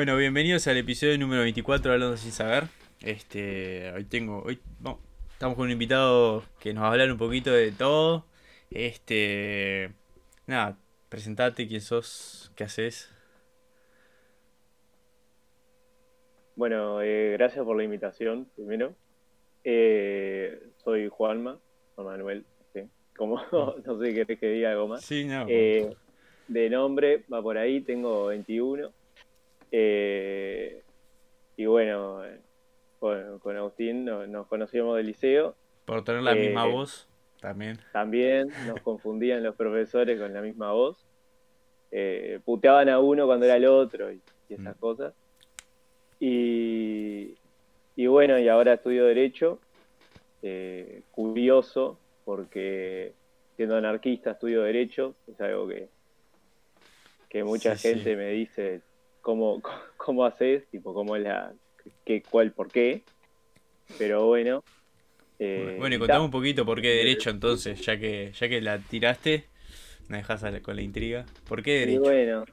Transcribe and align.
Bueno, 0.00 0.16
bienvenidos 0.16 0.66
al 0.66 0.78
episodio 0.78 1.18
número 1.18 1.42
24 1.42 1.90
de 1.90 1.94
Hablando 1.94 2.16
sin 2.16 2.32
saber. 2.32 2.64
Este, 3.02 3.92
hoy 3.92 4.04
tengo, 4.04 4.42
hoy 4.42 4.58
no, 4.82 4.98
estamos 5.30 5.56
con 5.56 5.66
un 5.66 5.72
invitado 5.72 6.42
que 6.58 6.72
nos 6.72 6.84
va 6.84 6.88
a 6.88 6.92
hablar 6.92 7.12
un 7.12 7.18
poquito 7.18 7.52
de 7.52 7.70
todo. 7.70 8.24
Este, 8.70 9.90
nada, 10.46 10.78
presentate 11.10 11.68
quién 11.68 11.82
sos, 11.82 12.50
qué 12.56 12.64
haces. 12.64 13.12
Bueno, 16.56 17.02
eh, 17.02 17.32
gracias 17.32 17.62
por 17.62 17.76
la 17.76 17.84
invitación, 17.84 18.48
primero. 18.56 18.94
Eh, 19.64 20.62
soy 20.82 21.08
Juanma, 21.08 21.58
Juan 21.94 22.06
Manuel, 22.06 22.46
sí. 22.72 22.88
Como, 23.14 23.36
no 23.84 23.98
sé 24.00 24.08
qué 24.08 24.14
querés 24.14 24.40
que 24.40 24.48
diga 24.48 24.70
algo 24.70 24.88
más. 24.88 25.04
Sí, 25.04 25.26
no. 25.26 25.44
Eh, 25.46 25.94
de 26.48 26.70
nombre, 26.70 27.22
va 27.30 27.42
por 27.42 27.58
ahí, 27.58 27.82
tengo 27.82 28.28
21. 28.28 28.98
Eh, 29.72 30.82
y 31.56 31.66
bueno, 31.66 32.24
eh, 32.24 32.40
con, 32.98 33.38
con 33.38 33.56
Agustín 33.56 34.04
no- 34.04 34.26
nos 34.26 34.46
conocíamos 34.46 34.96
del 34.96 35.06
liceo. 35.06 35.56
por 35.84 36.04
tener 36.04 36.22
la 36.22 36.32
eh, 36.32 36.46
misma 36.46 36.64
voz 36.66 37.08
también. 37.40 37.78
También 37.92 38.48
nos 38.66 38.80
confundían 38.82 39.42
los 39.42 39.56
profesores 39.56 40.18
con 40.18 40.32
la 40.32 40.42
misma 40.42 40.72
voz. 40.72 41.04
Eh, 41.92 42.40
puteaban 42.44 42.88
a 42.88 43.00
uno 43.00 43.26
cuando 43.26 43.46
era 43.46 43.56
el 43.56 43.66
otro 43.66 44.12
y, 44.12 44.20
y 44.48 44.54
esas 44.54 44.76
Mm. 44.76 44.80
cosas. 44.80 45.14
Y, 46.20 47.34
y 47.96 48.06
bueno, 48.06 48.38
y 48.38 48.48
ahora 48.48 48.74
estudio 48.74 49.04
Derecho. 49.06 49.58
eh, 50.42 51.02
curioso, 51.10 51.98
porque 52.24 53.12
siendo 53.56 53.76
anarquista 53.76 54.32
estudio 54.32 54.62
Derecho. 54.62 55.14
Es 55.26 55.40
algo 55.40 55.68
que, 55.68 55.88
que 57.28 57.44
mucha 57.44 57.76
Sí, 57.76 57.88
sí. 57.88 57.94
gente 58.00 58.16
me 58.16 58.30
dice 58.30 58.80
cómo, 59.22 59.62
cómo 59.96 60.24
haces, 60.24 60.68
tipo, 60.70 60.94
cómo 60.94 61.16
es 61.16 61.22
la. 61.22 61.54
Qué, 62.04 62.22
cuál, 62.22 62.52
por 62.52 62.70
qué. 62.70 63.04
Pero 63.98 64.26
bueno. 64.26 64.64
eh, 65.38 65.76
Bueno, 65.76 65.94
y 65.96 65.98
ta. 65.98 65.98
contame 65.98 66.24
un 66.24 66.30
poquito 66.30 66.64
por 66.66 66.80
qué 66.80 66.88
derecho 66.88 67.30
entonces, 67.30 67.80
ya 67.84 67.98
que, 67.98 68.32
ya 68.32 68.48
que 68.48 68.60
la 68.60 68.78
tiraste, 68.78 69.44
me 70.08 70.18
dejas 70.18 70.44
con 70.62 70.76
la 70.76 70.82
intriga. 70.82 71.26
¿Por 71.48 71.62
qué 71.62 71.72
Y 71.80 71.86
derecho? 71.86 71.98
bueno, 71.98 72.44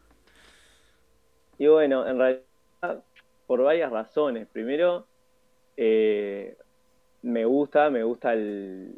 y 1.57 1.67
bueno, 1.67 2.07
en 2.07 2.17
realidad, 2.17 3.03
por 3.45 3.61
varias 3.63 3.91
razones. 3.91 4.47
Primero, 4.51 5.09
eh, 5.77 6.57
me 7.23 7.45
gusta, 7.45 7.89
me 7.89 8.03
gusta 8.03 8.33
el. 8.33 8.95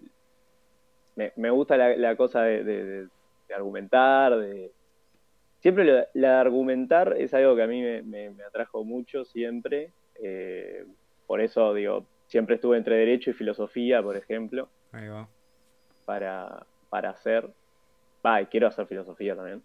Me, 1.16 1.34
me 1.36 1.50
gusta 1.52 1.78
la, 1.78 1.96
la 1.98 2.16
cosa 2.16 2.44
de, 2.44 2.64
de- 2.64 2.84
de- 2.86 3.10
de 3.48 3.54
argumentar, 3.56 4.38
de. 4.38 4.74
Siempre 5.60 5.84
lo- 5.84 6.06
la 6.14 6.30
de 6.30 6.36
argumentar 6.36 7.16
es 7.18 7.34
algo 7.34 7.56
que 7.56 7.64
a 7.64 7.68
mí 7.68 7.82
me, 7.82 8.02
me- 8.04 8.30
me 8.32 8.44
atrajo 8.44 8.84
mucho, 8.84 9.26
siempre. 9.26 9.94
eh, 10.22 10.86
por 11.26 11.40
eso, 11.42 11.74
digo, 11.74 12.08
siempre 12.28 12.56
estuve 12.56 12.78
entre 12.78 12.96
Derecho 12.98 13.30
y 13.30 13.34
Filosofía, 13.34 14.02
por 14.02 14.18
ejemplo 14.18 14.70
Ahí 14.92 15.08
va. 15.08 15.30
para, 16.06 16.66
para 16.90 17.12
hacer. 17.12 17.50
Va, 18.26 18.42
y 18.42 18.48
quiero 18.48 18.68
hacer 18.68 18.86
filosofía 18.88 19.36
también. 19.36 19.64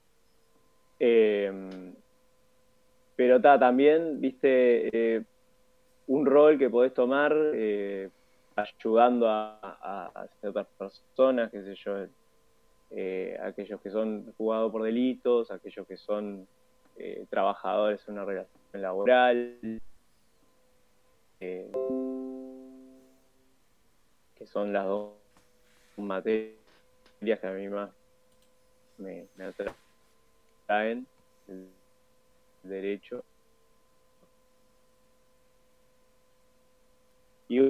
Eh, 1.01 1.93
pero 3.17 3.41
ta, 3.41 3.59
también, 3.59 4.21
viste, 4.21 5.17
eh, 5.17 5.25
un 6.07 6.27
rol 6.27 6.59
que 6.59 6.69
podés 6.71 6.93
tomar 6.95 7.35
eh, 7.55 8.11
ayudando 8.57 9.29
a, 9.29 9.59
a- 9.63 10.13
a 10.15 10.29
ciertas 10.41 10.67
personas, 10.77 11.51
qué 11.51 11.63
sé 11.63 11.75
yo, 11.77 12.07
eh, 12.97 13.37
aquellos 13.43 13.81
que 13.81 13.91
son 13.91 14.33
juzgados 14.35 14.71
por 14.71 14.85
delitos, 14.85 15.51
aquellos 15.51 15.85
que 15.85 15.97
son 15.97 16.47
eh, 16.95 17.27
trabajadores 17.29 18.07
en 18.07 18.15
una 18.15 18.25
relación 18.25 18.61
laboral, 18.75 19.81
eh, 21.41 21.73
que 24.37 24.47
son 24.47 24.73
las 24.73 24.87
dos 24.87 25.13
materias 25.97 26.55
que 27.41 27.47
a 27.49 27.51
mí 27.51 27.69
más 27.69 27.91
me, 28.99 29.27
me 29.35 29.53
atraen, 30.67 31.05
el 31.49 31.69
derecho. 32.63 33.25
Y 37.49 37.61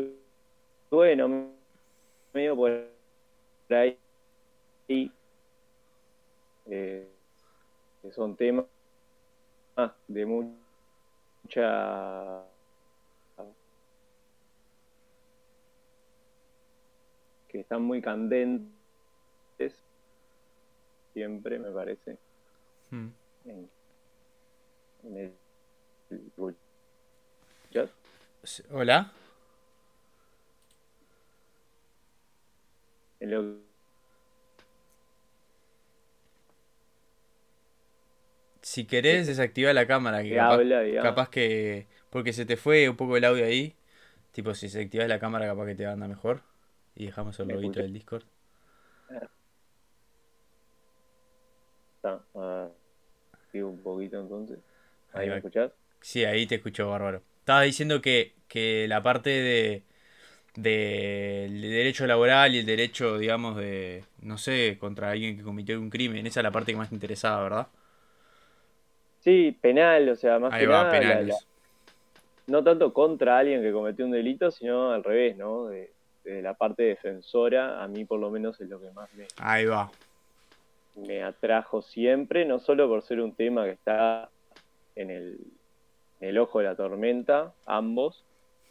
bueno, 0.91 1.51
medio 2.35 2.57
por 2.57 2.87
ahí, 3.71 3.99
eh, 6.67 7.09
que 8.03 8.13
son 8.13 8.37
temas 8.37 8.67
de 10.09 10.27
mucha 10.27 10.55
que 17.49 17.61
están 17.61 17.83
muy 17.83 18.03
candentes 18.03 18.73
siempre 21.13 21.59
me 21.59 21.71
parece 21.71 22.19
Mm. 22.91 23.09
en, 23.47 23.71
en 25.05 25.17
el, 25.17 25.35
Hola. 28.71 29.11
En 33.21 33.31
lo- 33.31 33.64
Si 38.75 38.87
querés, 38.87 39.29
desactiva 39.29 39.73
la 39.73 39.87
cámara, 39.87 40.21
que 40.25 40.35
capaz, 40.35 40.55
habla, 40.55 40.81
digamos. 40.81 41.09
capaz 41.09 41.29
que... 41.29 41.87
Porque 42.11 42.33
se 42.33 42.45
te 42.45 42.57
fue 42.57 42.89
un 42.89 42.97
poco 42.97 43.17
el 43.17 43.25
audio 43.25 43.45
ahí. 43.45 43.77
Tipo, 44.33 44.53
si 44.53 44.67
desactivas 44.67 45.07
la 45.07 45.21
cámara, 45.21 45.47
capaz 45.47 45.67
que 45.67 45.77
te 45.77 45.87
anda 45.87 46.09
mejor. 46.09 46.43
Y 46.97 47.07
dejamos 47.07 47.39
el 47.39 47.47
¿Me 47.47 47.55
loguito 47.55 47.79
del 47.79 47.93
Discord. 47.93 48.25
Está, 51.95 52.21
ah, 52.35 52.69
sigo 53.53 53.69
un 53.69 53.81
poquito 53.81 54.21
entonces. 54.21 54.59
Ahí 55.13 55.23
¿Ahí 55.23 55.31
me 55.31 55.37
escuchás? 55.37 55.71
Sí, 56.01 56.25
ahí 56.25 56.45
te 56.49 56.57
escucho 56.57 56.91
bárbaro. 56.91 57.23
Estabas 57.39 57.67
diciendo 57.67 58.03
que, 58.03 58.35
que 58.49 58.89
la 58.89 59.05
parte 59.05 59.31
de 59.31 59.85
del 60.57 61.61
derecho 61.61 62.09
laboral 62.09 62.57
y 62.57 62.59
el 62.59 62.67
derecho, 62.67 63.19
digamos, 63.19 63.57
de, 63.57 64.05
no 64.21 64.37
sé, 64.37 64.79
contra 64.81 65.13
alguien 65.13 65.37
que 65.37 65.45
cometió 65.45 65.79
un 65.81 65.91
crimen, 65.91 66.27
esa 66.27 66.41
es 66.41 66.45
la 66.45 66.51
parte 66.51 66.73
que 66.73 66.79
más 66.79 66.89
te 66.89 66.97
interesaba, 66.97 67.41
¿verdad? 67.45 67.69
Sí, 69.25 69.53
penal, 69.63 70.07
o 70.11 70.17
sea, 70.17 70.39
más 70.39 70.53
Ahí 70.53 70.61
que 70.61 70.67
va, 70.67 70.83
nada, 70.83 70.85
la- 70.85 71.01
penales. 71.01 71.29
la- 71.29 71.39
no 72.47 72.63
tanto 72.63 72.93
contra 72.93 73.39
alguien 73.39 73.63
que 73.63 73.73
cometió 73.73 74.05
un 74.05 74.11
delito, 74.11 74.51
sino 74.51 74.91
al 74.91 75.03
revés, 75.03 75.35
¿no? 75.39 75.65
De, 75.69 75.95
de 76.25 76.43
la 76.43 76.53
parte 76.53 76.83
defensora, 76.83 77.83
a 77.83 77.89
mí 77.89 78.05
por 78.05 78.21
lo 78.21 78.31
menos 78.31 78.61
es 78.61 78.69
lo 78.69 78.79
que 78.79 78.91
más 78.91 79.11
me, 79.15 79.27
Ahí 79.39 79.65
va. 79.65 79.91
me 80.97 81.23
atrajo 81.23 81.81
siempre, 81.81 82.45
no 82.45 82.59
solo 82.59 82.87
por 82.87 83.03
ser 83.03 83.21
un 83.21 83.35
tema 83.35 83.65
que 83.65 83.71
está 83.73 84.31
en 84.95 85.11
el, 85.11 85.39
en 86.21 86.29
el 86.29 86.39
ojo 86.39 86.59
de 86.59 86.67
la 86.67 86.77
tormenta, 86.77 87.55
ambos, 87.67 88.25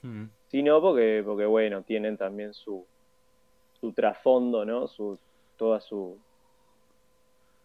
Mm, 0.03 0.25
sino 0.50 0.81
porque, 0.81 1.24
porque 1.25 1.46
bueno, 1.46 1.81
tienen 1.84 2.18
también 2.18 2.53
su, 2.53 2.85
su 3.80 3.94
trasfondo, 3.94 4.66
¿no? 4.66 4.88
Su, 4.88 5.18
toda 5.56 5.80
su... 5.80 6.20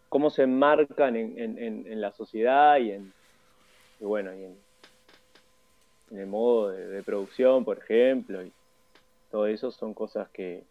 cómo 0.09 0.29
se 0.29 0.43
enmarcan 0.43 1.15
en, 1.15 1.39
en, 1.39 1.57
en, 1.57 1.87
en 1.87 2.01
la 2.01 2.11
sociedad 2.11 2.77
y 2.77 2.91
en, 2.91 3.13
y 3.99 4.05
bueno, 4.05 4.33
y 4.35 4.43
en, 4.43 4.57
el 6.11 6.27
modo 6.27 6.71
de, 6.71 6.87
de 6.87 7.03
producción, 7.03 7.63
por 7.63 7.77
ejemplo, 7.77 8.43
y 8.43 8.51
todo 9.29 9.45
eso 9.45 9.69
son 9.71 9.93
cosas 9.93 10.27
que, 10.29 10.63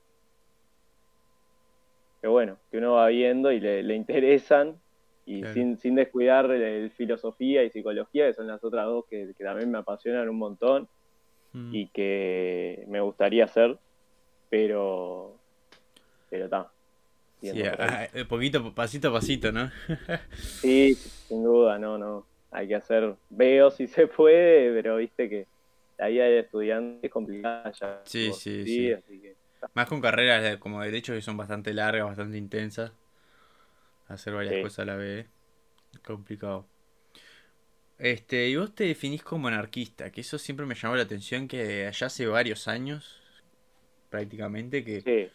que 2.20 2.26
bueno, 2.26 2.56
que 2.70 2.78
uno 2.78 2.94
va 2.94 3.06
viendo 3.08 3.52
y 3.52 3.60
le, 3.60 3.82
le 3.82 3.94
interesan, 3.94 4.76
y 5.24 5.40
Claro. 5.40 5.54
sin, 5.54 5.78
sin 5.78 5.94
descuidar 5.94 6.50
el 6.50 6.90
filosofía 6.90 7.62
y 7.62 7.70
psicología, 7.70 8.26
que 8.26 8.34
son 8.34 8.46
las 8.46 8.64
otras 8.64 8.86
dos 8.86 9.04
que, 9.10 9.34
que 9.36 9.44
también 9.44 9.70
me 9.70 9.76
apasionan 9.78 10.26
un 10.28 10.38
montón 10.38 10.88
mm. 11.52 11.74
y 11.74 11.86
que 11.88 12.84
me 12.88 13.00
gustaría 13.02 13.44
hacer, 13.44 13.76
pero 14.48 15.36
pero 16.30 16.46
está. 16.46 16.70
Sí, 17.40 17.62
eh, 17.62 18.24
poquito, 18.28 18.74
pasito 18.74 19.08
a 19.08 19.12
pasito, 19.12 19.52
¿no? 19.52 19.70
Sí, 20.60 20.94
sin 21.28 21.44
duda, 21.44 21.78
no, 21.78 21.98
no. 21.98 22.26
Hay 22.50 22.66
que 22.68 22.74
hacer, 22.76 23.16
veo 23.28 23.70
si 23.70 23.86
se 23.86 24.06
puede, 24.06 24.72
pero 24.72 24.96
viste 24.96 25.28
que 25.28 25.46
la 25.98 26.08
vida 26.08 26.24
del 26.24 26.44
estudiante 26.44 27.06
es 27.06 27.12
complicada 27.12 27.70
ya. 27.78 28.02
Sí, 28.04 28.32
sí, 28.32 28.66
sí, 28.66 28.74
sí. 28.74 28.92
así 28.92 29.20
que 29.20 29.36
Más 29.74 29.86
con 29.88 30.00
carreras 30.00 30.56
como 30.58 30.82
derecho 30.82 31.12
que 31.12 31.20
son 31.22 31.36
bastante 31.36 31.72
largas, 31.74 32.06
bastante 32.06 32.38
intensas. 32.38 32.92
Hacer 34.08 34.32
varias 34.34 34.54
Sí. 34.54 34.62
cosas 34.62 34.78
a 34.80 34.84
la 34.86 34.96
vez. 34.96 35.26
Complicado. 36.04 36.66
Este, 37.98 38.48
y 38.48 38.56
vos 38.56 38.74
te 38.74 38.84
definís 38.84 39.22
como 39.24 39.48
anarquista, 39.48 40.10
que 40.12 40.20
eso 40.20 40.38
siempre 40.38 40.66
me 40.66 40.74
llamó 40.76 40.94
la 40.96 41.02
atención 41.02 41.48
que 41.48 41.86
allá 41.86 42.06
hace 42.06 42.26
varios 42.26 42.68
años, 42.68 43.20
prácticamente, 44.10 44.84
que, 44.84 45.02
sí. 45.04 45.30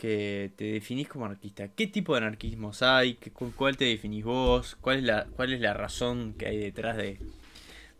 Que 0.00 0.50
te 0.56 0.64
definís 0.64 1.08
como 1.08 1.26
anarquista. 1.26 1.68
¿Qué 1.68 1.86
tipo 1.86 2.14
de 2.14 2.22
anarquismos 2.22 2.82
hay? 2.82 3.14
¿Qué- 3.16 3.30
¿Con 3.32 3.50
cuál 3.52 3.76
te 3.76 3.84
definís 3.84 4.24
vos? 4.24 4.76
¿Cuál 4.80 4.98
es 4.98 5.04
la, 5.04 5.26
cuál 5.36 5.52
es 5.52 5.60
la 5.60 5.74
razón 5.74 6.34
que 6.38 6.46
hay 6.46 6.56
detrás 6.58 6.96
de, 6.96 7.18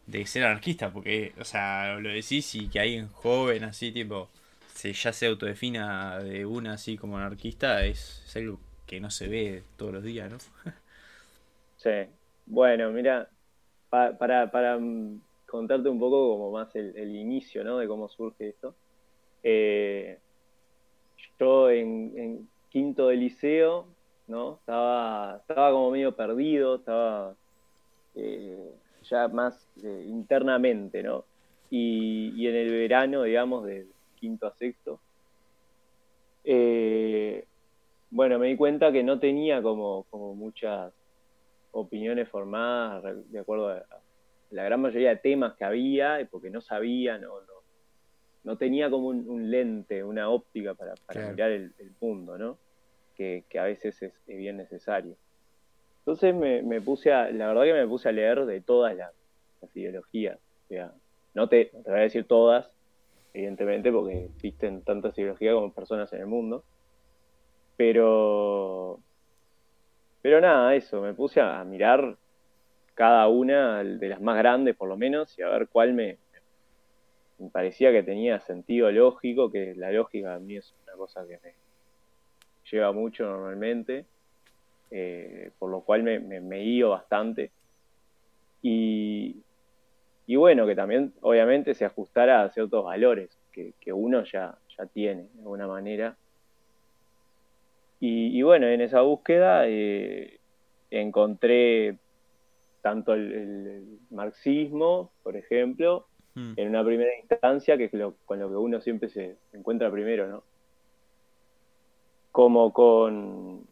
de 0.06 0.26
ser 0.26 0.44
anarquista, 0.44 0.90
porque, 0.92 1.34
o 1.38 1.44
sea, 1.44 1.98
lo 2.00 2.08
decís 2.08 2.54
y 2.54 2.68
que 2.68 2.80
alguien 2.80 3.08
joven 3.08 3.64
así, 3.64 3.92
tipo, 3.92 4.30
se, 4.74 4.92
ya 4.94 5.12
se 5.12 5.26
autodefina 5.26 6.18
de 6.20 6.46
una 6.46 6.74
así 6.74 6.96
como 6.96 7.18
anarquista, 7.18 7.84
es, 7.84 8.24
algo 8.34 8.58
que 8.86 8.98
no 9.00 9.10
se 9.10 9.28
ve 9.28 9.62
todos 9.76 9.92
los 9.92 10.02
días, 10.02 10.30
¿no? 10.32 10.38
sí. 11.76 11.90
Bueno, 12.46 12.90
mira, 12.90 13.28
para, 13.90 14.50
para 14.50 14.78
mm, 14.78 15.20
contarte 15.46 15.88
un 15.88 16.00
poco 16.00 16.32
como 16.32 16.50
más 16.50 16.74
el, 16.74 17.14
inicio, 17.14 17.62
¿no? 17.62 17.78
De 17.78 17.86
cómo 17.86 18.08
surge 18.08 18.48
esto. 18.48 18.74
Eh, 19.42 20.18
yo 21.40 21.70
en, 21.70 22.48
quinto 22.68 23.08
de 23.08 23.16
liceo, 23.16 23.86
¿no? 24.28 24.58
Estaba, 24.60 25.38
estaba 25.40 25.72
como 25.72 25.90
medio 25.90 26.14
perdido, 26.14 26.76
estaba 26.76 27.34
eh, 28.14 28.72
ya 29.02 29.26
más 29.26 29.68
eh, 29.82 30.04
internamente, 30.06 31.02
¿no? 31.02 31.24
Y, 31.70 32.46
en 32.46 32.54
el 32.54 32.70
verano, 32.70 33.24
digamos, 33.24 33.64
de 33.64 33.86
quinto 34.16 34.46
a 34.46 34.52
sexto, 34.52 35.00
eh, 36.44 37.44
bueno, 38.10 38.38
me 38.38 38.48
di 38.48 38.56
cuenta 38.56 38.92
que 38.92 39.02
no 39.02 39.18
tenía 39.18 39.62
como, 39.62 40.04
como 40.10 40.34
muchas 40.34 40.92
opiniones 41.72 42.28
formadas 42.28 43.02
de 43.30 43.38
acuerdo 43.38 43.68
a 43.68 43.84
la 44.50 44.64
gran 44.64 44.80
mayoría 44.80 45.10
de 45.10 45.16
temas 45.16 45.54
que 45.54 45.64
había, 45.64 46.26
porque 46.30 46.50
no 46.50 46.60
sabía, 46.60 47.18
no, 47.18 47.40
no, 48.44 48.56
tenía 48.56 48.90
como 48.90 49.08
un, 49.08 49.50
lente, 49.50 50.02
una 50.02 50.30
óptica 50.30 50.74
para, 50.74 50.94
mirar 51.30 51.50
el, 51.50 51.72
mundo, 52.00 52.38
¿no? 52.38 52.58
Que, 53.14 53.44
a 53.58 53.64
veces 53.64 54.02
es 54.02 54.12
bien 54.26 54.56
necesario. 54.56 55.16
Entonces 56.00 56.34
me, 56.34 56.80
puse 56.80 57.12
a, 57.12 57.30
la 57.30 57.48
verdad 57.48 57.64
que 57.64 57.74
me 57.74 57.86
puse 57.86 58.08
a 58.08 58.12
leer 58.12 58.46
de 58.46 58.60
todas 58.60 58.96
las, 58.96 59.12
ideologías. 59.74 60.38
O 60.64 60.68
sea, 60.68 60.92
no 61.34 61.48
te, 61.48 61.70
voy 61.84 61.98
a 61.98 62.02
decir 62.02 62.24
todas, 62.24 62.70
evidentemente, 63.34 63.92
porque 63.92 64.24
existen 64.24 64.82
tantas 64.82 65.16
ideologías 65.18 65.54
como 65.54 65.72
personas 65.72 66.12
en 66.12 66.20
el 66.20 66.26
mundo. 66.26 66.64
Pero, 67.76 69.00
pero 70.22 70.40
nada, 70.40 70.74
eso, 70.74 71.02
me 71.02 71.14
puse 71.14 71.40
a 71.40 71.62
mirar 71.64 72.16
cada 72.94 73.28
una 73.28 73.84
de 73.84 74.08
las 74.08 74.20
más 74.20 74.36
grandes 74.36 74.76
por 74.76 74.88
lo 74.88 74.96
menos 74.96 75.38
y 75.38 75.42
a 75.42 75.48
ver 75.48 75.68
cuál 75.68 75.94
me, 75.94 76.18
me 77.40 77.50
parecía 77.50 77.90
que 77.90 78.02
tenía 78.02 78.40
sentido 78.40 78.90
lógico, 78.90 79.50
que 79.50 79.74
la 79.74 79.90
lógica 79.90 80.34
a 80.34 80.38
mí 80.38 80.56
es 80.56 80.74
una 80.84 80.92
cosa 80.94 81.26
que 81.26 81.38
me 81.42 81.54
lleva 82.70 82.92
mucho 82.92 83.24
normalmente. 83.24 84.06
Eh, 84.90 85.52
por 85.58 85.70
lo 85.70 85.82
cual 85.82 86.02
me, 86.02 86.18
me, 86.18 86.58
guío 86.58 86.90
bastante. 86.90 87.52
Y, 88.62 89.42
bueno, 90.28 90.66
que 90.66 90.74
también 90.74 91.12
obviamente 91.22 91.74
se 91.74 91.84
ajustara 91.84 92.42
a 92.42 92.50
ciertos 92.50 92.84
valores 92.84 93.38
que, 93.52 93.92
uno 93.92 94.24
ya, 94.24 94.56
ya 94.76 94.86
tiene 94.86 95.28
de 95.34 95.40
alguna 95.40 95.66
manera. 95.66 96.16
Y, 98.00 98.40
bueno, 98.42 98.66
en 98.66 98.80
esa 98.80 99.02
búsqueda 99.02 99.64
eh, 99.66 100.40
encontré 100.90 101.98
tanto 102.80 103.12
el, 103.12 103.98
marxismo, 104.10 105.12
por 105.22 105.36
ejemplo, 105.36 106.06
hmm. 106.34 106.52
en 106.56 106.68
una 106.68 106.84
primera 106.84 107.10
instancia, 107.18 107.76
que 107.76 107.84
es 107.84 107.92
lo, 107.92 108.14
con 108.24 108.38
lo 108.38 108.48
que 108.48 108.56
uno 108.56 108.80
siempre 108.80 109.08
se 109.08 109.36
encuentra 109.52 109.90
primero, 109.90 110.28
¿no? 110.28 110.42
Como 112.32 112.72
con 112.72 113.66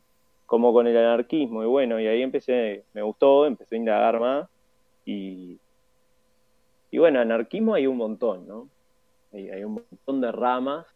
como 0.48 0.72
con 0.72 0.86
el 0.86 0.96
anarquismo. 0.96 1.62
Y 1.62 1.66
bueno, 1.66 2.00
y 2.00 2.06
ahí 2.06 2.22
empecé, 2.22 2.84
me 2.94 3.02
gustó, 3.02 3.44
empecé 3.44 3.74
a 3.74 3.78
indagar 3.78 4.18
más. 4.18 4.48
Y, 5.04 5.58
y 6.90 6.96
bueno, 6.96 7.20
anarquismo 7.20 7.74
hay 7.74 7.86
un 7.86 7.98
montón, 7.98 8.48
¿no? 8.48 8.66
Hay, 9.34 9.62
un 9.62 9.74
montón 9.74 10.22
de 10.22 10.32
ramas. 10.32 10.86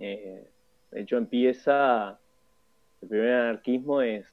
Eh, 0.00 0.44
de 0.90 1.00
hecho, 1.00 1.18
empieza, 1.18 2.18
el 3.00 3.08
primer 3.08 3.32
anarquismo 3.32 4.02
es, 4.02 4.26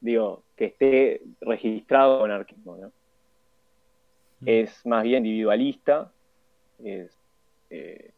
digo, 0.00 0.44
que 0.54 0.66
esté 0.66 1.22
registrado 1.40 2.24
anarquismo, 2.24 2.76
¿no? 2.76 2.92
Es 4.46 4.84
más 4.86 5.02
bien 5.02 5.26
individualista, 5.26 6.10
es, 6.82 7.16
eh, 7.68 8.10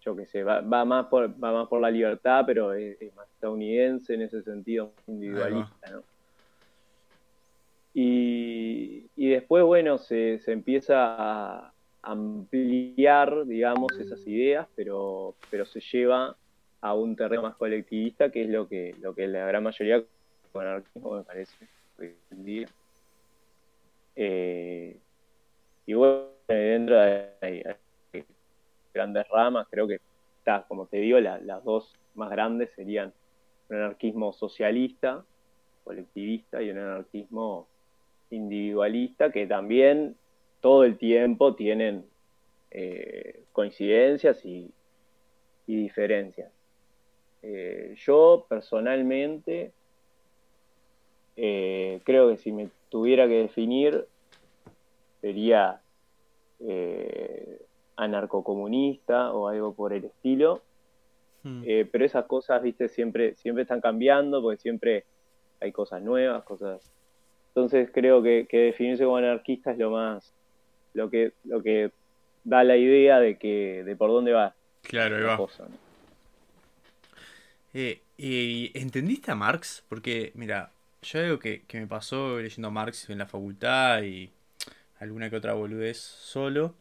yo 0.00 0.16
qué 0.16 0.26
sé, 0.26 0.42
va, 0.42 0.62
más 0.62 1.06
por, 1.06 1.30
va 1.42 1.52
más 1.52 1.68
por 1.68 1.80
la 1.80 1.90
libertad, 1.90 2.44
pero 2.46 2.72
es, 2.72 2.96
más 3.14 3.28
estadounidense 3.30 4.14
en 4.14 4.22
ese 4.22 4.42
sentido, 4.42 4.92
individualista, 5.06 5.90
¿no? 5.90 6.02
Y, 7.96 9.06
después, 9.16 9.64
bueno, 9.64 9.98
se, 9.98 10.40
empieza 10.46 11.14
a 11.16 11.72
ampliar, 12.02 13.46
digamos, 13.46 13.92
esas 13.98 14.26
ideas, 14.26 14.66
pero, 14.74 15.36
pero 15.50 15.64
se 15.64 15.80
lleva 15.80 16.36
a 16.80 16.94
un 16.94 17.14
terreno 17.14 17.42
más 17.42 17.54
colectivista, 17.54 18.30
que 18.30 18.42
es 18.42 18.48
lo 18.48 18.68
que, 18.68 18.94
lo 19.00 19.14
que 19.14 19.28
la 19.28 19.46
gran 19.46 19.62
mayoría 19.62 20.02
con 20.52 20.66
anarquismo 20.66 21.16
me 21.16 21.22
parece 21.22 21.56
hoy 21.98 22.14
en 22.32 22.44
día. 22.44 22.66
Eh, 24.16 24.98
y 25.86 25.94
bueno, 25.94 26.28
dentro 26.48 27.00
de, 27.00 27.76
grandes 28.92 29.28
ramas, 29.28 29.66
creo 29.70 29.88
que 29.88 30.00
está, 30.38 30.64
como 30.68 30.86
te 30.86 30.98
digo, 30.98 31.18
las 31.18 31.64
dos 31.64 31.94
más 32.14 32.30
grandes 32.30 32.70
serían 32.76 33.12
un 33.68 33.76
anarquismo 33.76 34.32
socialista, 34.32 35.24
colectivista, 35.82 36.62
y 36.62 36.70
un 36.70 36.78
anarquismo 36.78 37.66
individualista, 38.30 39.32
que 39.32 39.46
también 39.46 40.16
todo 40.60 40.84
el 40.84 40.96
tiempo 40.96 41.54
tienen 41.54 42.04
eh, 42.70 43.44
coincidencias 43.52 44.44
y, 44.44 44.70
diferencias. 45.66 46.52
Eh, 47.42 47.94
yo 47.96 48.46
personalmente 48.48 49.72
creo 51.34 52.30
que 52.30 52.36
si 52.36 52.52
me 52.52 52.68
tuviera 52.94 53.26
que 53.26 53.34
definir 53.34 54.06
sería 55.20 55.80
anarcocomunista 57.96 59.32
o 59.32 59.48
algo 59.48 59.74
por 59.74 59.92
el 59.92 60.04
estilo. 60.04 60.62
Hmm. 61.42 61.64
Eh, 61.66 61.88
pero 61.90 62.04
esas 62.04 62.26
cosas, 62.26 62.62
viste, 62.62 62.88
siempre, 62.88 63.34
siempre 63.34 63.62
están 63.62 63.80
cambiando 63.80 64.40
porque 64.40 64.58
siempre 64.58 65.06
hay 65.60 65.72
cosas 65.72 66.02
nuevas, 66.02 66.44
cosas. 66.44 66.88
Entonces 67.48 67.90
creo 67.92 68.22
que, 68.22 68.46
definirse 68.48 69.02
como 69.02 69.16
anarquista 69.16 69.72
es 69.72 69.78
lo 69.78 69.90
más, 69.90 70.32
lo 70.92 71.10
que, 71.10 71.32
lo 71.42 71.64
que 71.64 71.90
da 72.44 72.62
la 72.62 72.76
idea 72.76 73.18
de 73.18 73.38
que, 73.38 73.82
de 73.84 73.96
por 73.96 74.10
dónde 74.10 74.30
va. 74.30 74.54
Claro, 74.82 75.16
ahí 75.16 75.22
va. 75.24 75.36
Eh, 77.74 78.02
¿Y 78.18 78.70
entendiste 78.78 79.32
a 79.32 79.34
Marx? 79.34 79.84
Porque, 79.88 80.30
mira, 80.36 80.70
yo 81.04 81.20
algo 81.20 81.38
que, 81.38 81.62
que 81.62 81.80
me 81.80 81.86
pasó 81.86 82.38
leyendo 82.38 82.68
a 82.68 82.70
Marx 82.70 83.08
en 83.10 83.18
la 83.18 83.26
facultad 83.26 84.02
y 84.02 84.32
alguna 84.98 85.30
que 85.30 85.36
otra 85.36 85.54
boludez 85.54 85.98
solo, 85.98 86.74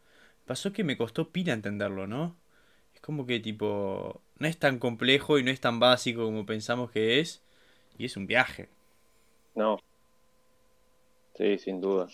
pasó 0.46 0.74
que 0.74 0.84
me 0.84 0.98
costó 0.98 1.30
pila 1.30 1.54
entenderlo, 1.54 2.08
¿no? 2.08 2.36
Es 2.96 3.02
como 3.02 3.26
que 3.26 3.40
tipo, 3.40 4.22
no 4.40 4.48
es 4.48 4.58
tan 4.58 4.80
complejo 4.80 5.38
y 5.40 5.44
no 5.44 5.52
es 5.52 5.60
tan 5.60 5.80
básico 5.80 6.24
como 6.24 6.46
pensamos 6.46 6.92
que 6.92 7.20
es, 7.20 7.44
y 7.98 8.06
es 8.06 8.18
un 8.18 8.26
viaje. 8.26 8.70
No. 9.56 9.80
Sí, 11.36 11.58
sin 11.58 11.82
duda. 11.82 12.08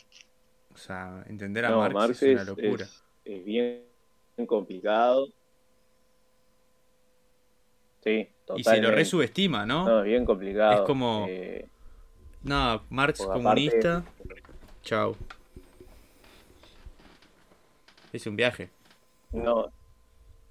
O 0.74 0.78
sea, 0.78 1.24
entender 1.28 1.66
a 1.66 1.76
Marx, 1.76 2.24
es 2.24 2.34
una 2.36 2.44
locura. 2.44 2.88
Es, 3.26 3.46
bien 3.46 3.84
complicado. 4.48 5.28
Sí, 8.02 8.30
totalmente. 8.46 8.62
Y 8.62 8.64
se 8.64 8.82
lo 8.82 8.92
resubestima, 8.92 9.66
¿no? 9.66 9.86
No, 9.86 10.00
es 10.00 10.06
bien 10.06 10.26
complicado. 10.26 10.82
Es 10.82 10.88
como... 10.88 11.26
Eh, 11.28 11.68
no, 12.44 12.82
Marx 12.90 13.20
comunista. 13.26 14.04
Chao. 14.82 15.16
Es 18.12 18.26
un 18.26 18.36
viaje. 18.36 18.70
No. 19.32 19.72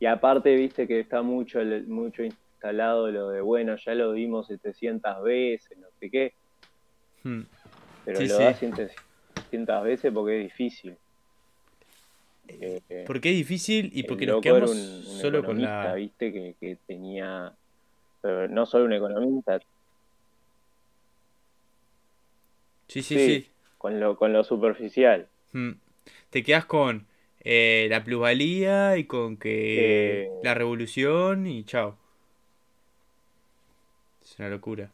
Y 0.01 0.07
aparte, 0.07 0.55
viste 0.55 0.87
que 0.87 1.01
está 1.01 1.23
mucho, 1.23 1.61
mucho 1.87 2.23
instalado 2.23 3.11
lo 3.11 3.31
de, 3.31 3.41
bueno, 3.41 3.77
ya 3.77 3.95
lo 3.95 4.13
dimos 4.13 4.47
700 4.47 5.23
veces, 5.23 5.77
no 5.79 5.89
sé 5.99 6.11
qué. 6.11 6.35
Hmm. 7.25 7.43
Pero 8.05 8.21
lo 8.21 8.39
das 8.39 8.59
700 8.59 9.83
veces 9.83 10.13
porque 10.13 10.39
es 10.39 10.45
difícil. 10.45 10.97
Eh, 12.49 13.05
porque 13.07 13.31
es 13.31 13.37
difícil 13.37 13.91
y 13.93 14.05
porque 14.05 14.27
nos 14.27 14.41
quedamos 14.41 14.71
solo 14.71 15.45
con 15.45 15.61
la. 15.61 15.95
viste 15.95 16.33
que, 16.33 16.55
que 16.59 16.79
tenía. 16.87 17.53
Pero 18.23 18.49
no 18.49 18.67
solo 18.67 18.85
un 18.85 18.93
economista. 18.93 19.61
Sí, 22.89 23.03
sí, 23.03 23.17
sí. 23.17 23.51
Con, 23.77 24.01
lo, 24.01 24.17
con 24.17 24.33
lo 24.33 24.43
superficial. 24.43 25.29
Hmm. 25.53 25.73
Te 26.31 26.43
quedas 26.43 26.65
con 26.65 27.07
eh, 27.41 27.87
la 27.91 28.03
plusvalía 28.03 28.97
y 28.97 29.05
con 29.05 29.37
que 29.37 30.25
eh. 30.25 30.31
la 30.43 30.55
revolución 30.55 31.47
y 31.47 31.65
chao. 31.65 31.97
Es 34.23 34.39
una 34.39 34.49
locura. 34.49 34.91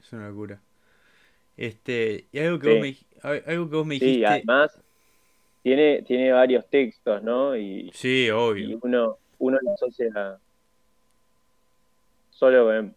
Es 0.00 0.12
una 0.12 0.28
locura. 0.28 0.60
Este, 1.56 2.26
y 2.32 2.38
algo 2.38 2.58
que, 2.58 2.70
vos, 2.70 2.80
me, 2.80 2.96
algo 3.46 3.70
que 3.70 3.76
vos 3.76 3.86
me 3.86 3.94
dijiste. 3.94 4.18
Sí, 4.18 4.24
además 4.24 4.78
tiene, 5.62 6.02
tiene 6.02 6.30
varios 6.32 6.68
textos, 6.68 7.22
¿no? 7.22 7.56
Y, 7.56 7.90
sí, 7.94 8.30
obvio. 8.30 8.68
Y 8.68 8.78
uno, 8.82 9.18
uno 9.38 9.58
lo 9.62 9.72
asocia 9.72 10.38
solo 12.30 12.90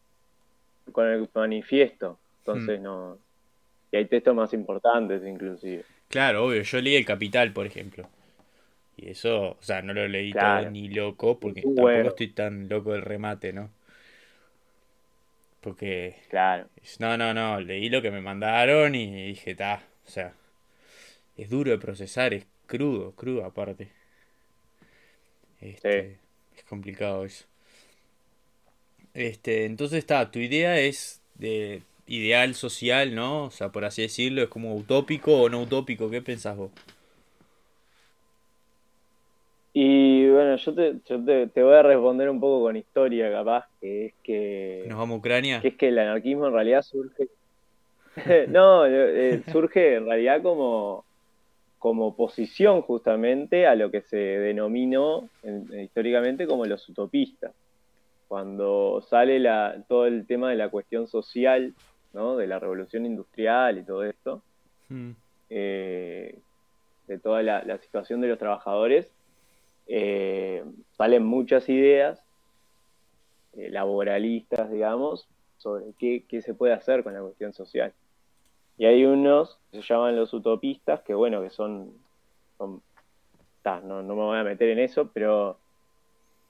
con 0.91 1.07
el, 1.07 1.29
manifiesto. 1.33 2.19
Entonces 2.39 2.79
hmm. 2.79 2.83
no. 2.83 3.17
Y 3.91 3.97
hay 3.97 4.05
textos 4.05 4.35
más 4.35 4.53
importantes 4.53 5.25
inclusive. 5.25 5.83
Claro, 6.07 6.45
obvio. 6.45 6.61
Yo 6.61 6.81
leí 6.81 6.95
El 6.95 7.05
Capital, 7.05 7.53
por 7.53 7.65
ejemplo. 7.65 8.07
Y 8.97 9.09
eso, 9.09 9.51
o 9.51 9.61
sea, 9.61 9.81
no 9.81 9.93
lo 9.93 10.07
leí 10.07 10.33
todo 10.33 10.69
ni 10.69 10.89
loco, 10.89 11.39
porque 11.39 11.61
tampoco 11.61 11.89
estoy 11.89 12.27
tan 12.29 12.67
loco 12.67 12.91
del 12.93 13.01
remate, 13.01 13.53
¿no? 13.53 13.71
Porque. 15.61 16.15
Claro. 16.29 16.67
No, 16.99 17.17
no, 17.17 17.33
no. 17.33 17.61
Leí 17.61 17.89
lo 17.89 18.01
que 18.01 18.11
me 18.11 18.21
mandaron 18.21 18.95
y 18.95 19.27
dije, 19.27 19.55
ta. 19.55 19.83
O 20.05 20.09
sea, 20.09 20.33
es 21.37 21.49
duro 21.49 21.71
de 21.71 21.77
procesar, 21.77 22.33
es 22.33 22.45
crudo, 22.65 23.13
crudo 23.13 23.45
aparte. 23.45 23.89
Este, 25.61 26.19
Es 26.55 26.63
complicado 26.63 27.25
eso. 27.25 27.45
Este, 29.13 29.65
entonces 29.65 29.99
está, 29.99 30.29
tu 30.31 30.39
idea 30.39 30.79
es 30.79 31.21
de 31.35 31.83
ideal 32.09 32.55
social, 32.55 33.13
¿no? 33.15 33.45
O 33.45 33.51
sea, 33.51 33.69
por 33.69 33.85
así 33.85 34.01
decirlo, 34.01 34.41
es 34.41 34.49
como 34.49 34.75
utópico 34.75 35.41
o 35.41 35.49
no 35.49 35.61
utópico, 35.61 36.09
¿qué 36.09 36.21
pensás 36.21 36.57
vos? 36.57 36.71
Y 39.71 40.27
bueno, 40.29 40.55
yo, 40.55 40.73
te, 40.73 40.95
yo 41.07 41.23
te, 41.23 41.63
voy 41.63 41.75
a 41.75 41.83
responder 41.83 42.29
un 42.29 42.39
poco 42.39 42.63
con 42.63 42.75
historia, 42.75 43.31
capaz, 43.31 43.67
que 43.79 44.07
es 44.07 44.13
que... 44.23 44.83
¿Nos 44.87 44.97
vamos 44.97 45.15
a 45.15 45.17
Ucrania? 45.19 45.61
Que 45.61 45.69
es 45.69 45.75
que 45.75 45.89
el 45.89 45.99
anarquismo 45.99 46.47
en 46.47 46.53
realidad 46.53 46.81
surge... 46.81 47.27
no, 48.49 48.85
eh, 48.87 49.43
surge 49.51 49.95
en 49.95 50.07
realidad 50.07 50.41
como, 50.41 51.05
como 51.77 52.07
oposición 52.07 52.81
justamente 52.81 53.67
a 53.67 53.75
lo 53.75 53.91
que 53.91 54.01
se 54.01 54.17
denominó 54.17 55.29
históricamente 55.79 56.47
como 56.47 56.65
los 56.65 56.89
utopistas. 56.89 57.51
Cuando 58.27 59.01
sale 59.09 59.39
la, 59.39 59.83
todo 59.87 60.07
el 60.07 60.25
tema 60.27 60.49
de 60.49 60.55
la 60.55 60.69
cuestión 60.69 61.07
social, 61.07 61.73
¿no? 62.13 62.37
de 62.37 62.47
la 62.47 62.59
revolución 62.59 63.05
industrial 63.05 63.77
y 63.77 63.83
todo 63.83 64.03
esto, 64.03 64.41
hmm. 64.89 65.11
eh, 65.49 66.37
de 67.07 67.19
toda 67.19 67.41
la 67.41 67.77
situación 67.79 68.21
de 68.21 68.27
los 68.27 68.37
trabajadores, 68.37 69.11
eh, 69.91 70.63
salen 70.91 71.25
muchas 71.25 71.67
ideas 71.67 72.23
eh, 73.53 73.71
laboralistas, 73.71 74.69
digamos, 74.69 75.27
sobre 75.57 75.85
qué, 75.97 76.41
se 76.43 76.53
puede 76.53 76.73
hacer 76.73 77.03
con 77.03 77.15
la 77.15 77.21
cuestión 77.21 77.53
social. 77.53 77.91
Y 78.77 78.85
hay 78.85 79.03
unos 79.03 79.57
que 79.71 79.81
se 79.81 79.87
llaman 79.91 80.15
los 80.15 80.31
utopistas, 80.31 81.01
que 81.01 81.15
bueno, 81.15 81.41
que 81.41 81.49
son, 81.49 81.91
no, 82.59 82.81
me 84.03 84.13
voy 84.13 84.37
a 84.37 84.43
meter 84.43 84.69
en 84.69 84.79
eso, 84.79 85.09
pero, 85.11 85.57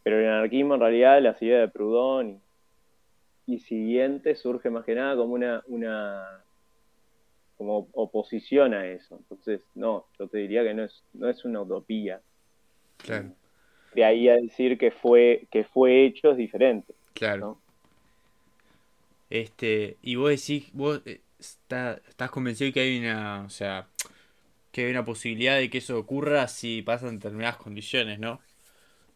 pero 0.04 0.20
el 0.20 0.28
anarquismo 0.28 0.76
en 0.76 0.82
realidad, 0.82 1.22
la 1.22 1.38
idea 1.40 1.62
de 1.62 1.70
Proudhon 1.70 2.42
y, 3.54 3.60
siguiente 3.60 4.36
surge 4.36 4.70
más 4.70 4.86
que 4.86 4.96
nada 4.96 5.16
como 5.16 5.34
una, 5.34 5.64
una 5.68 6.44
como 7.58 7.90
oposición 7.94 8.74
a 8.74 8.88
eso. 8.88 9.18
Entonces, 9.18 9.62
no, 9.76 10.06
yo 10.18 10.28
te 10.28 10.38
diría 10.38 10.64
que 10.64 10.74
no 10.74 10.84
es, 10.84 11.04
no 11.14 11.30
es 11.30 11.44
una 11.46 11.62
utopía, 11.62 12.22
Claro. 12.98 13.32
De 13.96 14.06
ahí 14.06 14.30
a 14.30 14.36
decir 14.36 14.78
que 14.78 14.92
fue, 14.92 15.48
que 15.52 15.64
fue 15.64 16.06
hecho 16.06 16.32
es 16.32 16.38
diferente. 16.38 16.94
Claro. 17.14 17.60
Este, 19.30 19.98
y 20.02 20.16
vos 20.16 20.30
decís, 20.30 20.70
vos 20.74 21.02
eh, 21.06 21.22
estás 21.40 22.32
convencido 22.32 22.72
que 22.72 22.82
hay 22.82 23.00
una, 23.00 23.44
o 23.46 23.50
sea, 23.50 23.88
que 24.72 24.86
hay 24.86 24.92
una 24.92 25.06
posibilidad 25.06 25.58
de 25.58 25.70
que 25.70 25.80
eso 25.80 25.98
ocurra 25.98 26.48
si 26.48 26.82
pasan 26.82 27.16
determinadas 27.16 27.58
condiciones, 27.58 28.20
¿no? 28.20 28.40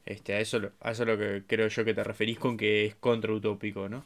Este, 0.05 0.33
a 0.33 0.39
eso, 0.39 0.71
a 0.81 0.91
eso 0.91 1.03
es 1.03 1.07
lo 1.07 1.17
que 1.17 1.43
creo 1.47 1.67
yo 1.67 1.85
que 1.85 1.93
te 1.93 2.03
referís 2.03 2.37
con 2.37 2.57
que 2.57 2.85
es 2.85 2.95
contrautópico, 2.95 3.89
¿no? 3.89 4.05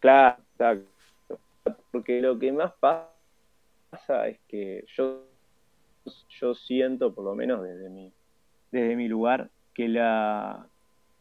Claro, 0.00 0.42
exacto. 0.52 1.38
Porque 1.90 2.20
lo 2.20 2.38
que 2.38 2.52
más 2.52 2.72
pasa 2.80 4.28
es 4.28 4.38
que 4.48 4.84
yo 4.96 5.22
yo 6.40 6.54
siento, 6.54 7.14
por 7.14 7.24
lo 7.24 7.34
menos 7.34 7.62
desde 7.62 7.88
mi, 7.88 8.12
desde 8.70 8.96
mi 8.96 9.08
lugar, 9.08 9.50
que 9.74 9.88
la, 9.88 10.66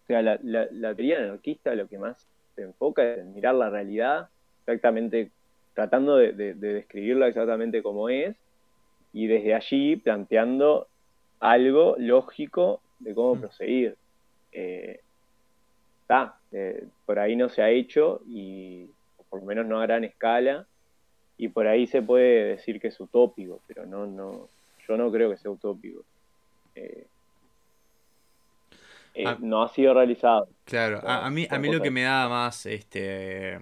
sea, 0.07 0.21
la, 0.21 0.39
la, 0.43 0.95
teoría 0.95 1.19
anarquista 1.19 1.73
lo 1.75 1.87
que 1.87 1.97
más 1.97 2.27
se 2.55 2.63
enfoca 2.63 3.03
es 3.03 3.19
en 3.19 3.33
mirar 3.33 3.55
la 3.55 3.69
realidad 3.69 4.29
exactamente, 4.59 5.31
tratando 5.73 6.17
de, 6.17 6.53
describirla 6.53 7.27
exactamente 7.27 7.83
como 7.83 8.09
es, 8.09 8.35
y 9.13 9.27
desde 9.27 9.53
allí 9.53 9.95
planteando 9.95 10.87
algo 11.39 11.95
lógico 11.97 12.81
de 12.99 13.13
cómo 13.13 13.35
mm. 13.35 13.39
proseguir. 13.39 13.95
Eh, 14.51 15.01
eh, 16.51 16.87
por 17.05 17.19
ahí 17.19 17.35
no 17.35 17.49
se 17.49 17.61
ha 17.61 17.69
hecho, 17.69 18.21
y 18.27 18.87
por 19.29 19.39
lo 19.39 19.45
menos 19.45 19.65
no 19.65 19.79
a 19.79 19.85
gran 19.85 20.03
escala, 20.03 20.65
y 21.37 21.49
por 21.49 21.67
ahí 21.67 21.87
se 21.87 22.01
puede 22.01 22.45
decir 22.45 22.79
que 22.79 22.87
es 22.87 22.99
utópico, 22.99 23.61
pero 23.67 23.85
no, 23.85 24.05
no, 24.05 24.47
yo 24.87 24.97
no 24.97 25.11
creo 25.11 25.29
que 25.29 25.37
sea 25.37 25.51
utópico. 25.51 26.03
Eh, 26.75 27.07
eh, 29.15 29.23
ah. 29.25 29.37
no 29.39 29.63
ha 29.63 29.69
sido 29.69 29.93
realizado. 29.93 30.47
Claro, 30.65 31.01
a, 31.07 31.29
mí, 31.29 31.47
a 31.49 31.57
mí 31.57 31.71
lo 31.71 31.81
que 31.81 31.91
me 31.91 32.03
da 32.03 32.27
más, 32.29 32.65
este, 32.65 33.59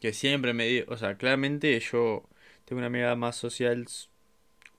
que 0.00 0.12
siempre 0.12 0.52
me 0.52 0.66
dio, 0.66 0.84
o 0.88 0.96
sea, 0.96 1.16
claramente 1.16 1.78
yo 1.80 2.24
tengo 2.64 2.80
una 2.80 2.90
mirada 2.90 3.16
más 3.16 3.36
social, 3.36 3.86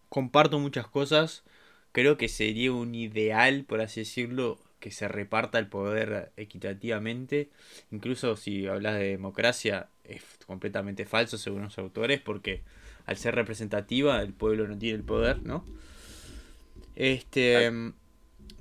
comparto 0.09 0.59
muchas 0.59 0.87
cosas, 0.87 1.43
creo 1.91 2.17
que 2.17 2.27
sería 2.27 2.71
un 2.71 2.95
ideal, 2.95 3.63
por 3.63 3.81
así 3.81 4.01
decirlo, 4.01 4.59
que 4.79 4.91
se 4.91 5.07
reparta 5.07 5.59
el 5.59 5.67
poder 5.67 6.31
equitativamente, 6.37 7.49
incluso 7.91 8.35
si 8.35 8.67
hablas 8.67 8.99
de 8.99 9.09
democracia, 9.09 9.89
es 10.03 10.23
completamente 10.45 11.05
falso 11.05 11.37
según 11.37 11.63
los 11.63 11.77
autores, 11.77 12.21
porque 12.21 12.61
al 13.05 13.17
ser 13.17 13.35
representativa, 13.35 14.21
el 14.21 14.33
pueblo 14.33 14.67
no 14.67 14.77
tiene 14.77 14.97
el 14.97 15.03
poder, 15.03 15.41
¿no? 15.43 15.65
Este, 16.95 17.71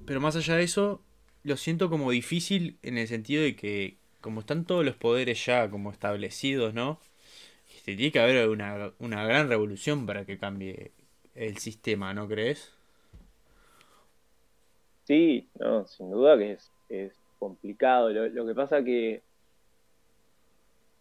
pero 0.05 0.21
más 0.21 0.37
allá 0.37 0.57
de 0.57 0.63
eso, 0.63 1.03
lo 1.43 1.57
siento 1.57 1.91
como 1.91 2.11
difícil 2.11 2.79
en 2.83 2.99
el 2.99 3.09
sentido 3.09 3.43
de 3.43 3.57
que, 3.57 3.97
como 4.21 4.41
están 4.41 4.65
todos 4.65 4.85
los 4.85 4.97
poderes 4.97 5.45
ya 5.45 5.71
como 5.71 5.91
establecidos, 5.91 6.75
¿no? 6.75 7.01
Este, 7.75 7.97
tiene 7.97 8.13
que 8.13 8.21
haber 8.21 8.49
una, 8.49 9.25
gran 9.25 9.49
revolución 9.49 10.07
para 10.07 10.25
que 10.25 10.39
cambie 10.39 10.93
el 11.35 11.59
sistema, 11.59 12.15
¿no 12.15 12.29
crees? 12.29 12.73
Sí, 15.07 15.49
no, 15.61 15.87
sin 15.87 16.11
duda 16.11 16.37
que 16.37 16.59
es, 16.89 17.13
complicado. 17.39 18.11
Lo, 18.11 18.47
que 18.47 18.55
pasa 18.55 18.83
que 18.83 19.23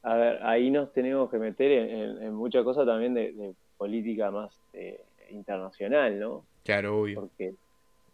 a 0.04 0.16
ver, 0.16 0.40
ahí 0.44 0.70
nos 0.70 0.94
tenemos 0.94 1.32
que 1.32 1.40
meter 1.40 1.72
en, 1.72 2.34
muchas 2.34 2.64
cosas 2.64 2.86
también 2.86 3.14
de, 3.14 3.56
política 3.78 4.32
más 4.32 4.58
eh, 4.74 5.02
internacional, 5.32 6.20
¿no? 6.20 6.46
Claro, 6.64 7.02
obvio. 7.02 7.22
Porque 7.22 7.56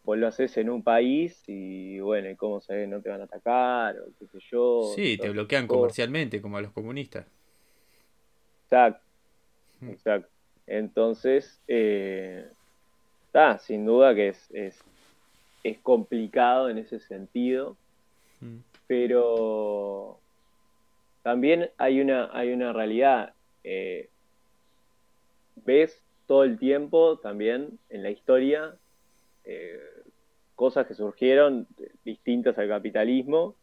vos 0.03 0.17
lo 0.17 0.27
haces 0.27 0.55
en 0.57 0.69
un 0.69 0.83
país 0.83 1.43
y 1.47 1.99
bueno, 1.99 2.29
¿y 2.29 2.35
cómo 2.35 2.61
sabes? 2.61 2.87
No 2.87 3.01
te 3.01 3.09
van 3.09 3.21
a 3.21 3.25
atacar 3.25 3.97
o 3.99 4.05
qué 4.17 4.27
sé 4.27 4.39
yo. 4.49 4.93
Sí, 4.95 5.17
te 5.17 5.29
bloquean 5.29 5.67
comercialmente 5.67 6.41
como 6.41 6.57
a 6.57 6.61
los 6.61 6.71
comunistas. 6.71 7.27
Exacto, 8.63 9.03
mm. 9.81 9.89
exacto. 9.89 10.29
Entonces, 10.67 11.61
eh, 11.67 12.47
sin 13.59 13.85
duda 13.85 14.15
que 14.15 14.29
es, 14.29 14.49
es, 14.51 14.83
es 15.63 15.79
complicado 15.79 16.69
en 16.69 16.77
ese 16.77 16.99
sentido, 16.99 17.77
mm. 18.39 18.57
pero 18.87 20.19
también 21.23 21.69
hay 21.77 22.01
una, 22.01 22.29
hay 22.33 22.51
una 22.51 22.73
realidad. 22.73 23.33
Eh, 23.63 24.09
ves 25.65 26.01
todo 26.25 26.43
el 26.43 26.57
tiempo 26.57 27.19
también 27.19 27.77
en 27.89 28.03
la 28.03 28.09
historia 28.09 28.75
eh, 29.43 29.79
cosas 30.55 30.85
que 30.85 30.93
surgieron 30.93 31.67
distintas 32.05 32.57
al 32.57 32.67
capitalismo 32.67 33.55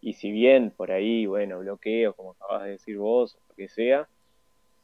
y 0.00 0.14
si 0.14 0.32
bien 0.32 0.72
por 0.76 0.90
ahí, 0.90 1.26
bueno, 1.26 1.60
bloqueos, 1.60 2.16
como 2.16 2.32
acabas 2.32 2.64
de 2.64 2.70
decir 2.70 2.98
vos, 2.98 3.38
lo 3.48 3.54
que 3.54 3.68
sea, 3.68 4.08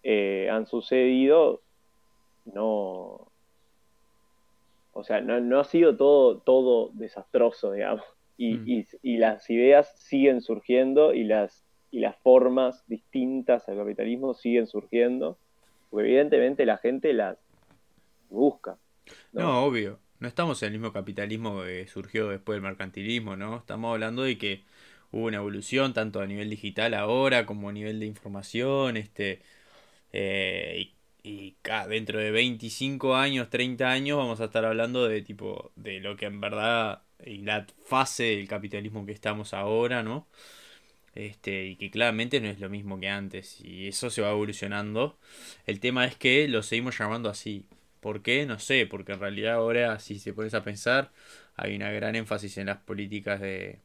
eh, 0.02 0.48
han 0.50 0.66
sucedido, 0.66 1.62
no, 2.44 3.25
o 4.96 5.04
sea, 5.04 5.20
no, 5.20 5.60
ha 5.60 5.64
sido 5.64 5.96
todo, 5.96 6.38
todo 6.38 6.90
desastroso, 6.94 7.72
digamos, 7.72 8.04
y, 8.36 8.54
mm. 8.54 8.84
y 9.02 9.16
las 9.18 9.48
ideas 9.50 9.92
siguen 9.98 10.40
surgiendo 10.40 11.14
y 11.14 11.24
las 11.24 11.66
y 11.96 12.00
las 12.00 12.16
formas 12.18 12.84
distintas 12.88 13.68
al 13.68 13.78
capitalismo 13.78 14.34
siguen 14.34 14.66
surgiendo, 14.66 15.38
porque 15.88 16.08
evidentemente 16.08 16.66
la 16.66 16.78
gente 16.78 17.12
las 17.14 17.38
busca. 18.28 18.76
¿no? 19.32 19.64
obvio. 19.64 19.98
No 20.18 20.28
estamos 20.28 20.62
en 20.62 20.68
el 20.68 20.72
mismo 20.78 20.92
capitalismo 20.92 21.62
que 21.62 21.86
surgió 21.86 22.28
después 22.28 22.56
del 22.56 22.62
mercantilismo, 22.62 23.36
¿no? 23.36 23.56
Estamos 23.56 23.92
hablando 23.92 24.22
de 24.22 24.38
que 24.38 24.64
hubo 25.10 25.26
una 25.26 25.38
evolución 25.38 25.92
tanto 25.94 26.20
a 26.20 26.26
nivel 26.26 26.50
digital 26.50 26.94
ahora 26.94 27.46
como 27.46 27.68
a 27.68 27.72
nivel 27.72 28.00
de 28.00 28.06
información, 28.06 28.96
este, 28.96 29.40
eh, 30.12 30.76
y, 30.78 30.94
dentro 31.88 32.18
de 32.20 32.30
25 32.30 33.16
años, 33.16 33.50
30 33.50 33.90
años 33.90 34.18
vamos 34.18 34.40
a 34.40 34.46
estar 34.46 34.64
hablando 34.64 35.06
de 35.08 35.22
tipo, 35.22 35.72
de 35.76 36.00
lo 36.00 36.16
que 36.16 36.26
en 36.26 36.40
verdad, 36.40 37.02
y 37.24 37.38
la 37.38 37.66
fase 37.84 38.24
del 38.36 38.48
capitalismo 38.48 39.06
que 39.06 39.12
estamos 39.12 39.54
ahora, 39.54 40.02
¿no? 40.02 40.26
Este, 41.14 41.66
y 41.66 41.76
que 41.76 41.90
claramente 41.90 42.40
no 42.40 42.48
es 42.48 42.60
lo 42.60 42.68
mismo 42.68 43.00
que 43.00 43.08
antes, 43.08 43.60
y 43.62 43.88
eso 43.88 44.10
se 44.10 44.22
va 44.22 44.30
evolucionando. 44.30 45.18
El 45.66 45.80
tema 45.80 46.04
es 46.06 46.16
que 46.16 46.48
lo 46.48 46.62
seguimos 46.62 46.98
llamando 46.98 47.30
así. 47.30 47.66
¿Por 48.00 48.22
qué? 48.22 48.46
No 48.46 48.58
sé, 48.58 48.86
porque 48.86 49.12
en 49.12 49.20
realidad 49.20 49.54
ahora, 49.54 49.98
si 49.98 50.18
se 50.18 50.32
pones 50.34 50.54
a 50.54 50.62
pensar, 50.64 51.12
hay 51.56 51.74
una 51.76 51.90
gran 51.90 52.16
énfasis 52.16 52.58
en 52.58 52.66
las 52.66 52.78
políticas 52.78 53.40
de, 53.40 53.80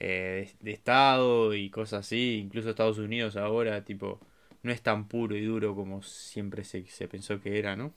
eh, 0.00 0.52
de, 0.60 0.72
Estado 0.72 1.54
y 1.54 1.70
cosas 1.70 2.06
así. 2.06 2.38
Incluso 2.44 2.70
Estados 2.70 2.98
Unidos 2.98 3.36
ahora, 3.36 3.84
tipo, 3.84 4.20
no 4.62 4.72
es 4.72 4.82
tan 4.82 5.08
puro 5.08 5.36
y 5.36 5.44
duro 5.44 5.74
como 5.74 6.02
siempre 6.02 6.64
se, 6.64 6.84
se 6.86 7.08
pensó 7.08 7.40
que 7.40 7.58
era, 7.58 7.76
¿no? 7.76 7.92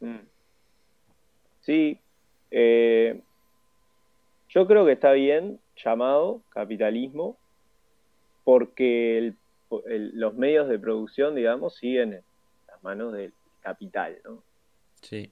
Mm. 0.00 0.26
Sí. 1.60 1.98
Eh, 2.50 3.20
yo 4.48 4.66
creo 4.66 4.86
que 4.86 4.92
está 4.92 5.12
bien 5.12 5.58
llamado 5.76 6.42
capitalismo 6.50 7.36
porque 8.44 9.34
los 9.70 10.34
medios 10.34 10.68
de 10.68 10.78
producción, 10.78 11.34
digamos, 11.34 11.74
siguen 11.74 12.14
en 12.14 12.22
las 12.68 12.82
manos 12.84 13.12
del 13.12 13.32
capital, 13.60 14.18
¿no? 14.24 14.42
Sí. 15.00 15.30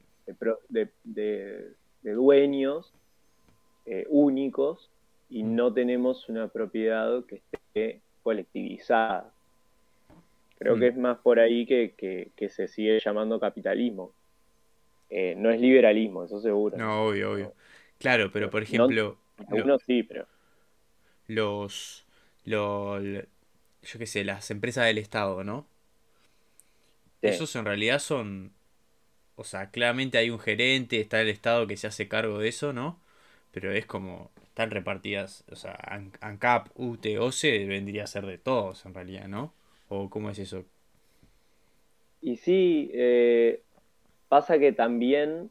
De, 0.69 0.89
de 1.05 2.13
dueños 2.13 2.93
eh, 3.87 4.07
únicos 4.09 4.91
y 5.29 5.43
mm. 5.43 5.55
no 5.55 5.73
tenemos 5.73 6.29
una 6.31 6.49
propiedad 6.49 7.23
que 7.27 7.43
esté 7.53 8.01
colectivizada. 8.23 9.34
Creo 10.59 10.75
que 10.75 10.87
mm. 10.87 10.95
es 10.95 10.97
más 10.97 11.19
por 11.19 11.41
ahí 11.41 11.67
que, 11.67 12.33
se 12.49 12.69
sigue 12.69 13.01
llamando 13.05 13.41
capitalismo. 13.41 14.13
Eh, 15.11 15.35
no 15.37 15.51
es 15.51 15.61
liberalismo, 15.61 16.25
eso 16.25 16.41
seguro. 16.41 16.77
No, 16.77 17.07
obvio, 17.07 17.33
obvio. 17.33 17.55
Claro, 17.99 18.31
pero 18.33 18.51
por 18.51 18.63
ejemplo... 18.63 19.19
algunos 19.37 19.83
sí, 19.83 20.03
pero... 20.03 20.27
Los, 21.27 22.07
los... 22.45 23.03
Yo 23.03 23.99
qué 23.99 24.07
sé, 24.07 24.25
las 24.25 24.51
empresas 24.51 24.87
del 24.87 24.99
Estado, 24.99 25.45
¿no? 25.45 25.67
Esos 27.23 27.57
en 27.57 27.65
realidad 27.65 28.01
son 28.01 28.53
o 29.37 29.45
sea, 29.45 29.71
claramente 29.71 30.19
hay 30.19 30.31
un 30.31 30.39
gerente, 30.39 31.01
está 31.01 31.21
el 31.21 31.29
Estado 31.29 31.67
que 31.67 31.77
se 31.77 31.87
hace 31.87 32.09
cargo 32.09 32.39
de 32.39 32.49
eso, 32.49 32.73
¿no? 32.73 33.01
Pero 33.51 33.73
es 33.73 33.87
como, 33.87 34.31
están 34.45 34.71
repartidas, 34.71 35.45
o 35.51 35.57
sea, 35.57 35.77
ANCAP, 36.21 36.69
UT, 36.77 37.07
OCE 37.19 37.67
vendría 37.67 38.05
a 38.05 38.07
ser 38.07 38.27
de 38.27 38.39
todos 38.39 38.87
en 38.87 38.95
realidad, 38.95 39.29
¿no? 39.29 39.53
¿O 39.95 40.11
cómo 40.11 40.29
es 40.31 40.39
eso? 40.41 40.65
Y 42.21 42.37
sí, 42.37 42.91
eh, 42.93 43.61
pasa 44.29 44.59
que 44.59 44.73
también, 44.73 45.51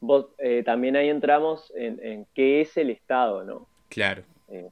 vos, 0.00 0.26
eh, 0.38 0.62
también 0.64 0.96
ahí 0.96 1.08
entramos 1.08 1.72
en, 1.76 2.26
qué 2.34 2.60
es 2.60 2.76
el 2.76 2.90
Estado, 2.90 3.44
¿no? 3.44 3.68
Claro. 3.88 4.24
Eh, 4.48 4.70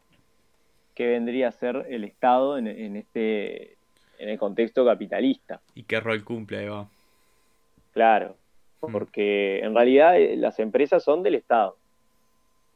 ¿Qué 0.94 1.06
vendría 1.06 1.48
a 1.48 1.52
ser 1.52 1.86
el 1.88 2.04
Estado 2.04 2.58
en, 2.58 2.66
en, 2.66 2.96
este, 2.96 3.76
en 4.18 4.28
el 4.28 4.38
contexto 4.38 4.84
capitalista? 4.84 5.60
¿Y 5.74 5.84
qué 5.84 6.00
rol 6.00 6.24
cumple, 6.24 6.58
ahí 6.58 6.68
va? 6.68 6.88
Claro, 7.92 8.36
mm. 8.80 8.90
porque 8.90 9.60
en 9.60 9.74
realidad 9.74 10.14
las 10.36 10.58
empresas 10.58 11.04
son 11.04 11.22
del 11.22 11.36
Estado. 11.36 11.76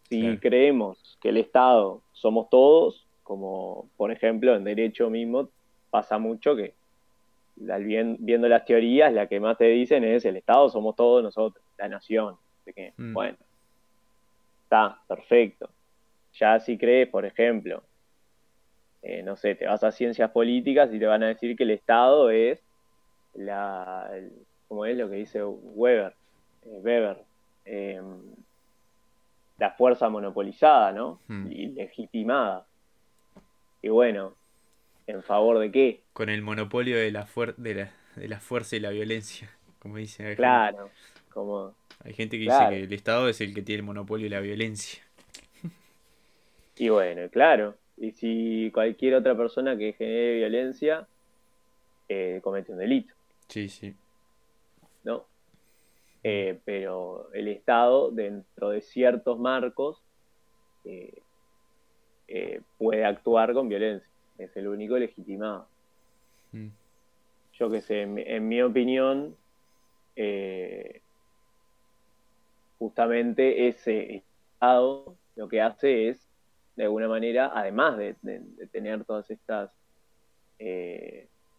Si 0.08 0.36
creemos 0.36 1.18
que 1.20 1.30
el 1.30 1.38
Estado 1.38 2.02
somos 2.12 2.48
todos, 2.50 3.03
como 3.24 3.88
por 3.96 4.12
ejemplo 4.12 4.54
en 4.54 4.62
derecho 4.62 5.10
mismo 5.10 5.48
pasa 5.90 6.18
mucho 6.18 6.54
que 6.54 6.74
viendo 7.56 8.48
las 8.48 8.64
teorías, 8.64 9.12
la 9.12 9.26
que 9.26 9.40
más 9.40 9.58
te 9.58 9.66
dicen 9.66 10.04
es 10.04 10.24
el 10.24 10.36
Estado 10.36 10.68
somos 10.68 10.96
todos 10.96 11.22
nosotros, 11.22 11.64
la 11.78 11.88
nación. 11.88 12.36
que, 12.64 12.92
mm. 12.96 13.12
Bueno, 13.12 13.36
está, 14.64 15.00
perfecto. 15.06 15.70
Ya 16.34 16.58
si 16.58 16.76
crees, 16.76 17.08
por 17.08 17.24
ejemplo, 17.24 17.82
eh, 19.02 19.22
no 19.22 19.36
sé, 19.36 19.54
te 19.54 19.66
vas 19.66 19.84
a 19.84 19.92
ciencias 19.92 20.30
políticas 20.30 20.92
y 20.92 20.98
te 20.98 21.06
van 21.06 21.22
a 21.22 21.28
decir 21.28 21.56
que 21.56 21.64
el 21.64 21.70
Estado 21.70 22.30
es 22.30 22.60
la, 23.34 24.10
como 24.66 24.86
es 24.86 24.96
lo 24.96 25.08
que 25.08 25.16
dice 25.16 25.44
Weber, 25.44 26.14
eh, 26.64 26.78
Weber, 26.82 27.18
em, 27.64 28.20
la 29.58 29.70
fuerza 29.72 30.08
monopolizada, 30.08 30.92
¿no? 30.92 31.20
Hmm. 31.28 31.50
Y 31.50 31.66
legitimada. 31.68 32.66
Y 33.84 33.90
bueno, 33.90 34.34
¿en 35.06 35.22
favor 35.22 35.58
de 35.58 35.70
qué? 35.70 36.00
Con 36.14 36.30
el 36.30 36.40
monopolio 36.40 36.96
de 36.96 37.10
la, 37.12 37.28
de 37.58 37.74
la, 37.74 37.92
de 38.16 38.28
la 38.28 38.40
fuerza 38.40 38.76
y 38.76 38.80
la 38.80 38.88
violencia, 38.88 39.50
como 39.78 39.98
dice. 39.98 40.34
Claro, 40.36 40.88
como... 41.28 41.74
Hay 42.02 42.14
gente 42.14 42.38
que 42.38 42.44
dice 42.44 42.66
que 42.70 42.84
el 42.84 42.92
Estado 42.94 43.28
es 43.28 43.42
el 43.42 43.52
que 43.52 43.60
tiene 43.60 43.80
el 43.80 43.84
monopolio 43.84 44.24
de 44.24 44.30
la 44.30 44.40
violencia. 44.40 45.04
Y 46.76 46.88
bueno, 46.88 47.28
claro. 47.28 47.76
Y 47.98 48.12
si 48.12 48.70
cualquier 48.72 49.16
otra 49.16 49.36
persona 49.36 49.76
que 49.76 49.92
genere 49.92 50.36
violencia 50.36 51.06
eh, 52.08 52.40
comete 52.42 52.72
un 52.72 52.78
delito. 52.78 53.12
Sí, 53.48 53.68
sí. 53.68 53.94
¿no? 55.04 55.26
Eh, 56.22 56.58
pero 56.64 57.28
el 57.34 57.48
Estado, 57.48 58.10
dentro 58.10 58.70
de 58.70 58.80
ciertos 58.80 59.38
marcos, 59.38 60.00
eh, 60.86 61.22
eh, 62.28 62.60
puede 62.78 63.04
actuar 63.04 63.52
con 63.52 63.68
violencia. 63.68 64.08
Es 64.38 64.56
el 64.56 64.68
único 64.68 64.98
legitimado. 64.98 65.66
Mm. 66.52 66.68
Yo 67.54 67.70
que 67.70 67.80
sé, 67.80 68.02
en, 68.02 68.48
mi 68.48 68.62
opinión, 68.62 69.36
justamente 72.78 73.68
ese 73.68 74.16
Estado 74.54 75.14
lo 75.36 75.48
que 75.48 75.60
hace 75.60 76.08
es, 76.08 76.26
de 76.74 76.84
alguna 76.84 77.06
manera, 77.06 77.52
además 77.54 77.96
de, 77.96 78.16
de 78.22 78.66
tener 78.72 79.04
todas 79.04 79.30
estas 79.30 79.70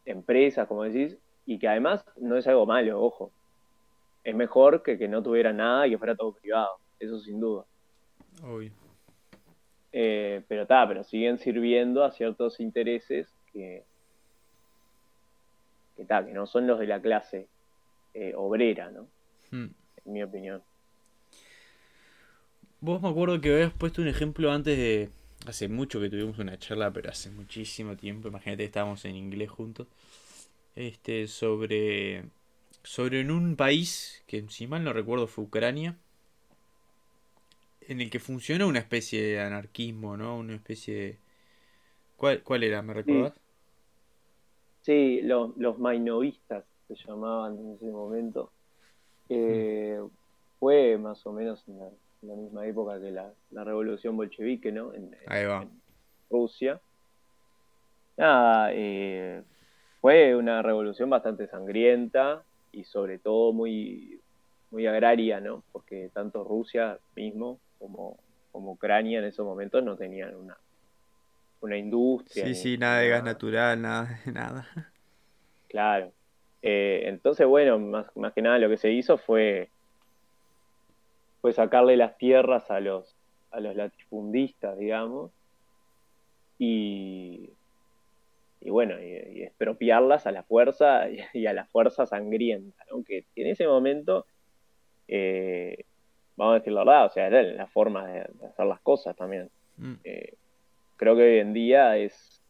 empresas, 0.06 0.67
como 0.67 0.84
decís, 0.84 1.17
y 1.45 1.60
que 1.60 1.67
además 1.67 2.06
no 2.17 2.38
es 2.38 2.47
algo 2.47 2.65
malo, 2.65 3.01
ojo. 3.01 3.32
Es 4.23 4.36
mejor 4.36 4.82
que 4.82 4.97
que 4.97 5.08
no 5.08 5.21
tuviera 5.21 5.54
nada 5.54 5.86
y 5.86 5.91
que 5.91 5.97
fuera 5.97 6.15
todo 6.15 6.34
privado, 6.34 6.80
eso 6.99 7.19
sin 7.19 7.39
duda. 7.39 7.65
Obvio. 8.43 8.71
Eh, 9.97 10.41
pero 10.49 10.63
está, 10.63 10.86
pero 10.86 11.05
siguen 11.05 11.38
sirviendo 11.38 12.03
a 12.03 12.12
ciertos 12.12 12.60
intereses 12.60 13.34
que, 13.53 13.86
que, 15.95 16.05
que 16.05 16.34
no 16.34 16.45
son 16.47 16.67
los 16.67 16.79
de 16.79 16.88
la 16.88 17.01
clase 17.01 17.47
eh, 18.13 18.34
obrera, 18.36 18.91
¿no? 18.91 19.08
Hmm. 19.51 19.69
En 20.03 20.13
mi 20.13 20.21
opinión. 20.21 20.62
Vos 22.81 23.01
me 23.01 23.08
acuerdo 23.08 23.39
que 23.39 23.53
habías 23.53 23.71
puesto 23.71 24.01
un 24.01 24.10
ejemplo 24.10 24.51
antes 24.51 24.77
de. 24.77 25.10
Hace 25.47 25.69
mucho 25.69 26.01
que 26.01 26.10
tuvimos 26.10 26.39
una 26.39 26.60
charla, 26.60 26.91
pero 26.91 27.10
hace 27.10 27.29
muchísimo 27.29 27.95
tiempo. 27.95 28.27
Imagínate, 28.27 28.65
estábamos 28.65 29.05
en 29.05 29.15
inglés 29.15 29.49
juntos 29.49 29.88
este, 30.75 31.27
sobre, 31.27 32.25
sobre 32.84 33.21
en 33.21 33.31
un 33.31 33.55
país 33.55 34.25
que 34.27 34.43
si 34.49 34.67
mal 34.67 34.84
no 34.84 34.91
recuerdo 34.91 35.27
fue 35.27 35.45
Ucrania, 35.45 35.95
en 37.87 38.01
el 38.01 38.09
que 38.09 38.19
funciona 38.19 38.65
una 38.65 38.79
especie 38.79 39.21
de 39.21 39.39
anarquismo, 39.39 40.17
¿no? 40.17 40.37
Una 40.37 40.55
especie 40.55 40.95
de... 40.95 41.17
¿Cuál, 42.17 42.41
cuál 42.43 42.63
era? 42.63 42.81
¿Me 42.81 42.93
recuerdas? 42.93 43.33
Sí, 44.81 45.21
los 45.21 45.79
mainovistas 45.79 46.63
se 46.87 46.95
llamaban 46.95 47.57
en 47.57 47.73
ese 47.73 47.85
momento. 47.85 48.51
Mm. 49.29 50.05
Fue 50.59 50.97
más 50.97 51.25
o 51.25 51.33
menos 51.33 51.63
en 51.67 51.79
la, 51.79 52.35
misma 52.35 52.65
época 52.65 52.99
que 52.99 53.11
la, 53.11 53.33
revolución 53.63 54.15
bolchevique, 54.15 54.71
¿no? 54.71 54.93
En, 54.93 55.15
Ahí 55.27 55.45
va. 55.45 55.65
Rusia. 56.29 56.79
Nada, 58.17 58.69
eh, 58.73 59.43
fue 60.01 60.35
una 60.35 60.61
revolución 60.61 61.09
bastante 61.09 61.47
sangrienta 61.47 62.43
y 62.71 62.83
sobre 62.83 63.19
todo 63.19 63.51
muy, 63.51 64.21
muy 64.71 64.87
agraria, 64.87 65.39
¿no? 65.39 65.63
Porque 65.71 66.09
tanto 66.13 66.43
Rusia 66.43 66.99
mismo 67.15 67.59
como, 67.79 68.17
como 68.51 68.73
Ucrania 68.73 69.19
en 69.19 69.25
esos 69.25 69.45
momentos 69.45 69.83
no 69.83 69.95
tenían 69.95 70.35
una, 70.35 70.57
una 71.61 71.77
industria. 71.77 72.45
Sí, 72.45 72.55
sí, 72.55 72.77
nada 72.77 72.99
de 72.99 73.09
gas 73.09 73.23
natural, 73.23 73.81
nada 73.81 74.19
de 74.25 74.31
nada. 74.31 74.67
Claro. 75.67 76.11
Eh, 76.61 77.03
entonces, 77.05 77.45
bueno, 77.45 77.77
más, 77.79 78.07
más 78.15 78.33
que 78.33 78.41
nada 78.41 78.57
lo 78.57 78.69
que 78.69 78.77
se 78.77 78.91
hizo 78.91 79.17
fue, 79.17 79.69
fue 81.41 81.53
sacarle 81.53 81.97
las 81.97 82.17
tierras 82.17 82.71
a 82.71 82.79
los, 82.79 83.15
a 83.51 83.59
los 83.59 83.75
latifundistas, 83.75 84.77
digamos, 84.77 85.31
y 86.57 87.51
y 88.65 88.71
bueno, 88.71 88.99
y, 88.99 89.43
expropiarlas 89.43 90.25
a 90.25 90.31
la 90.31 90.41
fuerza 90.41 91.07
y, 91.33 91.45
a 91.45 91.53
la 91.53 91.65
fuerza 91.65 92.07
sangrienta, 92.07 92.83
¿no? 92.89 93.03
que 93.03 93.25
en 93.35 93.47
ese 93.47 93.67
momento, 93.67 94.25
eh, 95.07 95.85
vamos 96.35 96.53
a 96.53 96.59
decir 96.59 96.73
la 96.73 96.83
verdad, 96.83 97.05
o 97.05 97.09
sea, 97.09 97.27
era 97.27 97.41
la 97.43 97.67
forma 97.67 98.07
de, 98.07 98.21
hacer 98.21 98.65
las 98.65 98.79
cosas 98.81 99.15
también. 99.15 99.49
Mm. 99.77 99.93
Eh, 100.03 100.33
creo 100.97 101.15
que 101.15 101.21
hoy 101.23 101.39
en 101.39 101.53
día 101.53 101.97
es, 101.97 102.41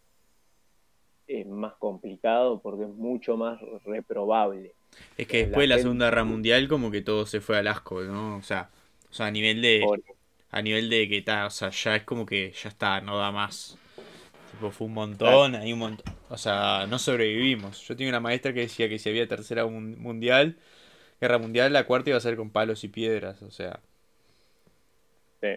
es 1.28 1.46
más 1.48 1.74
complicado 1.76 2.62
porque 2.62 2.84
es 2.84 2.90
mucho 2.90 3.38
más 3.38 3.60
reprobable. 3.86 4.74
Es 5.18 5.28
que 5.28 5.46
después 5.46 5.64
de 5.64 5.76
la 5.76 5.80
Segunda 5.80 6.06
Guerra 6.06 6.24
Mundial 6.24 6.68
como 6.68 6.92
que 6.92 7.02
todo 7.02 7.26
se 7.26 7.42
fue 7.42 7.58
al 7.58 7.68
asco, 7.68 8.02
¿no? 8.02 8.38
O 8.38 8.42
sea, 8.42 8.70
o 9.10 9.14
sea 9.14 9.28
a 9.28 9.32
nivel 9.32 9.62
de... 9.62 9.86
A 10.52 10.62
nivel 10.62 10.90
de 10.90 11.10
que 11.10 11.18
está, 11.18 11.48
o 11.48 11.50
sea, 11.50 11.70
ya 11.70 11.98
es 11.98 12.04
como 12.04 12.26
que 12.26 12.54
ya 12.54 12.70
está, 12.70 13.02
no 13.02 13.18
da 13.18 13.30
más. 13.30 13.78
Tipo, 14.52 14.72
fue 14.72 14.88
un 14.88 14.94
montón, 14.94 15.54
hay 15.54 15.74
un 15.74 15.80
montón. 15.80 16.16
O 16.30 16.38
sea, 16.38 16.88
no 16.88 16.98
sobrevivimos. 16.98 17.86
Yo 17.86 17.98
tengo 17.98 18.08
una 18.08 18.22
maestra 18.22 18.54
que 18.54 18.62
decía 18.62 18.88
que 18.88 18.98
si 18.98 19.10
había 19.10 19.28
tercera 19.28 19.66
mundial, 19.66 20.58
guerra 21.20 21.38
mundial, 21.38 21.74
la 21.74 21.86
cuarta 21.86 22.10
iba 22.10 22.18
a 22.18 22.22
ser 22.22 22.36
con 22.36 22.50
palos 22.50 22.84
y 22.84 22.88
piedras, 22.88 23.42
o 23.42 23.52
sea. 23.52 23.80
Sí. 25.42 25.50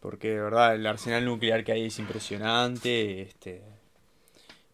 Porque 0.00 0.30
de 0.30 0.40
verdad 0.40 0.74
el 0.74 0.86
arsenal 0.86 1.24
nuclear 1.24 1.64
que 1.64 1.72
hay 1.72 1.86
es 1.86 1.98
impresionante, 1.98 3.22
este 3.22 3.62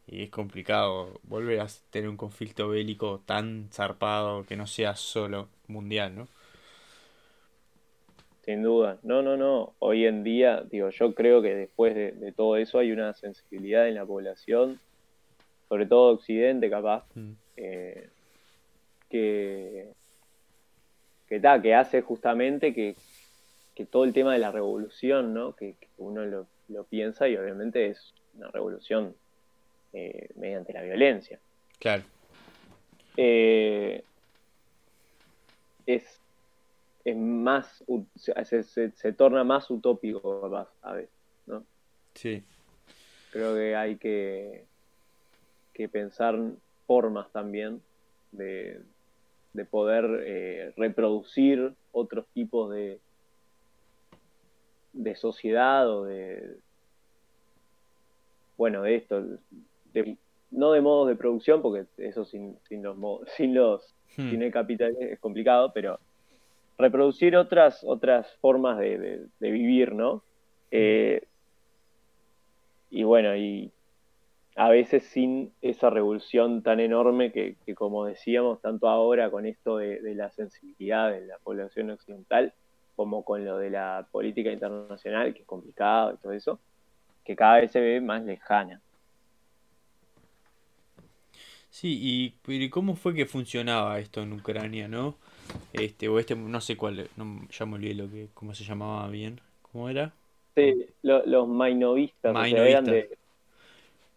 y 0.07 0.25
es 0.25 0.31
complicado 0.31 1.21
volver 1.23 1.61
a 1.61 1.67
tener 1.91 2.09
un 2.09 2.17
conflicto 2.17 2.69
bélico 2.69 3.23
tan 3.25 3.69
zarpado 3.73 4.45
que 4.45 4.57
no 4.57 4.67
sea 4.67 4.95
solo 4.97 5.49
mundial, 5.67 6.15
¿no? 6.15 6.29
Sin 8.45 8.63
duda, 8.63 8.99
no, 9.03 9.23
no, 9.23 9.39
no. 9.39 9.73
Hoy 9.79 10.05
en 10.05 10.23
día, 10.23 10.63
digo, 10.71 10.91
yo 10.91 11.15
creo 11.15 11.41
que 11.41 11.55
después 11.55 11.95
de, 11.95 12.33
todo 12.33 12.59
eso 12.59 12.79
hay 12.79 12.93
una 12.93 13.15
sensibilidad 13.15 13.89
en 13.89 13.95
la 13.95 14.05
población, 14.05 14.79
sobre 15.71 15.87
todo 15.87 16.13
Occidente, 16.13 16.69
capaz, 16.69 17.07
mm. 17.15 17.33
eh, 17.57 18.11
que 19.09 19.89
que, 21.29 21.41
que 21.63 21.75
hace 21.75 22.03
justamente 22.03 22.75
que, 22.75 22.97
todo 23.91 24.05
el 24.05 24.13
tema 24.13 24.33
de 24.33 24.39
la 24.39 24.53
revolución, 24.53 25.35
¿no? 25.35 25.55
Que, 25.55 25.77
uno 25.99 26.25
lo, 26.25 26.47
lo, 26.69 26.85
piensa 26.85 27.29
y 27.29 27.37
obviamente 27.37 27.87
es 27.89 28.15
una 28.35 28.51
revolución 28.51 29.15
eh, 29.93 30.29
mediante 30.37 30.73
la 30.73 30.83
violencia. 30.83 31.39
Claro. 31.79 32.03
Eh, 33.17 34.03
es, 35.87 36.21
es 37.05 37.17
más, 37.17 37.85
se, 38.17 38.63
se, 38.63 39.13
torna 39.13 39.45
más 39.45 39.71
utópico 39.71 40.69
a 40.83 40.93
veces, 40.93 41.15
¿no? 41.47 41.65
Sí. 42.15 42.43
Creo 43.31 43.55
que 43.55 43.77
hay 43.77 43.97
que, 43.97 44.65
que 45.73 45.89
pensar 45.89 46.39
formas 46.87 47.31
también 47.33 47.83
de, 48.33 48.81
de 49.55 49.64
poder 49.64 50.23
eh, 50.27 50.73
reproducir 50.77 51.73
otros 51.93 52.27
tipos 52.35 52.73
de, 52.75 53.01
de 54.93 55.17
sociedad 55.17 55.88
o 55.88 56.05
de, 56.05 56.57
bueno, 58.57 58.83
de 58.83 58.97
esto, 58.97 59.23
no 60.51 60.73
de 60.73 60.81
modos 60.81 61.09
de 61.09 61.17
producción, 61.17 61.62
porque 61.62 61.87
eso 61.99 62.25
sin, 62.25 62.59
sin 62.69 62.83
los 62.83 62.97
sin 63.37 63.55
los 63.55 63.95
hmm. 64.17 64.31
sin 64.31 64.43
el 64.43 64.53
capital 64.53 64.97
es 65.01 65.19
complicado, 65.21 65.73
pero 65.73 65.99
reproducir 66.77 67.37
otras 67.37 67.85
otras 67.85 68.37
formas 68.40 68.79
de, 68.79 69.29
vivir, 69.40 69.95
¿no? 69.95 70.17
Hmm. 70.17 70.23
Eh, 70.73 71.23
y 72.90 73.03
bueno, 73.03 73.37
y 73.37 73.73
a 74.57 74.69
veces 74.69 75.05
sin 75.05 75.53
esa 75.62 75.90
revolución 75.90 76.62
tan 76.62 76.81
enorme 76.81 77.33
que, 77.33 77.57
como 77.75 78.05
decíamos, 78.05 78.61
tanto 78.61 78.88
ahora 78.88 79.31
con 79.31 79.47
esto 79.47 79.79
de, 79.79 80.01
de, 80.01 80.14
la 80.14 80.31
sensibilidad 80.31 81.11
de 81.11 81.27
la 81.27 81.38
población 81.38 81.90
occidental, 81.90 82.53
como 82.95 83.25
con 83.25 83.45
lo 83.45 83.59
de 83.59 83.71
la 83.71 84.07
política 84.12 84.53
internacional, 84.53 85.35
que 85.35 85.40
es 85.40 85.47
complicado 85.47 86.14
y 86.14 86.17
todo 86.19 86.33
eso, 86.33 86.61
que 87.25 87.35
cada 87.35 87.61
vez 87.61 87.73
se 87.73 87.81
ve 87.81 88.01
más 88.01 88.25
lejana. 88.25 88.81
Sí, 91.75 92.33
y, 92.47 92.69
cómo 92.69 92.95
fue 92.95 93.14
que 93.14 93.27
funcionaba 93.27 93.99
esto 93.99 94.23
en 94.23 94.33
Ucrania, 94.33 94.87
¿no? 94.87 95.17
Este, 95.73 96.09
o 96.09 96.21
este, 96.21 96.37
no 96.37 96.61
sé 96.61 96.77
cuál, 96.77 97.09
no, 97.17 97.40
ya 97.51 97.67
me 97.67 97.75
olvidé 97.75 97.95
lo 97.95 98.09
que, 98.09 98.29
cómo 98.33 98.55
se 98.55 98.62
llamaba 98.62 99.09
bien. 99.09 99.40
¿Cómo 99.61 99.88
era? 99.88 100.12
Sí, 100.55 100.87
los 101.03 101.49
mainovistas, 101.49 102.47
eran 102.47 102.85
de, 102.85 103.19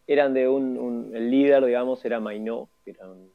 eran 0.07 0.33
de 0.33 0.47
un, 0.47 1.11
el 1.13 1.29
líder, 1.29 1.65
digamos, 1.65 2.03
era 2.05 2.19
Mainó, 2.19 2.69
era 2.85 3.09
un, 3.09 3.29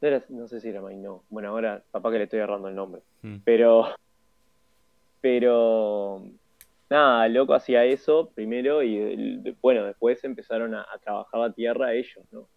no, 0.00 0.08
era, 0.08 0.24
no, 0.28 0.48
sé 0.48 0.60
si 0.60 0.68
era 0.68 0.80
Mainó. 0.80 1.24
Bueno, 1.28 1.50
ahora 1.50 1.82
papá 1.90 2.10
que 2.10 2.18
le 2.18 2.24
estoy 2.24 2.38
agarrando 2.38 2.68
el 2.68 2.74
nombre. 2.74 3.02
Mm. 3.22 3.36
Pero, 3.44 3.88
pero, 5.20 6.22
nada, 6.88 7.28
loco 7.28 7.52
hacía 7.52 7.84
eso 7.84 8.30
primero 8.34 8.82
y 8.82 9.54
bueno, 9.60 9.84
después 9.84 10.22
empezaron 10.24 10.74
a, 10.74 10.86
trabajar 11.02 11.40
la 11.40 11.52
tierra 11.52 11.92
ellos, 11.92 12.24
¿no? 12.30 12.48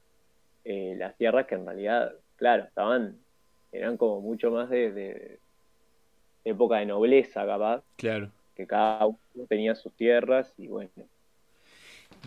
Eh, 0.64 0.96
las 0.98 1.18
tierras 1.18 1.46
que 1.46 1.56
en 1.56 1.66
realidad, 1.66 2.14
claro, 2.38 2.64
estaban, 2.64 3.18
eran 3.74 3.98
como 3.98 4.22
mucho 4.22 4.50
más 4.50 4.70
de, 4.70 4.94
de, 4.94 5.40
época 6.46 6.78
de 6.78 6.86
nobleza, 6.86 7.46
capaz. 7.46 7.84
Claro. 7.98 8.30
Que 8.56 8.66
cada 8.66 9.06
uno 9.08 9.18
tenía 9.50 9.76
sus 9.76 9.92
tierras 9.94 10.54
y 10.58 10.68
bueno. 10.68 10.92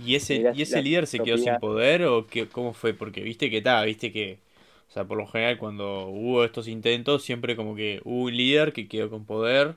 ¿Y 0.05 0.15
ese, 0.15 0.53
¿y 0.55 0.63
ese 0.63 0.83
líder 0.83 1.07
se 1.07 1.21
quedó 1.21 1.39
sin 1.39 1.57
poder 1.57 2.05
o 2.05 2.27
qué, 2.27 2.49
cómo 2.49 2.73
fue? 2.73 2.93
Porque 2.93 3.23
viste 3.23 3.51
que 3.51 3.59
está, 3.59 3.83
viste 3.83 4.13
que, 4.13 4.39
o 4.89 4.93
sea, 4.93 5.05
por 5.05 5.17
lo 5.17 5.27
general 5.27 5.59
cuando 5.59 6.09
hubo 6.09 6.45
estos 6.45 6.69
intentos, 6.69 7.23
siempre 7.23 7.57
como 7.57 7.75
que 7.75 8.01
hubo 8.05 8.25
un 8.25 8.37
líder 8.37 8.73
que 8.73 8.89
quedó 8.89 9.09
con 9.09 9.25
poder 9.25 9.77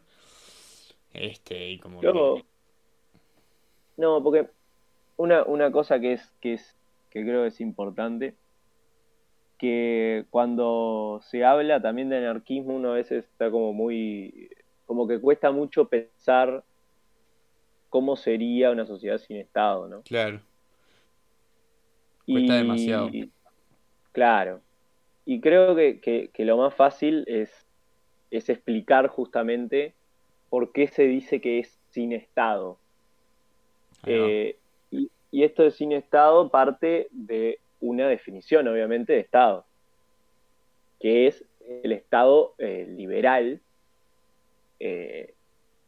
este, 1.13 1.71
y 1.71 1.79
como 1.79 2.01
No, 3.97 4.23
porque 4.23 4.47
una, 5.17 5.43
una 5.43 5.71
cosa 5.71 5.99
que 5.99 6.13
es, 6.13 6.33
que 6.41 6.53
es, 6.53 6.75
que 7.09 7.23
creo 7.23 7.43
que 7.43 7.49
es 7.49 7.61
importante, 7.61 8.35
que 9.57 10.25
cuando 10.29 11.19
se 11.23 11.43
habla 11.43 11.81
también 11.81 12.09
de 12.09 12.17
anarquismo, 12.17 12.75
uno 12.75 12.91
a 12.91 12.95
veces 12.95 13.25
está 13.25 13.51
como 13.51 13.73
muy, 13.73 14.49
como 14.85 15.07
que 15.07 15.19
cuesta 15.19 15.51
mucho 15.51 15.89
pensar 15.89 16.63
cómo 17.89 18.15
sería 18.15 18.71
una 18.71 18.85
sociedad 18.85 19.17
sin 19.17 19.37
Estado, 19.37 19.87
¿no? 19.87 20.01
Claro. 20.03 20.41
Cuesta 22.25 22.55
demasiado. 22.55 23.09
Claro. 24.11 24.61
Y 25.25 25.41
creo 25.41 25.75
que, 25.75 25.99
que, 25.99 26.45
lo 26.45 26.57
más 26.57 26.73
fácil 26.73 27.23
es, 27.27 27.67
es 28.31 28.49
explicar 28.49 29.07
justamente 29.07 29.93
por 30.49 30.71
qué 30.71 30.87
se 30.87 31.03
dice 31.03 31.41
que 31.41 31.59
es 31.59 31.79
sin 31.91 32.13
Estado. 32.13 32.77
Eh, 34.05 34.57
y, 34.91 35.09
esto 35.43 35.63
de 35.63 35.71
sin 35.71 35.91
Estado 35.91 36.49
parte 36.49 37.07
de 37.11 37.59
una 37.79 38.07
definición, 38.07 38.67
obviamente, 38.67 39.13
de 39.13 39.19
Estado, 39.19 39.65
que 40.99 41.27
es 41.27 41.45
el 41.83 41.91
Estado 41.91 42.55
eh, 42.57 42.87
liberal, 42.89 43.61
eh, 44.79 45.33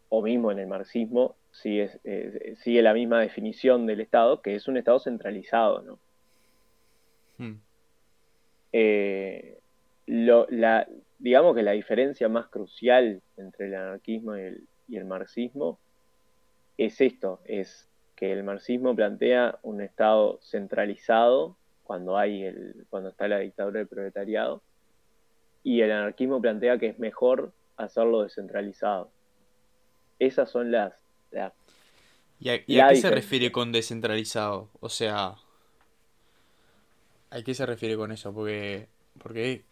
o 0.10 0.22
mismo 0.22 0.52
en 0.52 0.60
el 0.60 0.68
marxismo, 0.68 1.36
sigue, 1.52 2.56
sigue 2.58 2.82
la 2.82 2.94
misma 2.94 3.20
definición 3.20 3.86
del 3.86 4.02
Estado, 4.02 4.42
que 4.42 4.56
es 4.56 4.68
un 4.68 4.78
Estado 4.78 5.00
centralizado, 5.00 5.82
¿no? 5.82 6.00
Hmm. 7.38 7.60
la, 10.06 10.88
digamos 11.20 11.56
que 11.56 11.64
la 11.64 11.72
diferencia 11.72 12.30
más 12.30 12.48
crucial 12.48 13.22
entre 13.38 13.68
el 13.68 13.76
anarquismo 13.76 14.38
y 14.38 14.98
el, 14.98 15.06
marxismo 15.06 15.80
es 16.78 17.02
esto, 17.02 17.42
es 17.46 17.90
que 18.16 18.32
el 18.32 18.44
marxismo 18.44 18.96
plantea 18.96 19.60
un 19.64 19.82
Estado 19.82 20.40
centralizado 20.42 21.58
cuando 21.84 22.18
hay 22.18 22.44
el, 22.44 22.86
cuando 22.90 23.10
está 23.10 23.28
la 23.28 23.40
dictadura 23.40 23.80
del 23.80 23.88
proletariado, 23.88 24.62
y 25.64 25.82
el 25.82 25.92
anarquismo 25.92 26.42
plantea 26.42 26.78
que 26.78 26.88
es 26.88 27.00
mejor 27.00 27.54
hacerlo 27.78 28.24
descentralizado. 28.24 29.12
Esas 30.20 30.50
son 30.50 30.72
las... 30.72 30.94
¿Y 32.40 32.50
a, 32.50 32.66
qué 32.66 32.96
se 32.96 33.12
refiere 33.12 33.52
con 33.52 33.72
descentralizado? 33.72 34.70
O 34.80 34.90
sea, 34.90 35.36
¿a 37.30 37.42
qué 37.44 37.54
se 37.54 37.66
refiere 37.66 37.96
con 37.96 38.12
eso? 38.12 38.34
Porque, 38.34 38.88
porque 39.22 39.64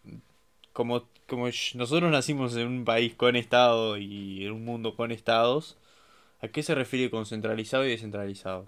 como, 0.72 1.08
como 1.26 1.46
nosotros 1.74 2.10
nacimos 2.12 2.56
en 2.56 2.68
un 2.68 2.84
país 2.84 3.14
con 3.14 3.34
Estado 3.34 3.96
y 3.96 4.46
en 4.46 4.52
un 4.52 4.64
mundo 4.64 4.94
con 4.94 5.10
Estados, 5.10 5.78
¿a 6.40 6.48
qué 6.48 6.62
se 6.62 6.76
refiere 6.76 7.10
con 7.10 7.26
centralizado 7.26 7.84
y 7.84 7.90
descentralizado? 7.90 8.66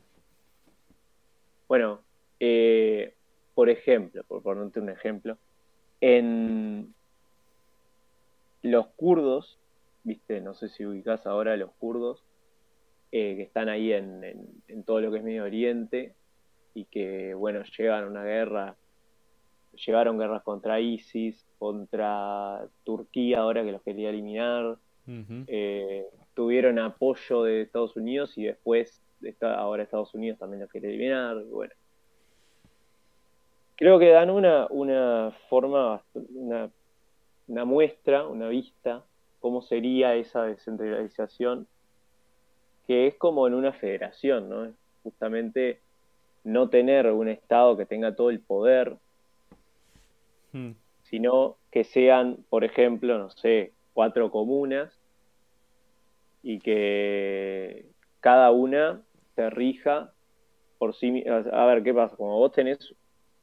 Bueno, 1.69 2.01
eh, 2.41 3.15
por 3.55 3.71
ejemplo, 3.71 4.25
por 4.25 4.43
ponerte 4.43 4.81
un 4.81 4.89
ejemplo, 4.89 5.39
en 6.01 6.93
los 8.63 8.87
kurdos, 8.97 9.59
viste, 10.03 10.41
no 10.41 10.55
sé 10.55 10.69
si 10.69 10.85
ubicás 10.85 11.25
ahora 11.25 11.57
los 11.57 11.71
kurdos, 11.79 12.25
eh, 13.15 13.37
que 13.37 13.43
están 13.43 13.69
ahí 13.69 13.93
en, 13.93 14.25
en, 14.69 14.85
todo 14.85 15.03
lo 15.03 15.13
que 15.13 15.19
es 15.19 15.25
Medio 15.25 15.45
Oriente 15.45 16.15
y 16.73 16.87
que, 16.87 17.35
bueno, 17.35 17.63
llegan 17.77 18.05
a 18.05 18.07
una 18.07 18.25
guerra, 18.25 18.75
llevaron 19.85 20.19
guerras 20.19 20.43
contra 20.43 20.81
ISIS, 20.81 21.47
contra 21.59 22.67
Turquía 22.85 23.41
ahora 23.41 23.65
que 23.65 23.73
los 23.73 23.83
quería 23.83 24.09
eliminar. 24.09 24.79
Eh, 25.47 26.07
tuvieron 26.33 26.79
apoyo 26.79 27.43
de 27.43 27.63
Estados 27.63 27.97
Unidos 27.97 28.39
y 28.39 28.45
después 28.45 29.03
está, 29.21 29.57
ahora 29.57 29.83
Estados 29.83 30.15
Unidos 30.15 30.39
también 30.39 30.63
lo 30.63 30.69
quiere 30.69 30.89
eliminar. 30.89 31.43
Bueno, 31.45 31.75
creo 33.77 33.99
que 33.99 34.09
dan 34.09 34.31
una, 34.31 34.67
una 34.71 35.33
forma, 35.51 36.03
una, 36.15 36.71
una 37.47 37.65
muestra, 37.65 38.27
una 38.27 38.49
vista, 38.49 39.05
cómo 39.41 39.61
sería 39.61 40.15
esa 40.15 40.45
descentralización, 40.45 41.67
que 42.87 43.07
es 43.07 43.15
como 43.15 43.47
en 43.47 43.55
una 43.55 43.73
federación, 43.73 44.49
¿no? 44.49 44.73
Justamente 45.03 45.81
no 46.45 46.69
tener 46.69 47.07
un 47.11 47.29
Estado 47.29 47.77
que 47.77 47.87
tenga 47.87 48.15
todo 48.15 48.31
el 48.31 48.41
poder, 48.41 48.97
hmm. 50.53 50.73
sino 51.03 51.57
que 51.71 51.85
sean, 51.85 52.39
por 52.49 52.65
ejemplo, 52.65 53.19
no 53.19 53.31
sé, 53.31 53.73
cuatro 53.93 54.31
comunas 54.31 54.99
y 56.43 56.59
que 56.59 57.87
cada 58.21 58.51
una 58.51 59.01
se 59.37 59.49
rija 59.51 60.13
por 60.79 60.95
sí 60.95 61.11
misma. 61.11 61.45
A 61.53 61.67
ver, 61.67 61.83
¿qué 61.83 61.95
pasa? 61.95 62.17
Como 62.17 62.39
vos 62.39 62.53
tenés, 62.53 62.95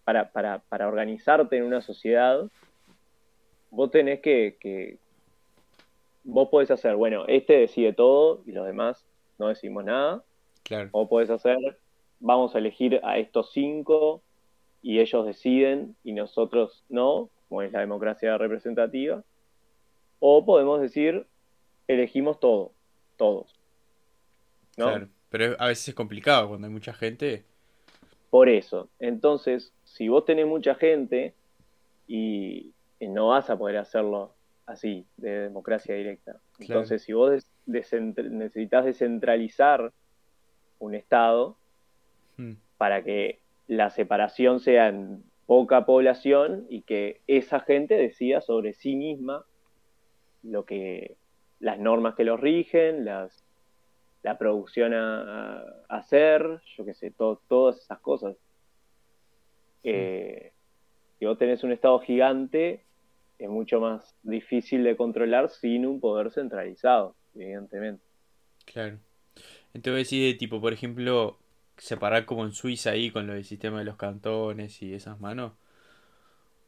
para, 0.04 0.32
para, 0.32 0.60
para 0.68 0.88
organizarte 0.88 1.58
en 1.58 1.64
una 1.64 1.82
sociedad, 1.82 2.50
vos 3.72 3.92
tenés 3.92 4.20
que, 4.20 4.58
que, 4.60 4.98
vos 6.24 6.50
podés 6.50 6.72
hacer, 6.72 6.96
bueno, 6.96 7.26
este 7.28 7.54
decide 7.54 7.94
todo 7.94 8.42
y 8.46 8.52
los 8.52 8.66
demás 8.66 9.09
no 9.40 9.48
decimos 9.48 9.84
nada. 9.84 10.24
Claro. 10.64 10.90
O 10.92 11.10
podés 11.10 11.30
hacer, 11.30 11.58
vamos 12.20 12.54
a 12.54 12.60
elegir 12.60 13.00
a 13.04 13.18
estos 13.18 13.52
cinco 13.52 14.22
y 14.82 15.00
ellos 15.00 15.26
deciden 15.26 15.96
y 16.04 16.14
nosotros 16.14 16.84
no, 16.90 17.30
como 17.48 17.64
es 17.64 17.72
la 17.72 17.80
democracia 17.80 18.38
representativa. 18.38 19.24
O 20.20 20.46
podemos 20.46 20.82
decir, 20.82 21.26
elegimos 21.88 22.40
todo, 22.40 22.74
todos. 23.18 23.56
Claro, 24.76 25.08
pero 25.30 25.56
a 25.58 25.68
veces 25.68 25.90
es 25.90 25.96
complicado 25.96 26.50
cuando 26.50 26.68
hay 26.68 26.74
mucha 26.74 26.94
gente. 26.94 27.44
Por 28.30 28.48
eso, 28.48 28.90
entonces, 29.00 29.74
si 29.86 30.08
vos 30.08 30.24
tenés 30.26 30.46
mucha 30.46 30.76
gente 30.76 31.34
y 32.08 32.74
no 33.00 33.30
vas 33.30 33.50
a 33.50 33.58
poder 33.58 33.78
hacerlo 33.78 34.34
así, 34.70 35.06
de 35.18 35.42
democracia 35.42 35.96
directa. 35.96 36.40
Entonces, 36.60 37.02
si 37.02 37.14
vos 37.14 37.44
necesitas 37.70 38.86
descentralizar 38.86 39.92
un 40.80 40.96
Estado 40.96 41.58
hmm. 42.38 42.54
para 42.78 43.04
que 43.04 43.40
la 43.68 43.90
separación 43.90 44.60
sea 44.60 44.88
en 44.88 45.24
poca 45.46 45.86
población 45.86 46.66
y 46.70 46.82
que 46.82 47.22
esa 47.28 47.60
gente 47.60 47.96
decida 47.96 48.42
sobre 48.42 48.74
sí 48.74 48.96
misma 48.96 49.46
lo 50.44 50.66
que 50.66 51.18
las 51.60 51.80
normas 51.80 52.16
que 52.16 52.24
los 52.24 52.40
rigen, 52.40 53.06
las, 53.06 53.44
la 54.24 54.38
producción 54.38 54.94
a, 54.94 55.64
hacer, 55.90 56.62
yo 56.78 56.86
qué 56.86 56.94
sé, 56.94 57.12
todas 57.12 57.78
esas 57.78 58.00
cosas. 58.00 58.38
Eh, 59.84 60.54
si 61.18 61.26
vos 61.26 61.38
tenés 61.38 61.64
un 61.64 61.72
Estado 61.72 62.00
gigante, 62.00 62.84
es 63.38 63.50
mucho 63.50 63.80
más 63.80 64.18
difícil 64.24 64.84
de 64.84 64.96
controlar 64.96 65.50
sin 65.50 65.86
un 65.86 66.00
poder 66.00 66.32
centralizado, 66.32 67.16
evidentemente. 67.36 68.04
Claro. 68.66 68.98
Entonces 69.74 70.10
decir, 70.10 70.38
tipo, 70.38 70.60
por 70.62 70.74
ejemplo, 70.74 71.38
separar 71.78 72.26
como 72.26 72.46
en 72.46 72.52
Suiza 72.52 72.92
ahí 72.92 73.12
con 73.12 73.28
lo 73.28 73.34
del 73.34 73.46
sistema 73.46 73.80
de 73.80 73.86
los 73.86 73.98
cantones 73.98 74.82
y 74.82 74.94
esas 74.94 75.20
manos. 75.20 75.54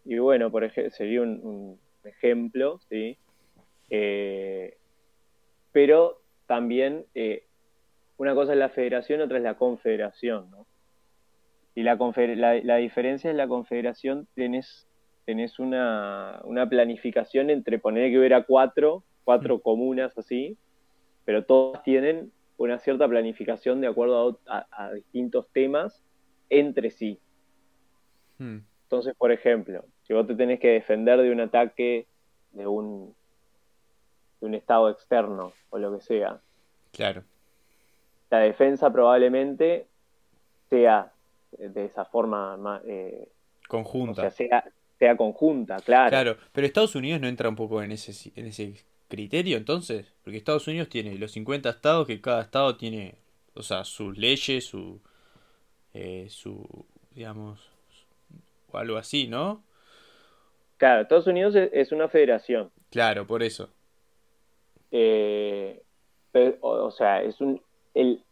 Y 0.06 0.18
bueno, 0.18 0.52
por 0.52 0.64
ejemplo, 0.64 0.92
sería 0.96 1.22
un, 1.22 1.80
ejemplo, 2.04 2.80
¿sí? 2.90 3.18
Eh, 3.90 4.78
pero 5.72 6.22
también 6.48 7.06
eh, 7.14 7.46
una 8.18 8.34
cosa 8.34 8.54
es 8.54 8.60
la 8.60 8.70
federación, 8.70 9.22
otra 9.22 9.38
es 9.38 9.44
la 9.44 9.56
confederación, 9.56 10.50
¿no? 10.50 10.66
Y 11.76 11.84
la, 11.84 11.96
la, 11.96 12.56
la 12.64 12.76
diferencia 12.78 13.30
es 13.30 13.38
la 13.38 13.48
confederación 13.48 14.28
tenés 14.36 14.88
tenés 15.26 15.60
una, 15.60 16.42
planificación 16.70 17.50
entre 17.50 17.80
poner 17.80 18.12
que 18.12 18.20
hubiera 18.20 18.44
cuatro, 18.44 19.04
cuatro 19.24 19.60
comunas 19.60 20.18
así, 20.18 20.58
pero 21.26 21.46
todas 21.46 21.84
tienen 21.84 22.32
una 22.58 22.78
cierta 22.80 23.08
planificación 23.08 23.82
de 23.82 23.88
acuerdo 23.88 24.40
a, 24.48 24.92
distintos 24.94 25.48
temas 25.52 26.04
entre 26.50 26.92
sí. 26.92 27.20
Mm. 28.38 28.60
Entonces, 28.84 29.16
por 29.16 29.32
ejemplo, 29.32 29.86
si 30.04 30.14
vos 30.14 30.28
te 30.28 30.36
tenés 30.36 30.60
que 30.60 30.70
defender 30.70 31.20
de 31.22 31.32
un 31.32 31.40
ataque 31.40 32.08
de 32.52 32.68
un, 32.68 33.16
de 34.42 34.48
un 34.48 34.56
estado 34.56 34.90
externo 34.90 35.54
o 35.70 35.78
lo 35.78 35.98
que 35.98 36.04
sea. 36.04 36.42
Claro. 36.92 37.24
La 38.30 38.40
defensa 38.40 38.92
probablemente 38.92 39.88
sea 40.70 41.12
de 41.58 41.86
esa 41.86 42.06
forma 42.06 42.82
eh, 42.86 43.30
conjunta. 43.68 44.12
O 44.12 44.16
sea, 44.16 44.32
sea, 44.32 44.72
sea 45.00 45.18
conjunta, 45.18 45.78
claro. 45.78 46.10
Claro, 46.10 46.38
pero 46.52 46.68
Estados 46.68 46.96
Unidos 46.96 47.20
no 47.22 47.28
entra 47.28 47.50
un 47.50 47.56
poco 47.56 47.82
en 47.82 47.92
ese, 47.92 48.32
en 48.36 48.48
ese 48.48 48.74
criterio 49.12 49.58
entonces, 49.58 50.12
porque 50.24 50.38
Estados 50.38 50.68
Unidos 50.68 50.90
tiene 50.90 51.16
los 51.16 51.32
50 51.34 51.70
estados 51.70 52.08
que 52.08 52.20
cada 52.22 52.42
estado 52.42 52.78
tiene, 52.78 53.16
o 53.54 53.62
sea, 53.62 53.84
sus 53.84 54.18
leyes, 54.18 54.66
su, 54.66 55.00
eh, 55.94 56.28
su, 56.30 56.66
digamos, 57.14 57.70
o 58.72 58.78
algo 58.78 58.98
así, 58.98 59.28
¿no? 59.28 59.64
Claro, 60.78 61.04
Estados 61.04 61.28
Unidos 61.28 61.56
es 61.56 61.92
una 61.92 62.08
federación. 62.08 62.72
Claro, 62.90 63.28
por 63.28 63.44
eso. 63.44 63.70
Eh, 64.90 65.84
o, 66.62 66.90
sea, 66.90 67.22
es 67.22 67.40
un, 67.40 67.62
el, 67.94 68.24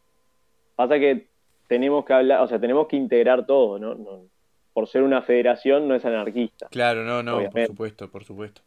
pasa 0.75 0.97
que 0.97 1.27
tenemos 1.67 2.05
que 2.05 2.13
hablar, 2.13 2.41
o 2.41 2.47
sea, 2.47 2.59
tenemos 2.59 2.87
que 2.87 2.95
integrar 2.95 3.45
todo, 3.45 3.77
¿no? 3.77 3.93
no 3.93 4.23
por 4.73 4.87
ser 4.87 5.03
una 5.03 5.21
federación 5.21 5.89
no 5.89 5.95
es 5.95 6.05
anarquista. 6.05 6.69
Claro, 6.69 7.03
no, 7.03 7.21
no, 7.21 7.49
por 7.49 7.65
supuesto, 7.65 8.09
por 8.09 8.23
supuesto. 8.23 8.61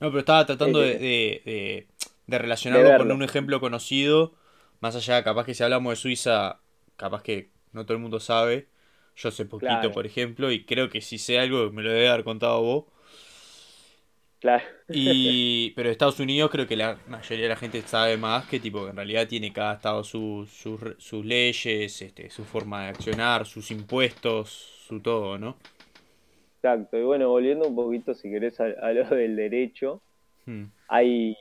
No, 0.00 0.08
pero 0.08 0.20
estaba 0.20 0.46
tratando 0.46 0.80
de, 0.80 0.98
de, 0.98 1.86
de, 2.26 2.38
relacionarlo 2.38 2.98
con 2.98 3.10
un 3.10 3.22
ejemplo 3.22 3.60
conocido, 3.60 4.34
más 4.80 4.94
allá, 4.94 5.24
capaz 5.24 5.44
que 5.44 5.54
si 5.54 5.62
hablamos 5.62 5.92
de 5.92 5.96
Suiza, 5.96 6.60
capaz 6.96 7.22
que 7.22 7.50
no 7.72 7.84
todo 7.84 7.94
el 7.94 8.02
mundo 8.02 8.20
sabe. 8.20 8.68
Yo 9.16 9.32
sé 9.32 9.44
poquito, 9.46 9.90
por 9.92 10.06
ejemplo, 10.06 10.52
y 10.52 10.64
creo 10.64 10.88
que 10.88 11.00
si 11.00 11.18
sé 11.18 11.40
algo 11.40 11.72
me 11.72 11.82
lo 11.82 11.90
debe 11.90 12.08
haber 12.08 12.22
contado 12.22 12.62
vos. 12.62 12.84
Claro. 14.38 14.62
Y, 14.88 15.70
pero 15.70 15.90
Estados 15.90 16.20
Unidos 16.20 16.50
creo 16.52 16.68
que 16.68 16.76
la 16.76 16.96
mayoría 17.08 17.46
de 17.46 17.48
la 17.48 17.56
gente 17.56 17.82
sabe 17.82 18.16
más 18.16 18.46
que 18.46 18.60
tipo 18.60 18.84
que 18.84 18.90
en 18.90 18.96
realidad 18.96 19.26
tiene 19.26 19.52
cada 19.52 19.74
estado 19.74 20.04
sus 20.04 21.24
leyes, 21.24 22.02
este, 22.02 22.30
su 22.30 22.44
forma 22.44 22.84
de 22.84 22.88
accionar, 22.90 23.46
sus 23.46 23.72
impuestos, 23.72 24.48
su 24.86 25.00
todo, 25.00 25.38
¿no? 25.38 25.56
Exacto, 26.68 26.98
y 26.98 27.02
bueno, 27.02 27.30
volviendo 27.30 27.66
un 27.66 27.74
poquito, 27.74 28.14
si 28.14 28.28
querés, 28.28 28.60
a, 28.60 28.92
lo 28.92 29.08
del 29.08 29.36
derecho, 29.36 30.02
hmm. 30.44 30.64
hay, 30.88 31.34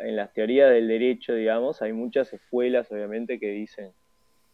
en 0.00 0.16
las 0.16 0.32
teorías 0.32 0.70
del 0.70 0.88
derecho, 0.88 1.34
digamos, 1.34 1.82
hay 1.82 1.92
muchas 1.92 2.32
escuelas, 2.32 2.90
obviamente, 2.90 3.38
que 3.38 3.48
dicen 3.48 3.90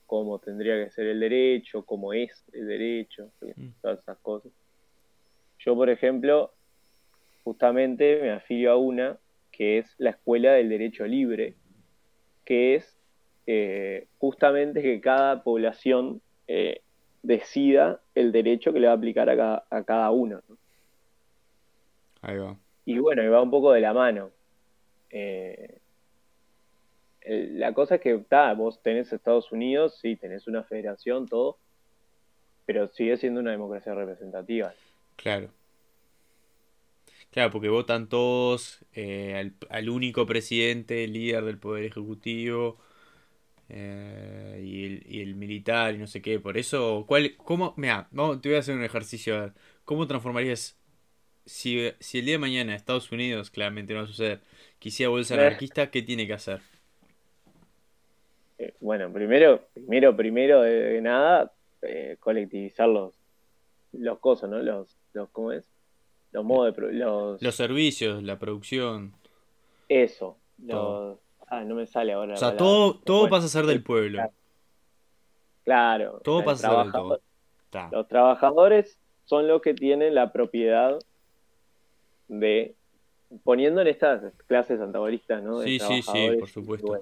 cómo 0.07 0.41
tendría 0.41 0.85
que 0.85 0.91
ser 0.91 1.07
el 1.07 1.21
derecho, 1.21 1.85
cómo 1.85 2.12
es 2.12 2.45
el 2.53 2.67
derecho, 2.67 3.31
hmm. 3.41 3.69
todas 3.81 4.01
esas 4.01 4.19
cosas. 4.19 4.51
Yo, 5.61 5.77
por 5.77 5.91
ejemplo, 5.91 6.53
justamente 7.45 8.19
me 8.21 8.33
afilio 8.33 8.73
a 8.73 8.77
una 8.77 9.19
que 9.53 9.79
es 9.79 9.95
la 9.99 10.11
Escuela 10.11 10.55
del 10.55 10.69
Derecho 10.69 11.07
Libre, 11.07 11.55
que 12.45 12.75
es 12.75 12.99
eh, 13.47 14.09
justamente 14.19 14.83
que 14.83 15.01
cada 15.01 15.45
población 15.45 16.21
eh, 16.49 16.83
decida 17.27 18.01
el 18.15 18.33
derecho 18.33 18.73
que 18.73 18.81
le 18.81 18.87
va 18.87 18.93
a 18.93 18.97
aplicar 18.97 19.29
a 19.29 19.37
cada, 19.37 19.67
a 19.71 19.85
cada 19.85 20.11
uno. 20.11 20.41
Ahí 22.23 22.39
va. 22.39 22.57
Y 22.85 22.99
bueno, 22.99 23.23
y 23.23 23.29
va 23.29 23.43
un 23.43 23.51
poco 23.51 23.73
de 23.73 23.81
la 23.81 23.93
mano. 23.93 24.31
Eh, 25.11 25.79
la 27.27 27.73
cosa 27.75 27.97
es 27.97 28.01
que 28.01 28.15
está, 28.15 28.53
vos 28.55 28.81
tenés 28.83 29.12
Estados 29.12 29.51
Unidos, 29.51 29.99
sí, 30.01 30.17
tenés 30.17 30.47
una 30.47 30.62
federación, 30.62 31.27
todo, 31.27 31.59
pero 32.65 32.89
sigue 32.89 33.17
siendo 33.17 33.41
una 33.41 33.51
democracia 33.51 33.95
representativa. 33.95 34.73
Claro. 35.17 35.51
Claro, 37.33 37.51
porque 37.51 37.69
votan 37.69 38.09
todos 38.09 38.85
eh, 38.95 39.53
al, 39.69 39.89
único 39.89 40.25
presidente, 40.27 41.07
líder 41.09 41.45
del 41.45 41.59
Poder 41.59 41.85
Ejecutivo, 41.85 42.79
eh, 43.69 44.63
y, 44.65 44.85
el, 44.85 45.03
y, 45.07 45.21
el, 45.23 45.35
militar 45.35 45.95
y 45.95 45.99
no 45.99 46.07
sé 46.07 46.23
qué. 46.23 46.39
Por 46.39 46.57
eso, 46.57 47.05
¿cuál, 47.07 47.37
cómo, 47.37 47.75
mira, 47.77 48.09
no, 48.13 48.41
te 48.41 48.49
voy 48.49 48.57
a 48.57 48.61
hacer 48.61 48.77
un 48.77 48.85
ejercicio. 48.85 49.53
¿Cómo 49.85 50.07
transformarías, 50.07 50.79
si, 51.45 51.91
si 52.01 52.19
el 52.21 52.27
día 52.27 52.35
de 52.35 52.39
mañana 52.39 52.75
Estados 52.75 53.11
Unidos, 53.13 53.51
claramente 53.51 53.93
no 53.93 54.01
va 54.01 54.05
a 54.05 54.09
suceder, 54.09 54.41
quisiera 54.79 55.11
volverse 55.11 55.35
eh. 55.35 55.41
anarquista, 55.41 55.91
¿qué 55.91 56.03
tiene 56.03 56.27
que 56.27 56.35
hacer? 56.35 56.61
Eh, 58.59 58.75
bueno, 58.81 59.13
primero, 59.13 59.67
primero, 59.75 60.17
primero 60.17 60.63
de, 60.63 61.01
nada, 61.01 61.53
colectivizar 62.21 62.89
los, 62.89 63.15
los 63.93 64.19
cosas, 64.19 64.51
¿no? 64.51 64.61
Los, 64.61 64.97
los, 65.13 65.29
¿cómo 65.31 65.53
es? 65.53 65.69
Los 66.33 66.45
modos 66.45 66.75
de, 66.75 66.93
los... 66.93 67.41
los 67.41 67.55
servicios, 67.55 68.23
la 68.23 68.39
producción. 68.39 69.13
Eso, 69.89 70.37
los 70.59 71.19
ah, 71.49 71.65
no 71.65 71.75
me 71.75 71.87
sale 71.87 72.13
ahora. 72.13 72.35
O 72.35 72.37
sea, 72.37 72.57
todo, 72.57 72.99
todo 73.01 73.29
pasa 73.29 73.47
a 73.47 73.49
ser 73.49 73.67
del 73.67 73.83
pueblo. 73.83 74.23
Claro. 75.65 76.21
Todo 76.23 76.45
pasa 76.45 76.69
a 76.69 76.71
ser 76.71 76.83
del 76.85 76.93
todo. 76.93 77.21
Los 77.91 78.09
trabajadores 78.09 78.99
son 79.25 79.49
los 79.49 79.61
que 79.61 79.75
tienen 79.75 80.15
la 80.15 80.33
propiedad 80.33 80.99
de, 82.29 82.75
poniendo 83.45 83.81
en 83.81 83.89
estas 83.89 84.33
clases 84.47 84.81
antagonistas, 84.81 85.43
¿no? 85.43 85.61
sí, 85.63 85.79
sí, 85.79 86.03
sí, 86.03 86.29
por 86.39 86.49
supuesto. 86.49 87.01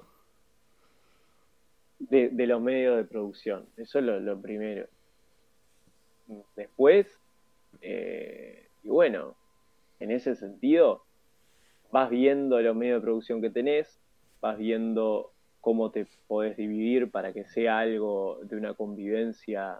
De, 1.99 2.31
los 2.45 2.61
medios 2.61 2.97
de 2.97 3.05
producción. 3.05 3.65
Eso 3.77 3.99
es 3.99 4.05
lo, 4.05 4.41
primero. 4.41 4.87
Después, 6.55 7.19
eh, 7.81 8.67
y 8.83 8.89
bueno, 8.89 9.35
en 9.99 10.11
ese 10.11 10.35
sentido, 10.35 11.03
vas 11.91 12.09
viendo 12.09 12.59
los 12.61 12.75
medios 12.75 13.01
de 13.01 13.05
producción 13.05 13.41
que 13.41 13.49
tenés, 13.49 13.99
vas 14.45 14.59
viendo 14.59 15.31
cómo 15.59 15.89
te 15.89 16.05
podés 16.27 16.55
dividir 16.55 17.09
para 17.09 17.33
que 17.33 17.45
sea 17.45 17.79
algo 17.79 18.39
de 18.43 18.55
una 18.55 18.75
convivencia 18.75 19.77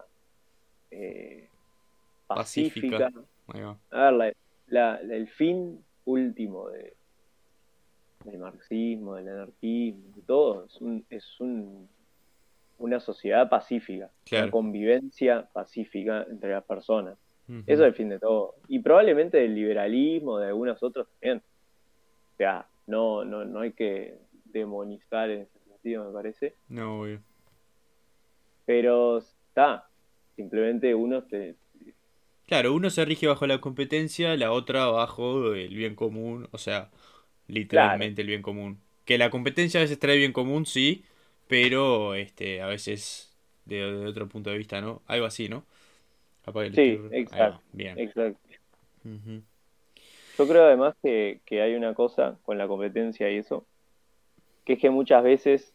eh, 0.89 1.47
pacífica. 2.25 3.11
A 3.91 4.11
ver, 4.11 4.35
el 5.11 5.27
fin 5.27 5.83
último 6.05 6.69
de, 6.69 6.95
del 8.23 8.39
marxismo, 8.39 9.13
del 9.13 9.29
anarquismo, 9.29 10.15
de 10.15 10.21
todo, 10.23 10.65
es, 10.65 10.81
un, 10.81 11.05
es 11.11 11.39
un, 11.39 11.87
una 12.79 12.99
sociedad 12.99 13.47
pacífica, 13.47 14.09
una 14.31 14.49
convivencia 14.49 15.47
pacífica 15.53 16.25
entre 16.27 16.53
las 16.53 16.63
personas. 16.63 17.19
Eso 17.67 17.83
es 17.83 17.87
el 17.89 17.93
fin 17.93 18.09
de 18.09 18.17
todo. 18.17 18.55
Y 18.67 18.79
probablemente 18.79 19.37
del 19.37 19.53
liberalismo, 19.53 20.39
de 20.39 20.47
algunos 20.47 20.81
otros 20.81 21.07
también. 21.11 21.43
O 22.33 22.37
sea, 22.37 22.65
no, 22.87 23.23
no, 23.23 23.45
no 23.45 23.59
hay 23.59 23.71
que 23.73 24.24
demonizar 24.59 25.29
en 25.29 25.41
ese 25.41 25.59
sentido, 25.67 26.05
me 26.05 26.13
parece. 26.13 26.55
No, 26.69 27.03
Pero 28.65 29.19
está, 29.19 29.87
simplemente 30.35 30.93
uno 30.95 31.23
te, 31.23 31.55
Claro, 32.47 32.73
uno 32.73 32.89
se 32.89 33.03
rige 33.05 33.27
bajo 33.27 33.47
la 33.47 33.59
competencia, 33.59 34.35
la 34.37 34.51
otra 34.51 34.85
bajo 34.85 35.53
el 35.53 35.73
bien 35.73 35.95
común, 35.95 36.47
o 36.51 36.59
sea, 36.59 36.91
literalmente 37.47 38.21
el 38.21 38.27
bien 38.27 38.43
común. 38.43 38.79
Que 39.03 39.17
la 39.17 39.31
competencia 39.31 39.79
a 39.79 39.83
veces 39.83 39.97
trae 39.97 40.17
bien 40.17 40.31
común, 40.31 40.65
sí, 40.65 41.03
pero 41.47 42.13
este 42.13 42.61
a 42.61 42.67
veces 42.67 43.35
de, 43.65 43.83
otro 44.05 44.27
punto 44.29 44.51
de 44.51 44.57
vista, 44.59 44.79
¿no? 44.79 45.01
Algo 45.07 45.25
así, 45.25 45.49
¿no? 45.49 45.63
sí, 46.75 46.99
exacto. 47.11 47.61
Bien. 47.73 47.97
Exacto. 47.97 48.39
Yo 50.37 50.47
creo 50.47 50.65
además 50.65 50.95
que, 51.01 51.41
hay 51.51 51.73
una 51.73 51.95
cosa 51.95 52.37
con 52.43 52.57
la 52.57 52.67
competencia 52.67 53.31
y 53.31 53.37
eso, 53.37 53.65
que 54.65 54.73
es 54.73 54.79
que 54.79 54.89
muchas 54.89 55.23
veces 55.23 55.73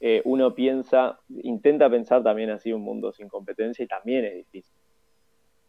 eh, 0.00 0.22
uno 0.24 0.54
piensa, 0.54 1.20
intenta 1.42 1.90
pensar 1.90 2.22
también 2.22 2.50
así 2.50 2.72
un 2.72 2.82
mundo 2.82 3.12
sin 3.12 3.28
competencia 3.28 3.84
y 3.84 3.88
también 3.88 4.24
es 4.24 4.34
difícil 4.34 4.80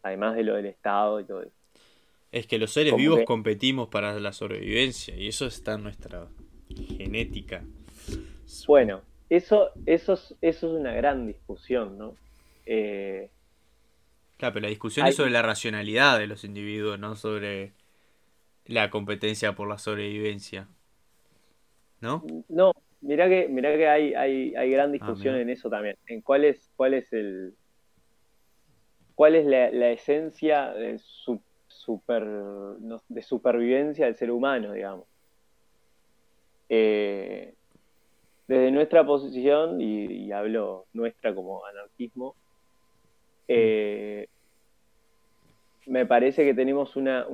además 0.02 0.34
de 0.34 0.44
lo 0.44 0.54
del 0.54 0.66
Estado 0.66 1.20
y 1.20 1.24
todo 1.24 1.42
eso. 1.42 1.56
Es 2.30 2.46
que 2.46 2.58
los 2.58 2.72
seres 2.72 2.96
vivos 2.96 3.20
competimos 3.26 3.88
para 3.88 4.18
la 4.18 4.32
sobrevivencia 4.32 5.14
y 5.16 5.28
eso 5.28 5.46
está 5.46 5.74
en 5.74 5.82
nuestra 5.82 6.28
genética. 6.96 7.62
Bueno, 8.66 9.02
eso, 9.28 9.70
eso, 9.86 10.14
es, 10.14 10.34
eso 10.40 10.66
es 10.66 10.80
una 10.80 10.92
gran 10.92 11.26
discusión, 11.26 11.98
¿no? 11.98 12.16
Eh, 12.64 13.30
claro, 14.38 14.54
pero 14.54 14.62
la 14.64 14.70
discusión 14.70 15.06
es 15.06 15.16
sobre 15.16 15.30
la 15.30 15.42
racionalidad 15.42 16.18
de 16.18 16.26
los 16.26 16.44
individuos, 16.44 16.98
no 16.98 17.16
sobre 17.16 17.72
la 18.64 18.88
competencia 18.88 19.54
por 19.54 19.68
la 19.68 19.78
sobrevivencia. 19.78 20.68
¿No? 22.02 22.22
No, 22.48 22.72
mirá 23.00 23.28
que, 23.28 23.48
mirá 23.48 23.76
que 23.76 23.88
hay, 23.88 24.14
hay, 24.14 24.54
hay 24.54 24.70
gran 24.70 24.90
ah, 24.90 24.92
discusión 24.92 25.36
en 25.36 25.48
eso 25.48 25.70
también. 25.70 25.96
En 26.06 26.20
cuál 26.20 26.44
es, 26.44 26.70
cuál 26.76 26.94
es 26.94 27.12
el, 27.12 27.54
cuál 29.14 29.36
es 29.36 29.46
la, 29.46 29.90
esencia 29.90 30.72
de, 30.72 30.98
super, 31.68 32.24
de 33.08 33.22
supervivencia 33.22 34.06
del 34.06 34.16
ser 34.16 34.30
humano, 34.30 34.72
digamos. 34.72 35.06
Eh, 36.68 37.54
desde 38.48 38.70
nuestra 38.70 39.06
posición, 39.06 39.80
y, 39.80 40.32
hablo 40.32 40.86
nuestra 40.92 41.34
como 41.34 41.64
anarquismo, 41.64 42.34
eh, 43.48 44.28
me 45.86 46.06
parece 46.06 46.44
que 46.44 46.54
tenemos 46.54 46.96
una, 46.96 47.26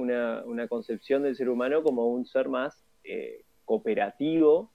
concepción 0.68 1.22
del 1.22 1.36
ser 1.36 1.48
humano 1.48 1.82
como 1.82 2.08
un 2.08 2.26
ser 2.26 2.48
más 2.48 2.84
eh, 3.04 3.42
cooperativo 3.68 4.70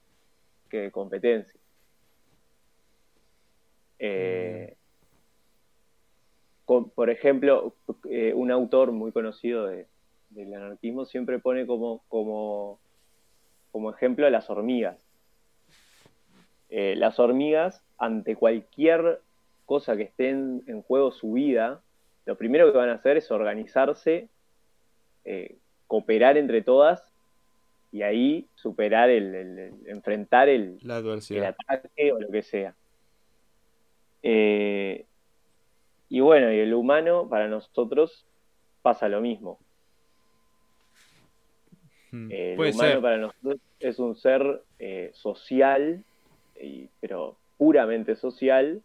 que 0.70 0.82
de 0.82 0.92
competencia. 0.92 1.60
Eh, 3.98 4.76
por 6.64 7.10
ejemplo, 7.10 7.74
eh, 8.08 8.32
un 8.34 8.52
autor 8.52 8.92
muy 8.92 9.10
conocido 9.10 9.66
del 9.66 10.54
anarquismo 10.54 11.06
siempre 11.06 11.40
pone 11.40 11.66
como, 11.66 12.04
como, 12.06 12.78
como 13.72 13.90
ejemplo 13.90 14.28
a 14.28 14.30
las 14.30 14.48
hormigas. 14.48 15.04
Eh, 16.70 16.94
las 16.96 17.18
hormigas, 17.18 17.82
ante 17.98 18.36
cualquier 18.36 19.20
cosa 19.66 19.96
que 19.96 20.04
esté 20.04 20.30
en, 20.30 20.82
juego 20.82 21.10
su 21.10 21.32
vida, 21.32 21.82
lo 22.26 22.36
primero 22.36 22.70
que 22.70 22.78
van 22.78 22.90
a 22.90 22.94
hacer 22.94 23.16
es 23.16 23.28
organizarse, 23.32 24.28
cooperar 25.88 26.36
entre 26.36 26.62
todas 26.62 27.13
y 27.94 28.02
ahí 28.02 28.48
superar 28.56 29.08
el, 29.08 29.72
enfrentar 29.86 30.48
el, 30.48 30.80
el, 30.82 31.44
ataque 31.44 32.12
o 32.12 32.18
lo 32.18 32.28
que 32.28 32.42
sea. 32.42 32.74
Y 36.08 36.18
bueno, 36.18 36.52
y 36.52 36.58
el 36.58 36.74
humano 36.74 37.28
para 37.28 37.46
nosotros 37.46 38.26
pasa 38.82 39.08
lo 39.08 39.20
mismo. 39.20 39.60
Hmm, 42.10 42.32
el 42.32 42.58
humano 42.58 43.00
para 43.00 43.16
nosotros 43.16 43.60
es 43.78 44.00
un 44.00 44.16
ser 44.16 44.62
eh, 44.80 45.12
social, 45.14 46.02
pero 47.00 47.36
puramente 47.58 48.16
social, 48.16 48.82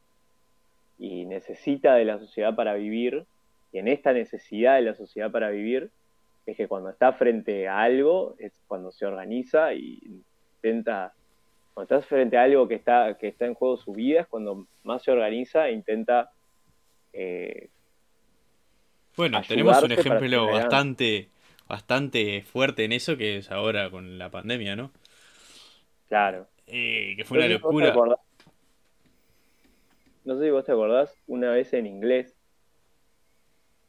y 0.99 1.25
necesita 1.25 1.95
de 1.95 2.05
la 2.05 2.19
sociedad 2.19 2.55
para 2.55 2.75
vivir. 2.75 3.25
Y 3.71 3.79
en 3.79 3.87
esta 3.87 4.13
necesidad 4.13 4.75
de 4.75 4.83
la 4.83 4.93
sociedad 4.93 5.31
para 5.31 5.49
vivir, 5.49 5.89
es 6.51 6.57
que 6.57 6.67
cuando 6.67 6.89
está 6.89 7.13
frente 7.13 7.67
a 7.67 7.81
algo, 7.81 8.35
es 8.39 8.53
cuando 8.67 8.91
se 8.91 9.05
organiza 9.05 9.73
y 9.73 10.23
intenta 10.45 11.13
cuando 11.73 11.95
estás 11.95 12.09
frente 12.09 12.37
a 12.37 12.43
algo 12.43 12.67
que 12.67 12.75
está, 12.75 13.17
que 13.17 13.27
está 13.27 13.45
en 13.45 13.53
juego 13.53 13.77
su 13.77 13.93
vida, 13.93 14.21
es 14.21 14.27
cuando 14.27 14.67
más 14.83 15.03
se 15.03 15.11
organiza 15.11 15.67
e 15.67 15.73
intenta 15.73 16.31
eh, 17.13 17.69
bueno, 19.19 19.41
tenemos 19.45 19.83
un 19.83 19.91
ejemplo 19.91 20.47
bastante, 20.47 21.27
bastante 21.67 22.41
fuerte 22.41 22.85
en 22.85 22.93
eso 22.93 23.17
que 23.17 23.35
es 23.35 23.51
ahora 23.51 23.89
con 23.89 24.17
la 24.17 24.29
pandemia, 24.29 24.77
¿no? 24.77 24.91
Claro. 26.07 26.47
Eh, 26.67 27.15
que 27.17 27.25
fue 27.25 27.39
una 27.39 27.47
locura. 27.49 27.93
No 30.23 30.37
sé 30.37 30.45
si 30.45 30.49
vos 30.51 30.63
te 30.63 30.71
acordás, 30.71 31.13
una 31.27 31.51
vez 31.51 31.73
en 31.73 31.85
inglés 31.85 32.38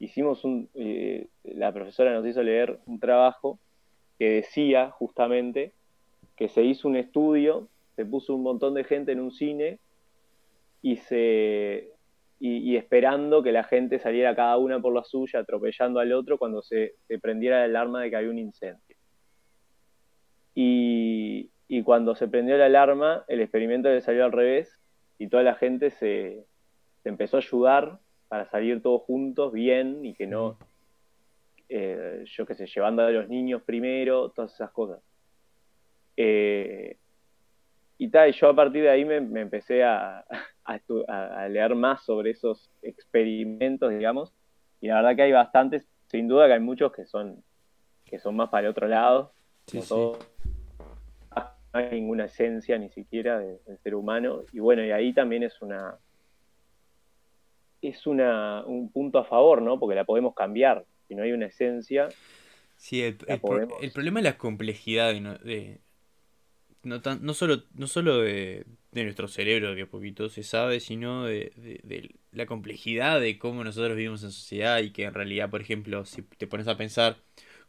hicimos 0.01 0.45
un. 0.45 0.69
Eh, 0.75 1.29
la 1.45 1.73
profesora 1.73 2.13
nos 2.13 2.27
hizo 2.27 2.43
leer 2.43 2.81
un 2.87 2.99
trabajo 2.99 3.61
que 4.19 4.31
decía 4.31 4.91
justamente 4.91 5.73
que 6.37 6.49
se 6.49 6.65
hizo 6.65 6.89
un 6.89 6.97
estudio, 6.97 7.69
se 7.95 8.05
puso 8.05 8.35
un 8.35 8.43
montón 8.43 8.75
de 8.75 8.83
gente 8.85 9.13
en 9.13 9.21
un 9.21 9.31
cine 9.31 9.79
y 10.83 10.97
se 10.97 11.93
y, 12.43 12.75
esperando 12.77 13.43
que 13.43 13.53
la 13.53 13.65
gente 13.65 13.99
saliera 13.99 14.35
cada 14.35 14.57
una 14.57 14.81
por 14.81 14.95
la 14.95 15.05
suya, 15.05 15.41
atropellando 15.41 16.01
al 16.01 16.13
otro 16.15 16.39
cuando 16.39 16.63
se, 16.63 16.95
prendiera 17.21 17.67
el 17.67 17.77
alarma 17.77 18.01
de 18.01 18.09
que 18.09 18.17
había 18.17 18.31
un 18.31 18.39
incendio. 18.39 18.97
Y, 20.55 21.51
cuando 21.85 22.15
se 22.15 22.29
prendió 22.29 22.57
la 22.57 22.67
alarma, 22.67 23.25
el 23.29 23.41
experimento 23.41 23.89
le 23.91 24.01
salió 24.01 24.25
al 24.25 24.33
revés 24.33 24.81
y 25.19 25.29
toda 25.29 25.43
la 25.43 25.55
gente 25.55 25.91
se, 25.91 26.45
empezó 27.05 27.37
a 27.37 27.41
ayudar 27.41 27.99
para 28.31 28.49
salir 28.49 28.81
todos 28.81 29.03
juntos 29.03 29.53
bien 29.53 30.05
y 30.07 30.15
que 30.15 30.29
no, 30.29 30.57
eh, 31.69 32.23
yo 32.27 32.47
qué 32.47 32.55
sé, 32.55 32.65
llevando 32.67 33.03
a 33.03 33.11
los 33.11 33.29
niños 33.29 33.61
primero, 33.63 34.31
todas 34.31 34.55
esas 34.55 34.71
cosas. 34.71 35.01
Eh, 36.17 36.97
y 37.99 38.09
tal, 38.09 38.33
yo 38.33 38.51
a 38.51 38.55
partir 38.55 38.85
de 38.85 38.91
ahí 38.91 39.05
me, 39.05 39.17
empecé 39.17 39.83
a, 39.83 40.25
a, 40.65 41.49
leer 41.49 41.75
más 41.75 42.05
sobre 42.05 42.31
esos 42.31 42.71
experimentos, 42.83 43.91
digamos, 43.91 44.33
y 44.81 44.87
la 44.87 45.03
verdad 45.03 45.17
que 45.17 45.23
hay 45.23 45.33
bastantes, 45.33 45.85
sin 46.07 46.29
duda 46.29 46.47
que 46.47 46.53
hay 46.53 46.61
muchos 46.61 46.93
que 46.93 47.07
son, 47.07 47.43
que 48.05 48.21
son 48.21 48.37
más 48.37 48.49
para 48.49 48.69
el 48.69 48.71
otro 48.71 48.87
lado, 48.87 49.33
no 49.89 50.17
hay 51.73 51.91
ninguna 51.91 52.27
esencia 52.27 52.79
ni 52.79 52.91
siquiera 52.91 53.41
del 53.41 53.79
ser 53.83 53.97
humano, 53.97 54.43
y 54.53 54.61
bueno, 54.61 54.85
y 54.85 54.93
ahí 54.93 55.13
también 55.13 55.43
es 55.43 55.61
una 55.61 55.99
es 57.83 58.07
una, 58.07 58.65
un 58.65 58.91
punto 58.91 59.19
a 59.19 59.25
favor, 59.25 59.63
¿no? 59.63 59.79
Porque 59.79 59.95
la 59.95 60.05
podemos 60.05 60.35
cambiar. 60.35 60.85
Si 61.09 61.15
no 61.15 61.23
hay 61.23 61.33
una 61.33 61.47
esencia. 61.47 62.09
Sí, 62.77 63.03
el, 63.03 63.17
problema 63.17 64.21
es 64.21 64.25
la 64.25 64.39
complejidad 64.39 65.13
de, 65.13 65.81
no, 66.83 67.03
tan, 67.03 67.23
no 67.23 67.35
solo, 67.35 67.65
no 67.75 67.87
solo 67.87 68.21
de, 68.21 68.65
nuestro 68.93 69.29
cerebro, 69.29 69.75
que 69.75 69.87
poquito 69.87 70.31
se 70.31 70.43
sabe, 70.43 70.81
sino 70.81 71.25
de, 71.25 71.53
de, 71.85 72.15
la 72.33 72.47
complejidad 72.47 73.21
de 73.21 73.39
cómo 73.39 73.65
nosotros 73.65 73.97
vivimos 73.97 74.23
en 74.25 74.33
sociedad 74.33 74.79
y 74.79 74.93
que 74.93 75.05
en 75.05 75.15
realidad, 75.15 75.51
por 75.51 75.61
ejemplo, 75.61 76.07
si 76.07 76.23
te 76.23 76.47
pones 76.47 76.69
a 76.69 76.79
pensar 76.79 77.17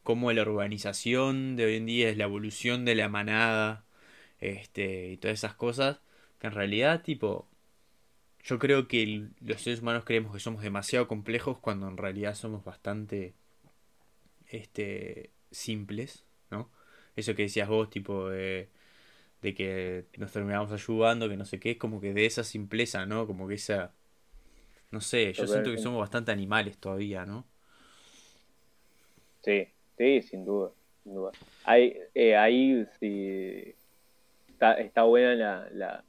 cómo 0.03 0.32
la 0.32 0.43
urbanización 0.43 1.55
de 1.57 1.66
hoy 1.66 1.76
en 1.76 1.86
día 1.86 2.09
es 2.09 2.18
la 2.18 2.24
evolución 2.26 2.86
de 2.86 2.95
la 2.95 3.09
manada 3.09 3.86
este, 4.39 5.12
y 5.12 5.18
todas 5.18 5.39
esas 5.39 5.55
cosas, 5.55 6.01
que 6.39 6.47
en 6.47 6.53
realidad, 6.53 7.03
tipo, 7.03 7.47
yo 8.44 8.60
creo 8.60 8.88
que 8.88 9.28
los 9.42 9.62
seres 9.62 9.82
humanos 9.82 10.04
creemos 10.06 10.34
que 10.34 10.39
somos 10.39 10.64
demasiado 10.64 11.08
complejos 11.08 11.60
cuando 11.60 11.88
en 11.88 11.98
realidad 11.98 12.36
somos 12.36 12.64
bastante 12.64 13.34
este, 14.48 15.30
simples, 15.52 16.26
¿no? 16.50 16.70
Eso 17.16 17.36
que 17.36 17.44
decías 17.44 17.68
vos, 17.68 17.89
tipo, 17.89 18.30
de, 18.30 18.70
de 19.42 19.54
que 19.54 20.06
nos 20.18 20.32
terminamos 20.32 20.72
ayudando, 20.72 21.30
que 21.30 21.38
no 21.38 21.46
sé 21.46 21.60
qué, 21.60 21.72
es 21.72 21.78
como 21.78 22.02
que 22.02 22.14
de 22.14 22.26
esa 22.26 22.44
simpleza, 22.44 23.06
¿no? 23.06 23.28
Como 23.28 23.48
que 23.48 23.56
esa... 23.56 23.94
No 24.92 25.00
sé, 25.00 25.32
yo 25.32 25.48
siento 25.48 25.72
que 25.72 25.78
somos 25.78 26.00
bastante 26.02 26.32
animales 26.32 26.78
todavía, 26.78 27.26
¿no? 27.26 27.46
Sí, 29.42 29.68
sí, 29.98 30.22
sin 30.22 30.46
duda, 30.46 30.72
sin 31.04 31.16
duda. 31.16 31.32
Hay, 31.64 31.98
eh, 32.14 32.36
ahí 32.36 32.86
sí 33.00 33.74
está, 34.50 34.74
está 34.74 35.04
buena 35.04 35.34
la, 35.34 35.70
la, 35.72 36.04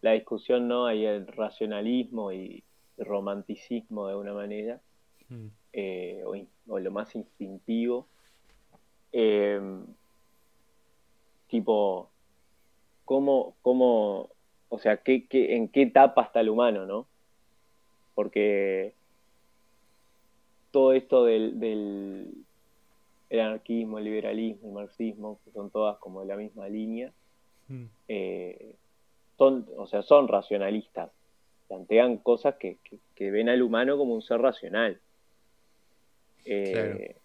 la 0.00 0.12
discusión, 0.12 0.68
¿no? 0.68 0.86
Hay 0.86 1.04
el 1.04 1.26
racionalismo 1.26 2.32
y 2.32 2.62
romanticismo 2.96 4.06
de 4.06 4.12
alguna 4.12 4.34
manera, 4.34 4.80
mm. 5.28 5.46
eh, 5.72 6.22
o, 6.24 6.78
lo 6.78 6.90
más 6.90 7.14
instintivo. 7.14 8.06
Eh, 9.12 9.60
tipo, 11.48 12.10
¿cómo, 13.04 13.56
cómo, 13.62 14.30
o 14.68 14.78
sea, 14.78 14.98
¿qué, 14.98 15.26
qué, 15.26 15.56
en 15.56 15.68
qué 15.68 15.82
etapa 15.82 16.22
está 16.22 16.40
el 16.40 16.50
humano, 16.50 16.86
no? 16.86 17.06
Porque 18.14 18.94
todo 20.70 20.92
esto 20.92 21.24
del, 21.24 21.58
del 21.58 22.44
el 23.30 23.40
anarquismo, 23.40 23.98
el 23.98 24.04
liberalismo, 24.04 24.68
el 24.68 24.74
marxismo, 24.74 25.40
que 25.44 25.50
son 25.52 25.70
todas 25.70 25.98
como 25.98 26.20
de 26.20 26.26
la 26.26 26.36
misma 26.36 26.68
línea, 26.68 27.12
mm. 27.68 27.84
eh, 28.08 28.74
son, 29.38 29.66
o 29.76 29.86
sea, 29.86 30.02
son 30.02 30.28
racionalistas, 30.28 31.10
plantean 31.68 32.18
cosas 32.18 32.56
que, 32.56 32.78
ven 33.18 33.48
al 33.48 33.62
humano 33.62 33.96
como 33.96 34.14
un 34.14 34.22
ser 34.22 34.40
racional. 34.40 35.00
Eh, 36.44 37.16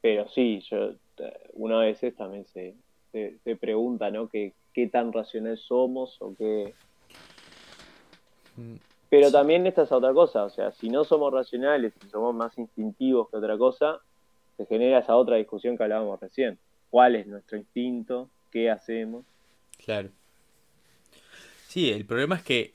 pero 0.00 0.28
sí, 0.28 0.60
yo 0.70 0.94
una 1.54 1.80
veces 1.80 2.14
también 2.14 2.46
se, 2.46 2.74
se, 3.12 3.56
pregunta, 3.56 4.10
¿no? 4.10 4.28
Que, 4.28 4.52
¿Qué 4.72 4.86
tan 4.86 5.12
racional 5.12 5.58
somos 5.58 6.16
o 6.20 6.34
qué... 6.36 6.72
Mm. 8.56 8.76
Pero 9.10 9.30
también 9.30 9.66
esta 9.66 9.82
es 9.82 9.92
otra 9.92 10.14
cosa, 10.14 10.44
o 10.44 10.50
sea, 10.50 10.72
si 10.72 10.88
no 10.88 11.04
somos 11.04 11.30
racionales, 11.32 11.92
si 12.00 12.08
somos 12.08 12.34
más 12.34 12.56
instintivos 12.56 13.28
que 13.28 13.36
otra 13.36 13.58
cosa, 13.58 14.00
se 14.56 14.64
genera 14.64 15.00
esa 15.00 15.16
otra 15.16 15.36
discusión 15.36 15.76
que 15.76 15.82
hablábamos 15.82 16.18
recién. 16.18 16.58
¿Cuál 16.88 17.16
es 17.16 17.26
nuestro 17.26 17.58
instinto? 17.58 18.30
¿Qué 18.50 18.70
hacemos? 18.70 19.26
Claro. 19.84 20.08
Sí, 21.72 21.90
el 21.90 22.04
problema 22.04 22.36
es 22.36 22.42
que 22.42 22.74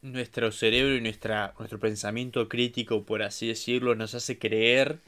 nuestro 0.00 0.50
cerebro 0.50 0.96
y 0.96 1.00
nuestra, 1.02 1.54
nuestro 1.58 1.78
pensamiento 1.78 2.48
crítico, 2.48 3.04
por 3.04 3.22
así 3.22 3.48
decirlo, 3.48 3.94
nos 3.96 4.14
hace 4.14 4.38
creer 4.38 5.00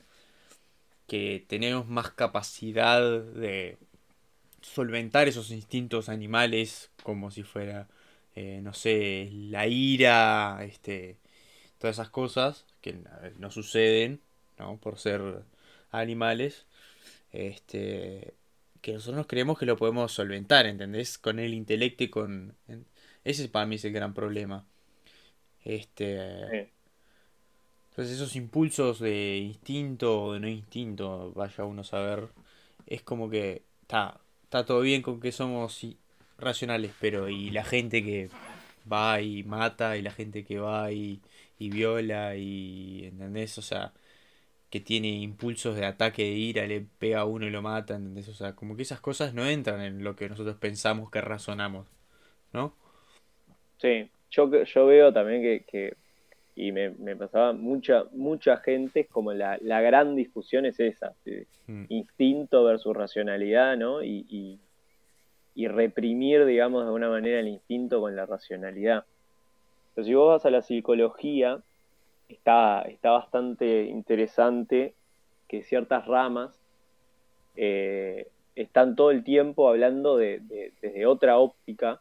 que 1.06 1.42
tenemos 1.48 1.88
más 1.88 2.10
capacidad 2.10 3.00
de 3.22 3.78
solventar 4.60 5.28
esos 5.28 5.50
instintos 5.50 6.10
animales 6.10 6.90
como 7.04 7.30
si 7.30 7.42
fuera, 7.42 7.88
eh, 8.34 8.60
no 8.62 8.74
sé, 8.74 9.30
la 9.32 9.66
ira, 9.66 10.58
este, 10.64 11.16
todas 11.78 11.96
esas 11.96 12.10
cosas 12.10 12.66
que 12.82 12.98
no 13.38 13.50
suceden, 13.50 14.20
¿no? 14.58 14.76
Por 14.76 14.98
ser 14.98 15.42
animales, 15.90 16.66
este, 17.32 18.34
que 18.82 18.92
nosotros 18.92 19.26
creemos 19.26 19.58
que 19.58 19.66
lo 19.66 19.78
podemos 19.78 20.12
solventar, 20.12 20.66
¿entendés? 20.66 21.16
Con 21.16 21.38
el 21.38 21.54
intelecto 21.54 22.04
y 22.04 22.08
con... 22.10 22.54
Ese 23.26 23.48
para 23.48 23.66
mí 23.66 23.74
es 23.74 23.84
el 23.84 23.92
gran 23.92 24.14
problema. 24.14 24.64
Este. 25.64 26.70
Entonces 27.90 28.14
esos 28.14 28.36
impulsos 28.36 29.00
de 29.00 29.38
instinto 29.38 30.22
o 30.22 30.32
de 30.34 30.40
no 30.40 30.48
instinto, 30.48 31.32
vaya 31.34 31.64
uno 31.64 31.80
a 31.80 31.84
saber, 31.84 32.28
es 32.86 33.02
como 33.02 33.28
que 33.30 33.62
está, 33.82 34.20
está 34.44 34.64
todo 34.64 34.80
bien 34.82 35.02
con 35.02 35.20
que 35.20 35.32
somos 35.32 35.86
racionales, 36.38 36.92
pero 37.00 37.28
y 37.28 37.50
la 37.50 37.64
gente 37.64 38.04
que 38.04 38.30
va 38.90 39.20
y 39.20 39.42
mata, 39.44 39.96
y 39.96 40.02
la 40.02 40.12
gente 40.12 40.44
que 40.44 40.58
va 40.58 40.92
y, 40.92 41.20
y 41.58 41.70
viola, 41.70 42.36
y 42.36 43.06
¿entendés? 43.06 43.58
O 43.58 43.62
sea, 43.62 43.92
que 44.70 44.80
tiene 44.80 45.08
impulsos 45.08 45.76
de 45.76 45.86
ataque 45.86 46.22
de 46.24 46.30
ira, 46.32 46.66
le 46.66 46.82
pega 46.82 47.20
a 47.20 47.24
uno 47.24 47.46
y 47.46 47.50
lo 47.50 47.62
mata, 47.62 47.96
¿entendés? 47.96 48.28
O 48.28 48.34
sea, 48.34 48.54
como 48.54 48.76
que 48.76 48.82
esas 48.82 49.00
cosas 49.00 49.34
no 49.34 49.46
entran 49.46 49.80
en 49.82 50.04
lo 50.04 50.16
que 50.16 50.28
nosotros 50.28 50.56
pensamos 50.58 51.10
que 51.10 51.20
razonamos, 51.22 51.88
¿no? 52.52 52.74
Sí, 53.78 54.08
yo, 54.30 54.64
yo 54.64 54.86
veo 54.86 55.12
también 55.12 55.64
que, 55.66 55.96
y 56.54 56.72
me, 56.72 56.90
pasaba 57.16 57.52
mucha, 57.52 58.04
mucha 58.12 58.56
gente, 58.58 59.06
como 59.06 59.32
la, 59.32 59.58
la 59.60 59.80
gran 59.80 60.16
discusión 60.16 60.64
es 60.64 60.80
esa, 60.80 61.14
mm. 61.66 61.84
instinto 61.88 62.64
versus 62.64 62.96
racionalidad, 62.96 63.76
¿no? 63.76 64.02
Y, 64.02 64.58
y, 65.54 65.68
reprimir, 65.68 66.44
digamos, 66.44 66.82
de 66.82 66.86
alguna 66.86 67.08
manera 67.08 67.40
el 67.40 67.48
instinto 67.48 68.00
con 68.00 68.14
la 68.14 68.26
racionalidad. 68.26 69.04
Pero 69.94 70.06
si 70.06 70.14
vos 70.14 70.28
vas 70.28 70.44
a 70.44 70.50
la 70.50 70.60
psicología, 70.60 71.60
está, 72.28 72.82
está 72.82 73.10
bastante 73.12 73.84
interesante 73.84 74.94
que 75.48 75.62
ciertas 75.62 76.06
ramas 76.06 76.60
eh, 77.56 78.28
están 78.54 78.96
todo 78.96 79.10
el 79.10 79.24
tiempo 79.24 79.68
hablando 79.68 80.16
de, 80.16 80.40
desde 80.80 81.06
otra 81.06 81.38
óptica. 81.38 82.00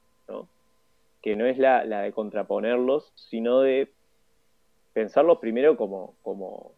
Que 1.25 1.35
no 1.35 1.47
es 1.47 1.57
la, 1.57 1.83
de 1.83 2.13
contraponerlos, 2.13 3.11
sino 3.15 3.61
de 3.61 3.91
pensarlos 4.93 5.39
primero 5.39 5.75
como, 5.75 6.13
como, 6.21 6.73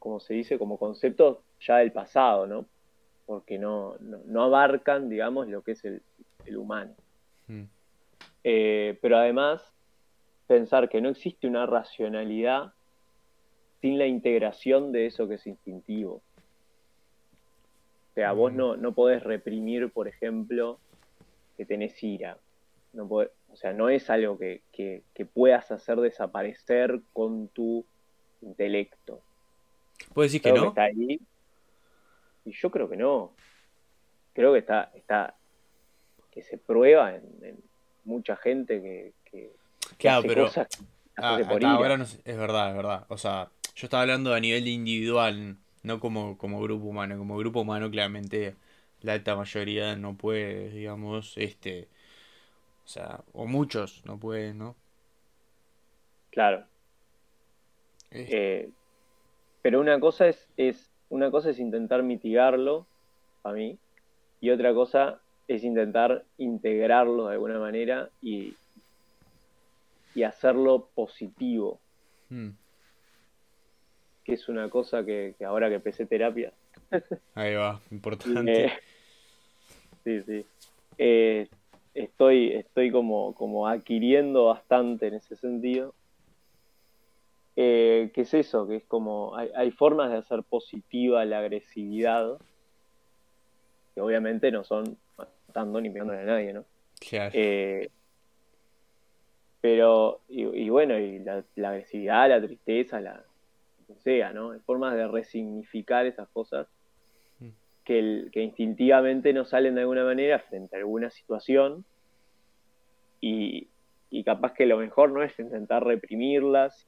como 0.00 0.18
se 0.18 0.34
dice, 0.34 0.58
como 0.58 0.76
conceptos 0.76 1.38
ya 1.60 1.76
del 1.76 1.92
pasado, 1.92 2.48
¿no? 2.48 2.66
Porque 3.24 3.56
no, 3.56 3.94
no, 4.00 4.42
abarcan, 4.42 5.08
digamos, 5.08 5.46
lo 5.46 5.62
que 5.62 5.72
es 5.72 5.84
el, 5.84 6.02
humano. 6.56 6.92
Mm. 7.46 7.62
Eh, 8.42 8.98
pero 9.00 9.16
además, 9.16 9.62
pensar 10.48 10.88
que 10.88 11.00
no 11.00 11.10
existe 11.10 11.46
una 11.46 11.66
racionalidad 11.66 12.72
sin 13.80 13.96
la 13.96 14.08
integración 14.08 14.90
de 14.90 15.06
eso 15.06 15.28
que 15.28 15.36
es 15.36 15.46
instintivo. 15.46 16.14
O 18.10 18.14
sea, 18.16 18.32
vos 18.32 18.52
mm. 18.52 18.56
no, 18.56 18.76
no 18.76 18.92
podés 18.92 19.22
reprimir, 19.22 19.88
por 19.92 20.08
ejemplo, 20.08 20.80
que 21.56 21.64
tenés 21.64 22.02
ira. 22.02 22.38
No 22.96 23.04
o 23.04 23.56
sea, 23.56 23.74
no 23.74 23.90
es 23.90 24.08
algo 24.08 24.38
que, 24.38 24.62
puedas 25.34 25.70
hacer 25.70 26.00
desaparecer 26.00 27.02
con 27.12 27.48
tu 27.48 27.84
intelecto. 28.40 29.20
¿Puedes 30.14 30.32
decir 30.32 30.42
que 30.42 30.58
no? 30.58 30.68
está 30.68 30.84
ahí. 30.84 31.20
Y 32.46 32.52
yo 32.52 32.70
creo 32.70 32.88
que 32.88 32.96
no. 32.96 33.34
Creo 34.32 34.54
que 34.54 34.60
está, 34.60 34.90
está 34.94 35.36
que 36.30 36.42
se 36.42 36.56
prueba 36.56 37.14
en, 37.14 37.58
mucha 38.04 38.36
gente 38.36 38.80
que, 38.80 39.12
que, 39.30 39.50
claro, 39.98 40.22
pero 40.26 40.50
ah, 41.16 41.40
ahora 41.64 41.98
no 41.98 42.04
es, 42.04 42.22
verdad, 42.24 42.70
es 42.70 42.76
verdad. 42.76 43.06
O 43.08 43.18
sea, 43.18 43.50
yo 43.74 43.86
estaba 43.86 44.02
hablando 44.02 44.32
a 44.32 44.40
nivel 44.40 44.68
individual, 44.68 45.56
no 45.82 46.00
como, 46.00 46.38
como 46.38 46.62
grupo 46.62 46.86
humano. 46.86 47.18
Como 47.18 47.36
grupo 47.36 47.60
humano, 47.60 47.90
claramente 47.90 48.54
la 49.00 49.14
alta 49.14 49.36
mayoría 49.36 49.96
no 49.96 50.16
puede, 50.16 50.70
digamos, 50.70 51.36
este 51.36 51.88
o 52.86 52.88
sea, 52.88 53.20
o 53.32 53.46
muchos 53.46 54.04
no 54.06 54.16
pueden, 54.16 54.58
¿no? 54.58 54.76
Claro. 56.30 56.64
Eh, 58.12 58.70
pero 59.60 59.80
una 59.80 59.98
cosa 59.98 60.28
es, 60.28 60.48
es, 60.56 60.88
una 61.08 61.32
cosa 61.32 61.50
es 61.50 61.58
intentar 61.58 62.04
mitigarlo, 62.04 62.86
a 63.42 63.50
mí, 63.50 63.76
y 64.40 64.50
otra 64.50 64.72
cosa 64.72 65.20
es 65.48 65.64
intentar 65.64 66.24
integrarlo 66.38 67.26
de 67.26 67.32
alguna 67.32 67.58
manera 67.58 68.08
y, 68.22 68.54
y 70.14 70.22
hacerlo 70.22 70.88
positivo. 70.94 71.80
Hmm. 72.28 72.50
Que 74.22 74.34
es 74.34 74.48
una 74.48 74.70
cosa 74.70 75.04
que, 75.04 75.34
ahora 75.44 75.68
que 75.68 75.76
empecé 75.76 76.06
terapia. 76.06 76.52
Ahí 77.34 77.56
va, 77.56 77.80
importante. 77.90 78.66
Eh, 78.66 78.72
sí, 80.04 80.22
sí. 80.22 80.46
Eh, 80.98 81.48
estoy, 81.96 82.52
estoy 82.52 82.90
como, 82.90 83.34
como 83.34 83.66
adquiriendo 83.66 84.46
bastante 84.46 85.08
en 85.08 85.14
ese 85.14 85.36
sentido. 85.36 85.94
Eh, 87.56 88.10
¿Qué 88.14 88.22
es 88.22 88.34
eso? 88.34 88.66
Que 88.66 88.76
es 88.76 88.84
como, 88.84 89.34
hay, 89.36 89.70
formas 89.70 90.10
de 90.10 90.18
hacer 90.18 90.42
positiva 90.42 91.24
la 91.24 91.38
agresividad 91.38 92.38
que 93.94 94.00
obviamente 94.02 94.50
no 94.50 94.62
son 94.62 94.98
matando 95.16 95.80
ni 95.80 95.88
pegándole 95.88 96.20
a 96.20 96.24
nadie, 96.24 96.52
¿no? 96.52 96.64
Claro. 97.00 97.30
Eh, 97.34 97.88
pero, 99.62 100.20
y, 100.28 100.68
bueno, 100.68 100.98
y 100.98 101.18
la, 101.20 101.42
agresividad, 101.70 102.28
la 102.28 102.40
tristeza, 102.40 103.00
la 103.00 103.24
que 103.86 103.94
sea, 103.96 104.32
¿no? 104.32 104.50
Hay 104.50 104.60
formas 104.60 104.94
de 104.94 105.08
resignificar 105.08 106.04
esas 106.06 106.28
cosas 106.28 106.68
que, 107.86 108.28
que 108.32 108.42
instintivamente 108.42 109.32
no 109.32 109.46
salen 109.46 109.76
de 109.76 109.82
alguna 109.82 110.04
manera 110.04 110.40
frente 110.40 110.76
a 110.76 110.80
alguna 110.80 111.08
situación 111.08 111.84
y, 113.20 113.68
y 114.10 114.24
capaz 114.24 114.52
que 114.52 114.66
lo 114.66 114.76
mejor 114.76 115.12
no 115.12 115.22
es 115.22 115.38
intentar 115.38 115.84
reprimirlas 115.84 116.84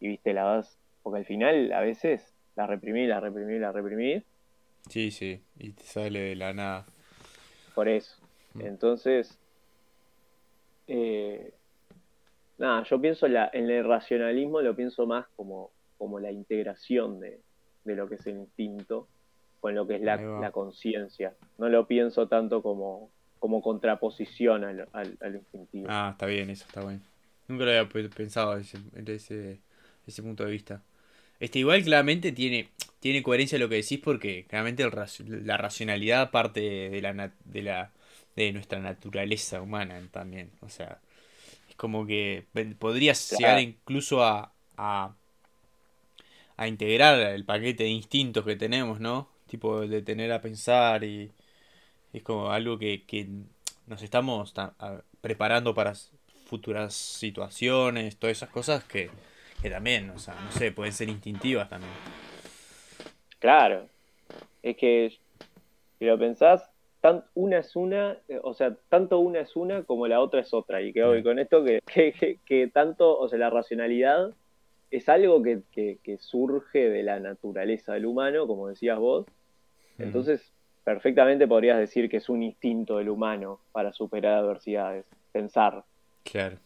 y, 0.00 0.08
viste, 0.08 0.34
la 0.34 0.44
vas, 0.44 0.78
porque 1.02 1.20
al 1.20 1.24
final 1.24 1.72
a 1.72 1.80
veces 1.80 2.34
la 2.56 2.66
reprimís, 2.66 3.08
la 3.08 3.20
reprimís, 3.20 3.60
la 3.60 3.72
reprimís. 3.72 4.24
Sí, 4.88 5.10
sí, 5.10 5.40
y 5.58 5.70
te 5.70 5.84
sale 5.84 6.20
de 6.20 6.36
la 6.36 6.52
nada. 6.52 6.86
Por 7.74 7.88
eso. 7.88 8.16
Mm. 8.54 8.62
Entonces, 8.62 9.38
eh, 10.88 11.52
nada, 12.58 12.82
yo 12.82 13.00
pienso 13.00 13.28
la, 13.28 13.50
en 13.52 13.70
el 13.70 13.84
racionalismo, 13.84 14.60
lo 14.62 14.74
pienso 14.74 15.06
más 15.06 15.26
como, 15.36 15.70
como 15.96 16.18
la 16.18 16.32
integración 16.32 17.20
de, 17.20 17.40
lo 17.84 18.08
que 18.08 18.16
es 18.16 18.26
el 18.26 18.38
instinto 18.38 19.06
con 19.60 19.74
lo 19.74 19.86
que 19.86 19.96
es 19.96 20.02
la, 20.02 20.16
la 20.16 20.50
conciencia. 20.50 21.34
No 21.58 21.68
lo 21.68 21.86
pienso 21.86 22.28
tanto 22.28 22.62
como, 22.62 23.10
como 23.38 23.62
contraposición 23.62 24.64
al, 24.64 24.88
al, 24.92 25.34
instintivo. 25.34 25.86
Ah, 25.88 26.10
está 26.12 26.26
bien, 26.26 26.50
eso 26.50 26.64
está 26.66 26.82
bueno. 26.82 27.00
Nunca 27.48 27.64
lo 27.64 27.70
había 27.70 28.08
pensado 28.08 28.56
desde 28.56 28.78
ese, 29.14 29.60
ese, 30.06 30.22
punto 30.22 30.44
de 30.44 30.50
vista. 30.50 30.82
Este, 31.38 31.58
igual 31.58 31.82
claramente 31.84 32.32
tiene, 32.32 32.68
tiene 33.00 33.22
coherencia 33.22 33.58
lo 33.58 33.68
que 33.68 33.76
decís 33.76 34.00
porque 34.02 34.44
claramente 34.48 34.84
la 35.28 35.56
racionalidad 35.56 36.30
parte 36.30 36.60
de 36.90 37.02
la, 37.02 37.32
de 37.44 37.62
la 37.62 37.92
de 38.36 38.52
nuestra 38.52 38.78
naturaleza 38.78 39.60
humana 39.62 40.00
también. 40.12 40.50
O 40.60 40.68
sea, 40.68 41.00
es 41.68 41.74
como 41.74 42.06
que 42.06 42.44
podrías 42.78 43.30
llegar 43.30 43.60
incluso 43.60 44.22
a, 44.22 44.52
a, 44.76 45.14
a 46.56 46.68
integrar 46.68 47.18
el 47.18 47.44
paquete 47.44 47.84
de 47.84 47.90
instintos 47.90 48.44
que 48.44 48.56
tenemos, 48.56 49.00
¿no? 49.00 49.28
Tipo 49.46 49.86
de 49.86 50.02
tener 50.02 50.32
a 50.32 50.40
pensar 50.40 51.04
y, 51.04 51.30
es 52.12 52.22
como 52.22 52.50
algo 52.50 52.78
que, 52.78 53.28
nos 53.86 54.02
estamos 54.02 54.52
preparando 55.20 55.74
para 55.74 55.94
futuras 56.46 56.94
situaciones, 56.94 58.16
todas 58.16 58.36
esas 58.36 58.50
cosas 58.50 58.84
que, 58.84 59.10
también, 59.70 60.10
o 60.10 60.18
sea, 60.18 60.34
no 60.34 60.50
sé, 60.52 60.72
pueden 60.72 60.92
ser 60.92 61.08
instintivas 61.08 61.68
también. 61.68 61.92
Claro, 63.38 63.88
es 64.62 64.76
que 64.76 65.12
si 65.98 66.04
lo 66.04 66.18
pensás, 66.18 66.68
una 67.34 67.58
es 67.58 67.76
una, 67.76 68.18
eh, 68.28 68.40
o 68.42 68.54
sea, 68.54 68.74
tanto 68.88 69.18
una 69.18 69.40
es 69.40 69.54
una 69.56 69.84
como 69.84 70.06
la 70.08 70.20
otra 70.20 70.40
es 70.40 70.52
otra. 70.52 70.82
Y 70.82 70.92
que 70.92 71.04
hoy 71.04 71.22
con 71.22 71.38
esto 71.38 71.64
que, 71.94 72.38
que, 72.44 72.66
tanto, 72.68 73.18
o 73.18 73.28
sea, 73.28 73.38
la 73.38 73.50
racionalidad 73.50 74.34
es 74.90 75.08
algo 75.08 75.42
que, 75.42 75.62
que, 75.72 76.18
surge 76.18 76.88
de 76.88 77.02
la 77.02 77.20
naturaleza 77.20 77.94
del 77.94 78.06
humano, 78.06 78.46
como 78.46 78.68
decías 78.68 78.98
vos. 78.98 79.26
Entonces, 79.98 80.52
perfectamente 80.84 81.48
podrías 81.48 81.78
decir 81.78 82.08
que 82.08 82.18
es 82.18 82.28
un 82.28 82.42
instinto 82.42 82.98
del 82.98 83.08
humano 83.08 83.60
para 83.72 83.92
superar 83.92 84.34
adversidades, 84.34 85.04
pensar. 85.32 85.84
Claro. 86.22 86.58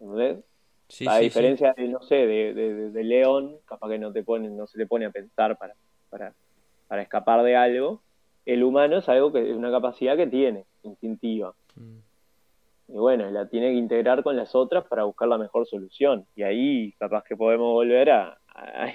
¿Entendés? 0.00 0.38
Sí, 0.88 1.06
a 1.08 1.18
diferencia 1.18 1.72
de, 1.74 1.88
no 1.88 2.02
sé, 2.02 2.26
de, 2.26 3.04
León, 3.04 3.56
capaz 3.64 3.88
que 3.88 3.98
no 3.98 4.12
te 4.12 4.22
pone, 4.22 4.50
no 4.50 4.66
se 4.66 4.76
te 4.76 4.86
pone 4.86 5.06
a 5.06 5.10
pensar 5.10 5.56
para, 5.56 5.74
para, 6.10 6.34
para 6.88 7.02
escapar 7.02 7.42
de 7.42 7.56
algo. 7.56 8.02
El 8.44 8.62
humano 8.62 8.98
es 8.98 9.08
algo 9.08 9.32
que 9.32 9.50
es 9.50 9.56
una 9.56 9.70
capacidad 9.70 10.16
que 10.16 10.26
tiene, 10.26 10.66
instintiva. 10.82 11.54
Mm. 11.76 11.98
Y 12.92 12.98
bueno, 12.98 13.30
la 13.30 13.48
tiene 13.48 13.68
que 13.70 13.78
integrar 13.78 14.22
con 14.22 14.36
las 14.36 14.54
otras 14.54 14.84
para 14.84 15.04
buscar 15.04 15.26
la 15.26 15.38
mejor 15.38 15.66
solución. 15.66 16.26
Y 16.36 16.42
ahí 16.42 16.92
capaz 16.98 17.24
que 17.24 17.36
podemos 17.36 17.72
volver 17.72 18.10
a, 18.10 18.38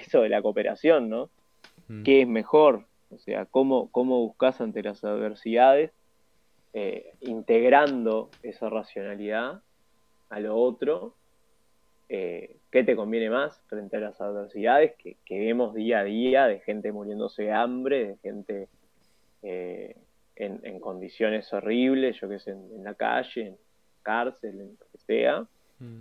eso 0.00 0.22
de 0.22 0.28
la 0.28 0.40
cooperación, 0.40 1.08
¿no? 1.08 1.30
Mm. 1.88 2.04
¿Qué 2.04 2.22
es 2.22 2.28
mejor? 2.28 2.84
O 3.10 3.18
sea, 3.18 3.46
cómo, 3.46 3.90
cómo 3.90 4.20
buscas 4.20 4.60
ante 4.60 4.82
las 4.82 5.02
adversidades, 5.02 5.90
eh, 6.74 7.12
integrando 7.22 8.30
esa 8.44 8.70
racionalidad 8.70 9.62
a 10.28 10.40
lo 10.40 10.56
otro, 10.56 11.14
eh, 12.08 12.56
qué 12.70 12.84
te 12.84 12.94
conviene 12.94 13.30
más 13.30 13.60
frente 13.66 13.96
a 13.96 14.00
las 14.00 14.20
adversidades 14.20 14.94
que, 14.96 15.16
vemos 15.28 15.74
día 15.74 16.00
a 16.00 16.04
día 16.04 16.46
de 16.46 16.60
gente 16.60 16.92
muriéndose 16.92 17.44
de 17.44 17.52
hambre, 17.52 18.06
de 18.06 18.16
gente 18.18 18.68
eh, 19.42 19.96
en, 20.36 20.78
condiciones 20.78 21.52
horribles, 21.52 22.20
yo 22.20 22.28
que 22.28 22.38
sé, 22.38 22.52
en, 22.52 22.84
la 22.84 22.94
calle, 22.94 23.48
en 23.48 23.58
cárcel, 24.02 24.60
en 24.60 24.76
lo 24.78 24.86
que 24.92 24.98
sea. 24.98 25.46
Mm. 25.78 26.00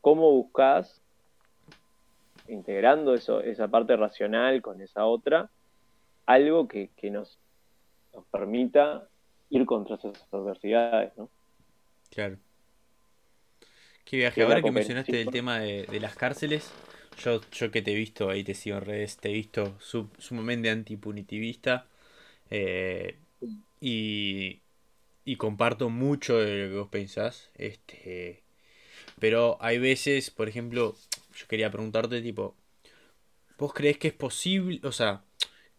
¿Cómo 0.00 0.32
buscas 0.32 1.00
integrando 2.48 3.14
eso, 3.14 3.40
esa 3.40 3.68
parte 3.68 3.96
racional 3.96 4.60
con 4.62 4.80
esa 4.80 5.06
otra, 5.06 5.50
algo 6.26 6.68
que, 6.68 6.90
nos, 7.10 7.38
nos 8.12 8.24
permita 8.26 9.08
ir 9.50 9.64
contra 9.66 9.96
esas 9.96 10.26
adversidades, 10.32 11.12
¿no? 11.16 11.30
Claro. 12.10 12.36
Qué 14.04 14.18
viaje. 14.18 14.42
Ahora 14.42 14.62
que 14.62 14.70
mencionaste 14.70 15.20
el 15.22 15.30
tema 15.30 15.58
de, 15.58 16.00
las 16.00 16.14
cárceles, 16.14 16.70
yo, 17.18 17.40
yo 17.52 17.70
que 17.70 17.82
te 17.82 17.92
he 17.92 17.94
visto, 17.94 18.28
ahí 18.28 18.44
te 18.44 18.54
sigo 18.54 18.76
en 18.78 18.84
redes, 18.84 19.16
te 19.16 19.30
he 19.30 19.32
visto 19.32 19.76
sumamente 20.18 20.70
antipunitivista 20.70 21.86
eh, 22.50 23.18
y, 23.80 24.60
y 25.24 25.36
comparto 25.36 25.90
mucho 25.90 26.38
de 26.38 26.64
lo 26.64 26.70
que 26.70 26.78
vos 26.78 26.88
pensás. 26.88 27.50
Este, 27.54 28.42
pero 29.18 29.56
hay 29.60 29.78
veces, 29.78 30.30
por 30.30 30.48
ejemplo, 30.48 30.96
yo 31.36 31.46
quería 31.48 31.70
preguntarte, 31.70 32.22
tipo, 32.22 32.56
¿vos 33.58 33.72
crees 33.72 33.98
que 33.98 34.08
es 34.08 34.14
posible, 34.14 34.80
o 34.84 34.92
sea, 34.92 35.24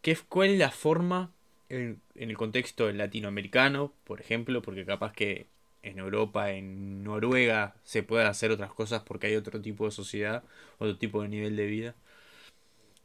¿qué, 0.01 0.17
cuál 0.29 0.49
es 0.49 0.59
la 0.59 0.71
forma 0.71 1.33
en, 1.69 2.01
el 2.15 2.37
contexto 2.37 2.91
latinoamericano, 2.91 3.93
por 4.03 4.21
ejemplo, 4.21 4.61
porque 4.61 4.85
capaz 4.85 5.13
que 5.13 5.47
en 5.83 5.99
Europa, 5.99 6.51
en 6.51 7.03
Noruega, 7.03 7.75
se 7.83 8.03
puede 8.03 8.25
hacer 8.25 8.51
otras 8.51 8.73
cosas 8.73 9.03
porque 9.03 9.27
hay 9.27 9.35
otro 9.35 9.61
tipo 9.61 9.85
de 9.85 9.91
sociedad, 9.91 10.43
otro 10.79 10.97
tipo 10.97 11.21
de 11.21 11.29
nivel 11.29 11.55
de 11.55 11.65
vida, 11.67 11.95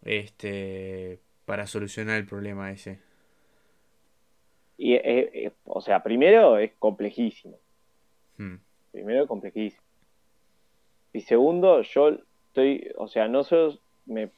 este, 0.04 1.20
para 1.44 1.66
solucionar 1.66 2.16
el 2.18 2.26
problema 2.26 2.70
ese? 2.72 3.00
Y, 4.82 4.94
eh, 4.94 5.02
eh, 5.04 5.52
o 5.66 5.82
sea, 5.82 6.02
primero 6.02 6.56
es 6.56 6.72
complejísimo. 6.78 7.58
Hmm. 8.38 8.54
Primero 8.90 9.24
es 9.24 9.28
complejísimo. 9.28 9.82
Y 11.12 11.20
segundo, 11.20 11.82
yo 11.82 12.16
estoy, 12.46 12.90
o 12.96 13.06
sea, 13.06 13.28
no 13.28 13.44
solo 13.44 13.78
me, 14.06 14.28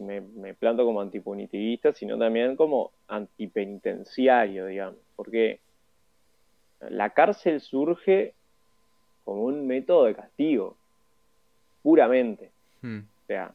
planto 0.58 0.84
como 0.84 1.00
antipunitivista, 1.00 1.92
sino 1.92 2.18
también 2.18 2.56
como 2.56 2.90
antipenitenciario, 3.06 4.66
digamos, 4.66 4.98
porque 5.14 5.60
la 6.80 7.10
cárcel 7.10 7.60
surge 7.60 8.34
como 9.24 9.44
un 9.44 9.68
método 9.68 10.06
de 10.06 10.16
castigo, 10.16 10.76
puramente. 11.84 12.50
Hmm. 12.80 12.98
O 12.98 13.26
sea, 13.28 13.54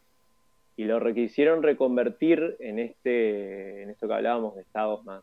y 0.77 0.85
lo 0.85 1.13
quisieron 1.13 1.63
reconvertir 1.63 2.55
en 2.61 2.79
este, 2.79 3.83
en 3.83 3.89
esto 3.89 4.07
que 4.07 4.13
hablábamos 4.13 4.55
de 4.55 4.61
estados 4.61 5.03
más, 5.03 5.21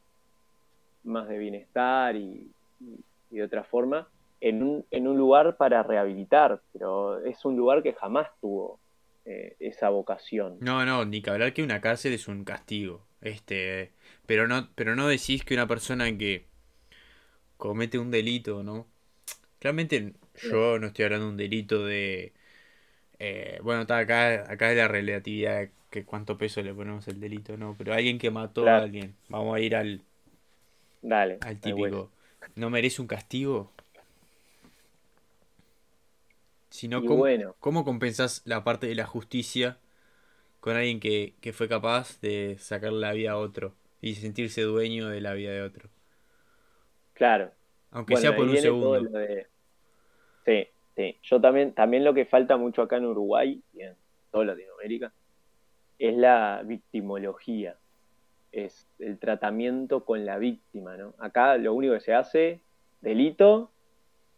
más 1.04 1.28
de 1.28 1.38
bienestar 1.38 2.16
y, 2.16 2.50
y 3.30 3.36
de 3.36 3.42
otra 3.42 3.64
forma, 3.64 4.08
en 4.40 4.62
un, 4.62 4.84
en 4.90 5.06
un 5.06 5.16
lugar 5.16 5.56
para 5.56 5.82
rehabilitar, 5.82 6.60
pero 6.72 7.20
es 7.24 7.44
un 7.44 7.56
lugar 7.56 7.82
que 7.82 7.94
jamás 7.94 8.28
tuvo 8.40 8.78
eh, 9.24 9.56
esa 9.60 9.88
vocación. 9.88 10.58
No, 10.60 10.84
no, 10.84 11.04
ni 11.04 11.22
que 11.22 11.30
hablar 11.30 11.52
que 11.52 11.62
una 11.62 11.80
cárcel 11.80 12.12
es 12.12 12.28
un 12.28 12.44
castigo. 12.44 13.06
Este, 13.20 13.92
pero 14.26 14.46
no, 14.46 14.68
pero 14.74 14.96
no 14.96 15.08
decís 15.08 15.44
que 15.44 15.54
una 15.54 15.66
persona 15.66 16.06
que 16.18 16.46
comete 17.56 17.98
un 17.98 18.10
delito, 18.10 18.62
¿no? 18.62 18.86
Claramente 19.60 20.12
yo 20.42 20.78
no 20.78 20.88
estoy 20.88 21.06
hablando 21.06 21.26
de 21.26 21.30
un 21.30 21.36
delito 21.38 21.86
de 21.86 22.34
eh, 23.18 23.58
bueno, 23.62 23.82
está 23.82 23.98
acá, 23.98 24.50
acá 24.52 24.70
es 24.70 24.76
la 24.76 24.88
relatividad 24.88 25.68
que 25.90 26.04
cuánto 26.04 26.36
peso 26.36 26.60
le 26.62 26.74
ponemos 26.74 27.06
el 27.08 27.20
delito, 27.20 27.56
¿no? 27.56 27.74
Pero 27.78 27.94
alguien 27.94 28.18
que 28.18 28.30
mató 28.30 28.68
a 28.68 28.78
alguien, 28.78 29.14
vamos 29.28 29.56
a 29.56 29.60
ir 29.60 29.76
al 29.76 30.02
Dale, 31.04 31.36
al 31.42 31.60
típico. 31.60 32.10
¿No 32.56 32.70
merece 32.70 33.02
un 33.02 33.08
castigo? 33.08 33.70
Sino 36.70 37.04
cómo, 37.04 37.26
cómo 37.60 37.84
compensás 37.84 38.40
la 38.46 38.64
parte 38.64 38.86
de 38.86 38.94
la 38.94 39.04
justicia 39.04 39.76
con 40.60 40.76
alguien 40.76 40.98
que, 41.00 41.34
fue 41.52 41.68
capaz 41.68 42.22
de 42.22 42.56
sacar 42.58 42.90
la 42.92 43.12
vida 43.12 43.32
a 43.32 43.36
otro 43.36 43.74
y 44.00 44.14
sentirse 44.14 44.62
dueño 44.62 45.10
de 45.10 45.20
la 45.20 45.34
vida 45.34 45.52
de 45.52 45.60
otro. 45.60 45.90
Claro. 47.12 47.52
Aunque 47.90 48.16
sea 48.16 48.34
por 48.34 48.48
un 48.48 48.56
segundo. 48.56 49.06
Sí, 50.46 50.68
sí. 50.96 51.18
Yo 51.22 51.38
también, 51.38 51.74
también 51.74 52.02
lo 52.02 52.14
que 52.14 52.24
falta 52.24 52.56
mucho 52.56 52.80
acá 52.80 52.96
en 52.96 53.04
Uruguay 53.04 53.62
y 53.74 53.82
en 53.82 53.94
toda 54.32 54.46
Latinoamérica 54.46 55.12
es 55.98 56.16
la 56.16 56.62
victimología. 56.64 57.76
Es 58.54 58.88
el 58.98 59.18
tratamiento 59.18 60.04
con 60.04 60.24
la 60.24 60.38
víctima, 60.38 60.96
¿no? 60.96 61.14
Acá 61.18 61.56
lo 61.56 61.74
único 61.74 61.94
que 61.94 62.00
se 62.00 62.14
hace, 62.14 62.60
delito, 63.00 63.70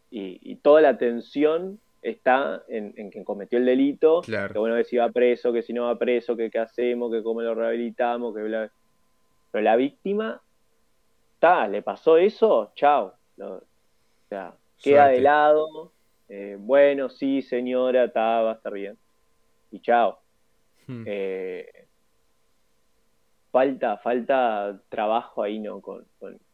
y, 0.09 0.55
toda 0.57 0.81
la 0.81 0.89
atención 0.89 1.79
está 2.01 2.63
en, 2.69 2.93
quien 3.11 3.23
cometió 3.23 3.59
el 3.59 3.65
delito, 3.65 4.21
claro. 4.21 4.53
que 4.53 4.59
bueno, 4.59 4.75
que 4.75 4.85
si 4.85 4.97
va 4.97 5.09
preso, 5.09 5.51
que 5.51 5.61
si 5.61 5.73
no 5.73 5.83
va 5.83 5.99
preso, 5.99 6.35
que 6.37 6.49
qué 6.49 6.59
hacemos, 6.59 7.11
que 7.11 7.21
cómo 7.21 7.41
lo 7.41 7.53
rehabilitamos, 7.53 8.33
que 8.35 8.43
bla... 8.43 8.71
Pero 9.51 9.63
la 9.63 9.75
víctima, 9.75 10.41
está, 11.33 11.67
le 11.67 11.81
pasó 11.81 12.17
eso, 12.17 12.71
chao. 12.75 13.13
o 13.39 13.61
sea, 14.29 14.53
queda 14.81 15.07
de 15.07 15.21
lado, 15.21 15.91
eh, 16.29 16.57
bueno, 16.59 17.09
sí, 17.09 17.41
señora, 17.41 18.05
está, 18.05 18.41
va 18.41 18.51
a 18.51 18.55
estar 18.55 18.73
bien. 18.73 18.97
Y 19.71 19.79
chao. 19.81 20.19
Hmm. 20.87 21.03
Eh, 21.05 21.86
falta, 23.57 23.97
falta 23.97 24.79
trabajo 24.89 25.41
ahí, 25.41 25.57
¿no? 25.57 25.81
Con, 25.81 26.05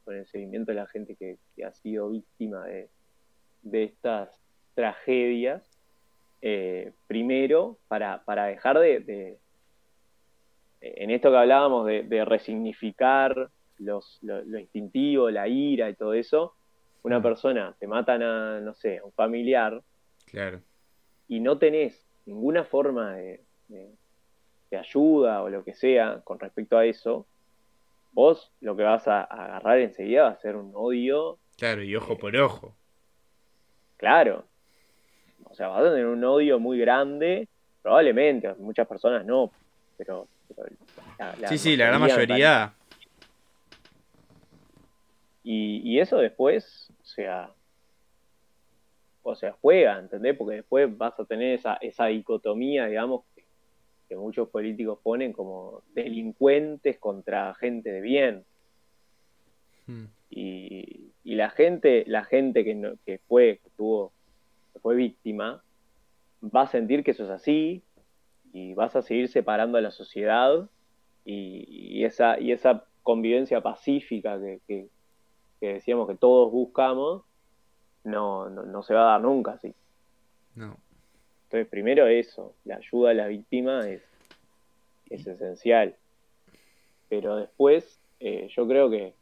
el 0.08 0.26
seguimiento 0.28 0.72
de 0.72 0.76
la 0.76 0.88
gente 0.88 1.16
que, 1.16 1.38
ha 1.64 1.74
sido 1.74 2.10
víctima 2.10 2.66
de, 2.66 2.90
estas 3.84 4.30
tragedias. 4.74 5.70
Eh, 6.42 6.94
primero, 7.08 7.78
para, 7.90 8.24
para 8.24 8.46
dejar 8.46 8.80
de, 8.80 9.38
en 10.82 11.12
esto 11.12 11.30
que 11.30 11.38
hablábamos 11.38 11.86
de, 11.88 12.26
resignificar 12.26 13.50
los, 13.80 14.20
lo, 14.22 14.58
instintivo, 14.58 15.30
la 15.30 15.50
ira 15.50 15.90
y 15.90 15.96
todo 15.96 16.14
eso, 16.14 16.54
una 17.04 17.20
mm. 17.20 17.24
persona 17.24 17.76
te 17.80 17.88
matan 17.88 18.24
a, 18.24 18.60
no 18.62 18.74
sé, 18.74 19.00
a 19.00 19.04
un 19.04 19.12
familiar, 19.12 19.82
claro. 20.26 20.62
y 21.28 21.42
no 21.42 21.58
tenés 21.58 22.06
ninguna 22.26 22.64
forma 22.64 23.16
de, 23.16 23.42
ayuda 24.78 25.42
o 25.42 25.50
lo 25.50 25.64
que 25.64 25.74
sea 25.74 26.22
con 26.24 26.40
respecto 26.40 26.78
a 26.78 26.86
eso, 26.86 27.26
vos 28.12 28.52
lo 28.62 28.76
que 28.76 28.84
vas 28.84 29.08
a, 29.08 29.24
agarrar 29.24 29.80
enseguida 29.80 30.24
va 30.24 30.30
a 30.30 30.40
ser 30.40 30.56
un 30.56 30.72
odio. 30.74 31.38
Claro, 31.58 31.84
y 31.84 31.96
ojo 31.96 32.18
por 32.18 32.36
ojo. 32.38 32.76
Claro. 33.98 34.46
O 35.46 35.56
sea, 35.56 35.68
vas 35.68 35.82
a 35.82 35.90
tener 35.90 36.06
un 36.06 36.24
odio 36.24 36.60
muy 36.60 36.80
grande, 36.80 37.48
probablemente, 37.82 38.54
muchas 38.56 38.88
personas 38.88 39.26
no, 39.26 39.52
pero... 39.98 40.28
sí, 41.48 41.58
sí, 41.58 41.78
la 41.78 41.88
gran 41.88 42.02
mayoría. 42.02 42.74
Y, 45.44 45.82
y, 45.84 46.00
eso 46.00 46.18
después, 46.18 46.90
o 47.02 47.06
sea, 47.06 47.50
o 49.24 49.36
sea, 49.36 49.54
juega, 49.62 50.00
¿entendés? 50.00 50.38
Porque 50.38 50.58
después 50.58 50.98
vas 50.98 51.20
a 51.20 51.26
tener 51.26 51.56
esa, 51.56 51.76
esa 51.76 52.06
dicotomía, 52.08 52.86
digamos, 52.86 53.24
que 54.14 54.20
muchos 54.20 54.50
políticos 54.50 55.00
ponen 55.02 55.34
como 55.34 55.82
delincuentes 55.94 57.00
contra 57.00 57.54
gente 57.56 57.92
de 57.92 58.02
bien. 58.02 58.44
Hmm. 59.88 60.06
Y, 60.30 61.12
la 61.26 61.50
gente, 61.50 62.04
la 62.06 62.24
gente 62.24 62.64
que, 62.64 62.96
que 63.06 63.18
fue, 63.28 63.60
que 63.64 63.70
tuvo, 63.76 64.12
que 64.72 64.80
fue 64.80 64.96
víctima, 64.96 65.64
va 66.44 66.62
a 66.62 66.68
sentir 66.68 67.04
que 67.04 67.12
eso 67.12 67.24
es 67.24 67.32
así, 67.32 67.82
y 68.54 68.76
vas 68.76 68.96
a 68.96 69.02
seguir 69.02 69.28
separando 69.30 69.78
a 69.78 69.82
la 69.82 69.92
sociedad 69.92 70.70
y, 71.26 72.04
esa, 72.04 72.40
y 72.40 72.52
esa 72.52 72.86
convivencia 73.02 73.62
pacífica 73.62 74.40
que, 74.68 74.90
decíamos 75.60 76.08
que 76.08 76.16
todos 76.16 76.52
buscamos, 76.52 77.24
no, 78.04 78.50
no, 78.50 78.84
se 78.84 78.94
va 78.94 79.02
a 79.02 79.12
dar 79.14 79.22
nunca 79.22 79.54
así. 79.54 79.74
No. 80.56 80.78
Entonces, 81.54 81.70
primero 81.70 82.08
eso, 82.08 82.56
la 82.66 82.78
ayuda 82.78 83.12
a 83.12 83.14
la 83.14 83.28
víctima 83.28 83.88
es, 83.88 84.02
es 85.12 85.28
esencial. 85.28 85.96
Pero 87.10 87.36
después, 87.36 88.00
eh, 88.20 88.50
yo 88.56 88.68
creo 88.68 88.90
que, 88.90 89.14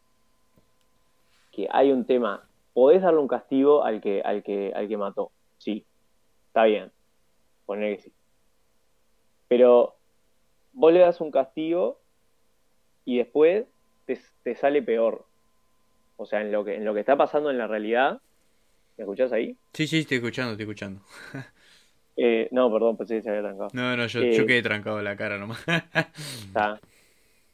que 1.52 1.68
hay 1.70 1.92
un 1.92 2.06
tema. 2.06 2.48
Podés 2.74 3.02
darle 3.02 3.20
un 3.20 3.28
castigo 3.28 3.84
al 3.84 4.00
que, 4.00 4.22
al 4.22 4.44
que, 4.44 4.72
al 4.74 4.88
que 4.88 4.96
mató. 4.96 5.34
Sí, 5.58 5.84
está 6.48 6.64
bien. 6.64 6.90
Poner 7.66 7.98
que 7.98 8.04
sí. 8.04 8.14
Pero 9.50 9.98
vos 10.72 10.94
le 10.94 11.00
das 11.00 11.20
un 11.20 11.32
castigo 11.32 12.00
y 13.04 13.18
después 13.18 13.66
te, 14.06 14.56
sale 14.56 14.82
peor. 14.82 15.26
O 16.16 16.26
sea, 16.26 16.40
en 16.40 16.54
lo, 16.54 16.64
que, 16.64 16.76
en 16.76 16.86
lo 16.86 16.94
que 16.94 17.02
está 17.02 17.18
pasando 17.18 17.52
en 17.52 17.58
la 17.58 17.68
realidad. 17.68 18.22
¿Me 18.96 19.04
escuchás 19.04 19.34
ahí? 19.34 19.58
Sí, 19.74 19.86
sí, 19.86 20.00
estoy 20.00 20.16
escuchando, 20.20 20.54
estoy 20.54 20.64
escuchando. 20.64 21.02
Eh, 22.18 22.50
no, 22.52 22.72
perdón, 22.72 22.98
pensé 22.98 23.16
que 23.16 23.22
se 23.22 23.30
había 23.30 23.42
trancado. 23.42 23.70
No, 23.74 23.96
no, 23.96 24.06
yo, 24.08 24.22
yo 24.22 24.44
eh, 24.44 24.46
quedé 24.46 24.62
trancado 24.62 25.02
la 25.02 25.16
cara 25.16 25.38
nomás. 25.38 25.64
está. 26.46 26.80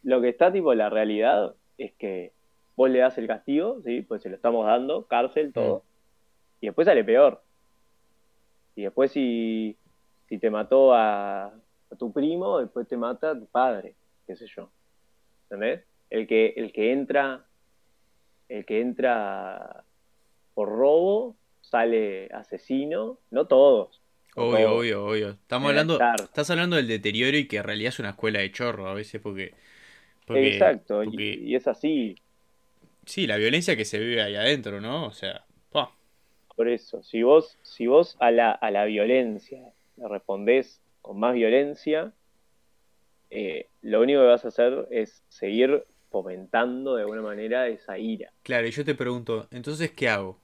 Lo 0.03 0.21
que 0.21 0.29
está 0.29 0.51
tipo 0.51 0.73
la 0.73 0.89
realidad 0.89 1.55
es 1.77 1.93
que 1.93 2.31
vos 2.75 2.89
le 2.89 2.99
das 2.99 3.17
el 3.17 3.27
castigo, 3.27 3.81
¿sí? 3.83 4.01
Pues 4.01 4.21
se 4.21 4.29
lo 4.29 4.35
estamos 4.35 4.65
dando, 4.65 5.05
cárcel, 5.05 5.53
todo. 5.53 5.79
Mm. 5.79 5.81
Y 6.61 6.65
después 6.67 6.85
sale 6.85 7.03
peor. 7.03 7.43
Y 8.75 8.83
después 8.83 9.11
si, 9.11 9.75
si 10.27 10.37
te 10.37 10.49
mató 10.49 10.93
a, 10.93 11.45
a 11.45 11.95
tu 11.97 12.11
primo, 12.11 12.59
después 12.59 12.87
te 12.87 12.97
mata 12.97 13.31
a 13.31 13.39
tu 13.39 13.45
padre, 13.47 13.95
qué 14.25 14.35
sé 14.35 14.47
yo. 14.47 14.69
¿Entendés? 15.43 15.83
El 16.09 16.27
que, 16.27 16.53
el 16.55 16.71
que 16.71 16.93
entra, 16.93 17.45
el 18.49 18.65
que 18.65 18.81
entra 18.81 19.83
por 20.53 20.69
robo, 20.69 21.35
sale 21.61 22.29
asesino, 22.33 23.17
no 23.29 23.45
todos, 23.45 24.01
Obvio, 24.37 24.75
obvio, 24.75 25.05
obvio. 25.05 25.29
Estamos 25.31 25.69
hablando, 25.69 25.99
estás 26.23 26.49
hablando 26.51 26.75
del 26.75 26.87
deterioro 26.87 27.35
y 27.37 27.47
que 27.47 27.57
en 27.57 27.63
realidad 27.63 27.89
es 27.89 27.99
una 27.99 28.11
escuela 28.11 28.39
de 28.39 28.51
chorro 28.51 28.87
a 28.87 28.93
veces 28.93 29.19
porque... 29.19 29.55
Exacto, 30.29 31.03
y, 31.03 31.55
es 31.55 31.67
así. 31.67 32.15
Sí, 33.05 33.25
la 33.25 33.37
violencia 33.37 33.75
que 33.75 33.85
se 33.85 33.97
vive 33.97 34.21
ahí 34.21 34.35
adentro, 34.35 34.79
¿no? 34.79 35.05
O 35.05 35.11
sea, 35.11 35.43
Por 36.55 36.67
eso, 36.67 37.01
si 37.01 37.23
vos, 37.23 37.57
si 37.63 37.87
vos 37.87 38.15
a 38.19 38.29
la, 38.29 38.51
a 38.51 38.69
la 38.69 38.85
violencia 38.85 39.59
le 39.95 40.07
respondés 40.07 40.81
con 41.01 41.19
más 41.19 41.33
violencia, 41.33 42.11
eh, 43.31 43.69
lo 43.81 44.01
único 44.01 44.19
que 44.19 44.27
vas 44.27 44.45
a 44.45 44.49
hacer 44.49 44.87
es 44.91 45.23
seguir 45.29 45.83
fomentando 46.11 46.95
de 46.95 47.03
alguna 47.03 47.21
manera 47.21 47.67
esa 47.67 47.97
ira. 47.97 48.31
Claro, 48.43 48.67
y 48.67 48.71
yo 48.71 48.85
te 48.85 48.93
pregunto, 48.93 49.47
entonces, 49.49 49.91
¿qué 49.91 50.09
hago? 50.09 50.39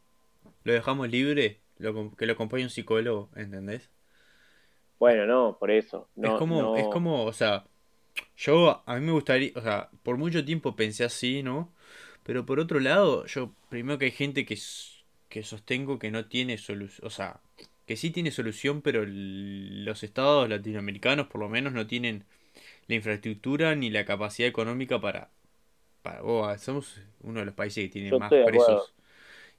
¿Lo 0.64 0.74
dejamos 0.74 1.10
libre? 1.10 1.63
Que 1.78 2.26
lo 2.26 2.34
acompañe 2.34 2.64
un 2.64 2.70
psicólogo, 2.70 3.30
¿entendés? 3.36 3.90
Bueno, 5.00 5.26
no, 5.26 5.58
por 5.60 5.72
eso. 5.72 6.10
es 6.22 6.32
como, 6.32 6.78
es 6.78 6.88
como, 6.88 7.26
o 7.26 7.34
sea, 7.34 7.66
yo 8.38 8.84
a 8.86 8.96
mí 8.96 9.06
me 9.06 9.12
gustaría, 9.12 9.52
o 9.56 9.62
sea, 9.62 9.90
por 10.04 10.18
mucho 10.18 10.46
tiempo 10.46 10.76
pensé 10.76 11.04
así, 11.04 11.44
¿no? 11.44 11.74
Pero 12.24 12.46
por 12.46 12.60
otro 12.60 12.80
lado, 12.80 13.26
yo 13.26 13.54
primero 13.70 14.00
que 14.00 14.06
hay 14.06 14.12
gente 14.12 14.46
que, 14.46 14.58
que 15.30 15.44
sostengo 15.44 16.00
que 16.00 16.12
no 16.12 16.26
tiene 16.28 16.58
solución, 16.58 17.06
o 17.06 17.10
sea, 17.10 17.42
que 17.86 17.98
sí 17.98 18.12
tiene 18.12 18.32
solución, 18.32 18.82
pero 18.82 19.04
los 19.06 20.04
estados 20.04 20.48
latinoamericanos 20.48 21.28
por 21.28 21.42
lo 21.42 21.50
menos 21.50 21.74
no 21.74 21.86
tienen 21.86 22.24
la 22.88 22.96
infraestructura 22.96 23.76
ni 23.76 23.90
la 23.90 24.06
capacidad 24.06 24.48
económica 24.48 25.02
para... 25.02 25.32
para 26.02 26.24
oh, 26.24 26.58
somos 26.58 27.02
uno 27.22 27.40
de 27.42 27.46
los 27.46 27.56
países 27.56 27.84
que 27.86 27.90
tiene 27.90 28.18
más 28.18 28.30
presos. 28.30 28.94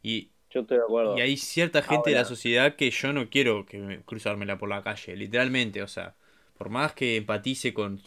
Y 0.02 0.30
yo 0.54 0.60
estoy 0.60 0.78
de 0.78 0.84
acuerdo. 0.84 1.18
Y 1.18 1.20
hay 1.20 1.36
cierta 1.36 1.82
gente 1.82 2.10
de 2.10 2.16
la 2.16 2.24
sociedad 2.24 2.76
que 2.76 2.90
yo 2.90 3.12
no 3.12 3.28
quiero 3.28 3.66
que 3.66 4.00
cruzármela 4.06 4.56
por 4.56 4.68
la 4.68 4.82
calle, 4.82 5.16
literalmente. 5.16 5.82
O 5.82 5.88
sea, 5.88 6.14
por 6.56 6.70
más 6.70 6.92
que 6.92 7.16
empatice 7.16 7.74
con, 7.74 8.00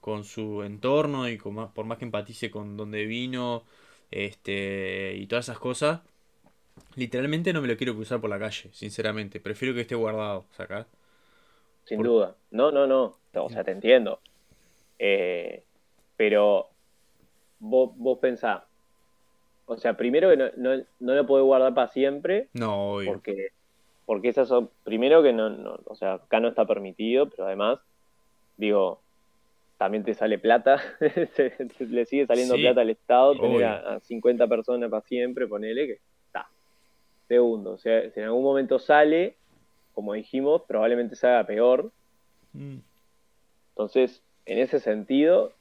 con 0.00 0.24
su 0.24 0.64
entorno 0.64 1.28
y 1.28 1.38
con 1.38 1.72
por 1.72 1.86
más 1.86 1.98
que 1.98 2.04
empatice 2.04 2.50
con 2.50 2.76
donde 2.76 3.06
vino 3.06 3.62
este 4.10 5.14
y 5.16 5.26
todas 5.26 5.46
esas 5.46 5.58
cosas, 5.58 6.00
literalmente 6.96 7.52
no 7.52 7.62
me 7.62 7.68
lo 7.68 7.76
quiero 7.76 7.94
cruzar 7.94 8.20
por 8.20 8.30
la 8.30 8.38
calle, 8.38 8.70
sinceramente. 8.72 9.38
Prefiero 9.38 9.72
que 9.72 9.82
esté 9.82 9.94
guardado, 9.94 10.44
¿sacás? 10.56 10.86
Sin 11.84 12.02
duda. 12.02 12.34
No, 12.50 12.72
no, 12.72 12.86
no. 12.86 13.14
O 13.34 13.48
sea, 13.48 13.62
te 13.62 13.70
entiendo. 13.70 14.18
Eh, 14.98 15.62
pero 16.16 16.70
vos, 17.60 17.90
vos 17.96 18.18
pensás, 18.18 18.62
o 19.66 19.76
sea, 19.76 19.96
primero 19.96 20.30
que 20.30 20.36
no, 20.36 20.46
no, 20.56 20.82
no 21.00 21.14
lo 21.14 21.26
puede 21.26 21.42
guardar 21.42 21.74
para 21.74 21.88
siempre. 21.88 22.48
No, 22.52 22.94
obvio. 22.94 23.12
Porque, 23.12 23.48
porque 24.06 24.28
esas 24.28 24.48
son, 24.48 24.70
primero 24.84 25.22
que 25.22 25.32
no, 25.32 25.50
no, 25.50 25.78
o 25.86 25.94
sea, 25.94 26.14
acá 26.14 26.40
no 26.40 26.48
está 26.48 26.66
permitido, 26.66 27.28
pero 27.30 27.46
además, 27.46 27.80
digo, 28.56 29.00
también 29.78 30.04
te 30.04 30.14
sale 30.14 30.38
plata, 30.38 30.80
le 31.78 32.06
sigue 32.06 32.26
saliendo 32.26 32.56
plata 32.56 32.82
al 32.82 32.90
Estado, 32.90 33.38
tener 33.38 33.64
a, 33.64 34.00
50 34.00 34.46
personas 34.46 34.90
para 34.90 35.02
siempre, 35.02 35.46
ponele 35.46 35.86
que 35.86 36.00
está. 36.26 36.48
Segundo, 37.28 37.72
o 37.72 37.78
sea, 37.78 38.10
si 38.10 38.20
en 38.20 38.26
algún 38.26 38.44
momento 38.44 38.78
sale, 38.78 39.36
como 39.94 40.12
dijimos, 40.12 40.62
probablemente 40.66 41.16
se 41.16 41.26
haga 41.26 41.46
peor. 41.46 41.90
Mm. 42.52 42.78
Entonces, 43.70 44.22
en 44.46 44.58
ese 44.58 44.78
sentido, 44.78 45.52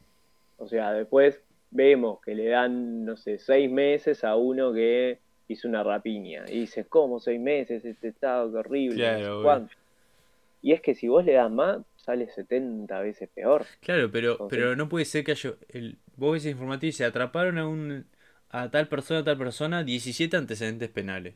o 0.58 0.68
sea, 0.68 0.92
después 0.92 1.42
vemos 1.74 2.20
que 2.22 2.36
le 2.36 2.48
dan, 2.50 3.04
no 3.04 3.18
sé, 3.18 3.40
seis 3.40 3.70
meses 3.70 4.24
a 4.24 4.36
uno 4.36 4.72
que 4.72 5.20
hizo 5.48 5.68
una 5.68 5.84
rapiña. 5.84 6.46
Y 6.48 6.62
dices, 6.62 6.86
¿cómo 6.88 7.20
seis 7.20 7.40
meses? 7.40 7.84
Este 7.84 8.10
estado, 8.10 8.52
qué 8.52 8.58
horrible. 8.58 9.60
Y 10.62 10.72
es 10.72 10.80
que 10.80 10.96
si 10.96 11.10
vos 11.10 11.26
le 11.26 11.34
das 11.34 11.52
más, 11.52 11.80
sale 11.98 12.30
70 12.30 13.02
veces 13.02 13.30
peor. 13.34 13.66
Claro, 13.82 14.10
pero, 14.12 14.48
pero 14.48 14.76
no 14.76 14.88
puede 14.88 15.04
ser 15.04 15.26
que 15.26 15.32
haya. 15.32 15.54
El, 15.70 15.98
vos 16.16 16.34
ves 16.34 16.46
informativo 16.46 16.90
y 16.90 16.94
se 16.94 17.04
atraparon 17.04 17.58
a 17.58 17.68
un 17.68 18.06
a 18.50 18.70
tal 18.70 18.88
persona, 18.88 19.22
a 19.22 19.24
tal 19.24 19.38
persona, 19.38 19.84
17 19.84 20.38
antecedentes 20.38 20.88
penales. 20.90 21.34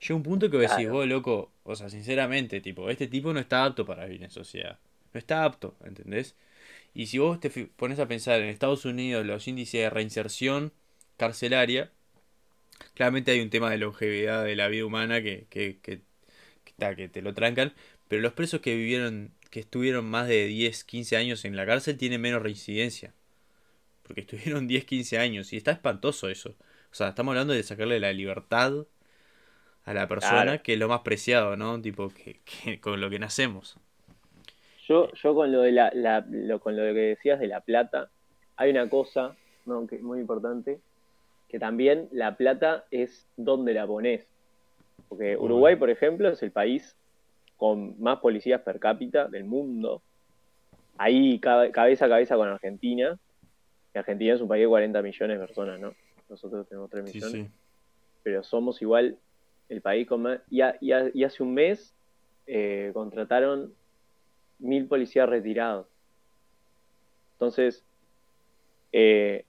Llega 0.00 0.16
un 0.16 0.24
punto 0.24 0.50
que 0.50 0.58
vos 0.58 0.68
decís, 0.68 0.90
vos 0.90 1.06
loco, 1.06 1.52
o 1.62 1.76
sea, 1.76 1.88
sinceramente, 1.88 2.60
tipo, 2.60 2.90
este 2.90 3.06
tipo 3.06 3.32
no 3.32 3.38
está 3.38 3.64
apto 3.64 3.86
para 3.86 4.04
vivir 4.04 4.24
en 4.24 4.30
sociedad. 4.30 4.78
No 5.12 5.18
está 5.18 5.44
apto, 5.44 5.76
¿entendés? 5.84 6.34
Y 6.94 7.06
si 7.06 7.18
vos 7.18 7.40
te 7.40 7.50
pones 7.50 7.98
a 7.98 8.06
pensar 8.08 8.40
en 8.40 8.48
Estados 8.48 8.84
Unidos 8.84 9.26
los 9.26 9.48
índices 9.48 9.82
de 9.82 9.90
reinserción 9.90 10.72
carcelaria, 11.16 11.90
claramente 12.94 13.32
hay 13.32 13.40
un 13.40 13.50
tema 13.50 13.70
de 13.70 13.78
longevidad 13.78 14.44
de 14.44 14.56
la 14.56 14.68
vida 14.68 14.86
humana 14.86 15.22
que, 15.22 15.46
que, 15.50 15.78
que, 15.82 16.02
que 16.96 17.08
te 17.08 17.22
lo 17.22 17.34
trancan, 17.34 17.74
pero 18.08 18.22
los 18.22 18.32
presos 18.32 18.60
que 18.60 18.76
vivieron, 18.76 19.32
que 19.50 19.60
estuvieron 19.60 20.04
más 20.06 20.28
de 20.28 20.46
10, 20.46 20.84
15 20.84 21.16
años 21.16 21.44
en 21.44 21.56
la 21.56 21.66
cárcel 21.66 21.96
tienen 21.96 22.20
menos 22.20 22.42
reincidencia. 22.42 23.14
Porque 24.04 24.22
estuvieron 24.22 24.68
10, 24.68 24.84
15 24.84 25.18
años 25.18 25.52
y 25.52 25.56
está 25.56 25.72
espantoso 25.72 26.28
eso. 26.28 26.50
O 26.92 26.94
sea, 26.94 27.08
estamos 27.08 27.32
hablando 27.32 27.54
de 27.54 27.62
sacarle 27.62 27.98
la 28.00 28.12
libertad 28.12 28.86
a 29.84 29.94
la 29.94 30.08
persona, 30.08 30.58
que 30.58 30.74
es 30.74 30.78
lo 30.78 30.88
más 30.88 31.00
preciado, 31.00 31.56
¿no? 31.56 31.80
Tipo, 31.80 32.10
que, 32.10 32.40
con 32.80 33.00
lo 33.00 33.10
que 33.10 33.18
nacemos. 33.18 33.76
Yo, 34.86 35.10
yo 35.12 35.34
con 35.34 35.50
lo 35.50 35.62
de 35.62 35.72
la, 35.72 36.24
lo, 36.28 36.60
con 36.60 36.76
lo 36.76 36.82
que 36.82 37.00
decías 37.00 37.40
de 37.40 37.46
la 37.46 37.60
plata, 37.60 38.10
hay 38.56 38.70
una 38.70 38.88
cosa, 38.88 39.34
¿no? 39.64 39.86
que 39.86 39.98
muy 39.98 40.20
importante, 40.20 40.78
que 41.48 41.58
también 41.58 42.08
la 42.12 42.36
plata 42.36 42.84
es 42.90 43.26
donde 43.36 43.72
la 43.72 43.86
pones. 43.86 44.26
Porque 45.08 45.36
Uruguay, 45.36 45.76
por 45.76 45.90
ejemplo, 45.90 46.28
es 46.28 46.42
el 46.42 46.50
país 46.50 46.96
con 47.56 48.00
más 48.00 48.18
policías 48.18 48.60
per 48.62 48.78
cápita 48.78 49.28
del 49.28 49.44
mundo. 49.44 50.02
Ahí 50.98 51.38
cabeza 51.40 52.06
a 52.06 52.08
cabeza 52.08 52.36
con 52.36 52.48
Argentina. 52.48 53.18
Y 53.94 53.98
Argentina 53.98 54.34
es 54.34 54.40
un 54.40 54.48
país 54.48 54.62
de 54.62 54.68
40 54.68 55.02
millones 55.02 55.38
de 55.38 55.46
personas, 55.46 55.80
¿no? 55.80 55.94
Nosotros 56.28 56.68
tenemos 56.68 56.90
3 56.90 57.04
millones. 57.04 57.50
Pero 58.22 58.42
somos 58.42 58.82
igual 58.82 59.16
el 59.68 59.80
país 59.80 60.06
con 60.06 60.22
más... 60.22 60.40
Y, 60.50 60.60
hace 60.60 61.42
un 61.42 61.54
mes 61.54 61.94
eh, 62.46 62.90
contrataron 62.92 63.72
mil 64.58 64.86
policías 64.86 65.28
retirados. 65.28 65.86
Entonces, 67.34 67.84
eh, 68.92 69.44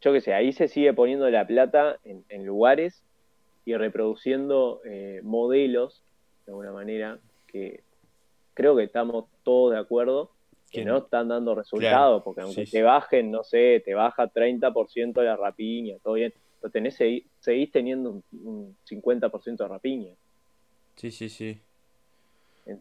yo 0.00 0.12
qué 0.12 0.20
sé, 0.20 0.32
ahí 0.32 0.52
se 0.52 0.68
sigue 0.68 0.92
poniendo 0.94 1.28
la 1.30 1.46
plata 1.46 1.98
en, 2.04 2.46
lugares 2.46 3.02
y 3.64 3.74
reproduciendo 3.74 4.80
eh, 4.84 5.20
modelos, 5.22 6.02
de 6.46 6.52
alguna 6.52 6.72
manera, 6.72 7.18
que 7.46 7.82
creo 8.54 8.74
que 8.76 8.84
estamos 8.84 9.26
todos 9.42 9.72
de 9.72 9.78
acuerdo, 9.78 10.30
que 10.70 10.84
no 10.84 10.98
están 10.98 11.28
dando 11.28 11.54
resultados, 11.54 12.22
porque 12.22 12.42
aunque 12.42 12.64
te 12.64 12.82
bajen, 12.82 13.30
no 13.30 13.42
sé, 13.42 13.82
te 13.84 13.94
baja 13.94 14.32
30% 14.32 15.20
la 15.22 15.36
rapiña, 15.36 15.96
todo 16.02 16.14
bien, 16.14 16.32
pero 16.60 16.70
tenés, 16.70 16.94
seguís 16.94 17.70
teniendo 17.72 18.22
un, 18.32 18.76
50% 18.88 19.56
de 19.56 19.68
rapiña. 19.68 20.14
Sí, 20.96 21.10
sí, 21.10 21.28
sí. 21.28 21.60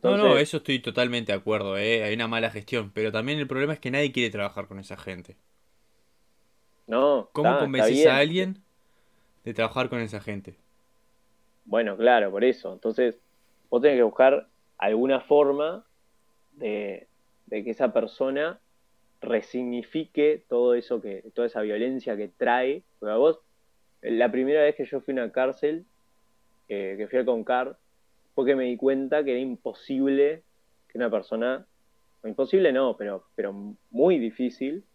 No, 0.03 0.17
no, 0.17 0.37
eso 0.37 0.57
estoy 0.57 0.79
totalmente 0.79 1.31
de 1.31 1.37
acuerdo, 1.37 1.77
¿eh? 1.77 2.03
hay 2.03 2.13
una 2.13 2.27
mala 2.27 2.49
gestión, 2.49 2.91
pero 2.93 3.11
también 3.11 3.39
el 3.39 3.47
problema 3.47 3.73
es 3.73 3.79
que 3.79 3.91
nadie 3.91 4.11
quiere 4.11 4.29
trabajar 4.29 4.67
con 4.67 4.79
esa 4.79 4.97
gente. 4.97 5.35
No. 6.87 7.29
¿Cómo 7.33 7.59
convences 7.59 8.07
a 8.07 8.17
alguien 8.17 8.57
de 9.43 9.53
trabajar 9.53 9.89
con 9.89 9.99
esa 9.99 10.19
gente? 10.19 10.55
Bueno, 11.65 11.95
claro, 11.95 12.31
por 12.31 12.43
eso. 12.43 12.73
Entonces, 12.73 13.19
vos 13.69 13.81
tenés 13.81 13.97
que 13.97 14.03
buscar 14.03 14.47
alguna 14.77 15.21
forma 15.21 15.85
de, 16.53 17.07
de 17.45 17.63
que 17.63 17.69
esa 17.69 17.93
persona 17.93 18.59
resignifique 19.21 20.43
todo 20.47 20.73
eso 20.73 21.01
que, 21.01 21.23
toda 21.33 21.47
esa 21.47 21.61
violencia 21.61 22.17
que 22.17 22.27
trae. 22.27 22.83
Porque 22.99 23.13
a 23.13 23.17
vos, 23.17 23.39
la 24.01 24.31
primera 24.31 24.63
vez 24.63 24.75
que 24.75 24.85
yo 24.85 25.01
fui 25.01 25.13
a 25.13 25.23
una 25.23 25.31
cárcel, 25.31 25.85
que 26.67 27.07
fui 27.09 27.19
a 27.19 27.25
Concar, 27.25 27.77
fue 28.39 28.45
que 28.45 28.55
me 28.55 28.63
di 28.63 28.77
cuenta 28.77 29.21
que 29.25 29.31
era 29.31 29.39
imposible 29.41 30.43
que 30.87 30.97
una 30.97 31.11
persona, 31.11 31.67
imposible 32.23 32.71
no, 32.71 32.95
pero, 32.95 33.25
pero 33.35 33.75
muy 33.91 34.17
difícil, 34.17 34.85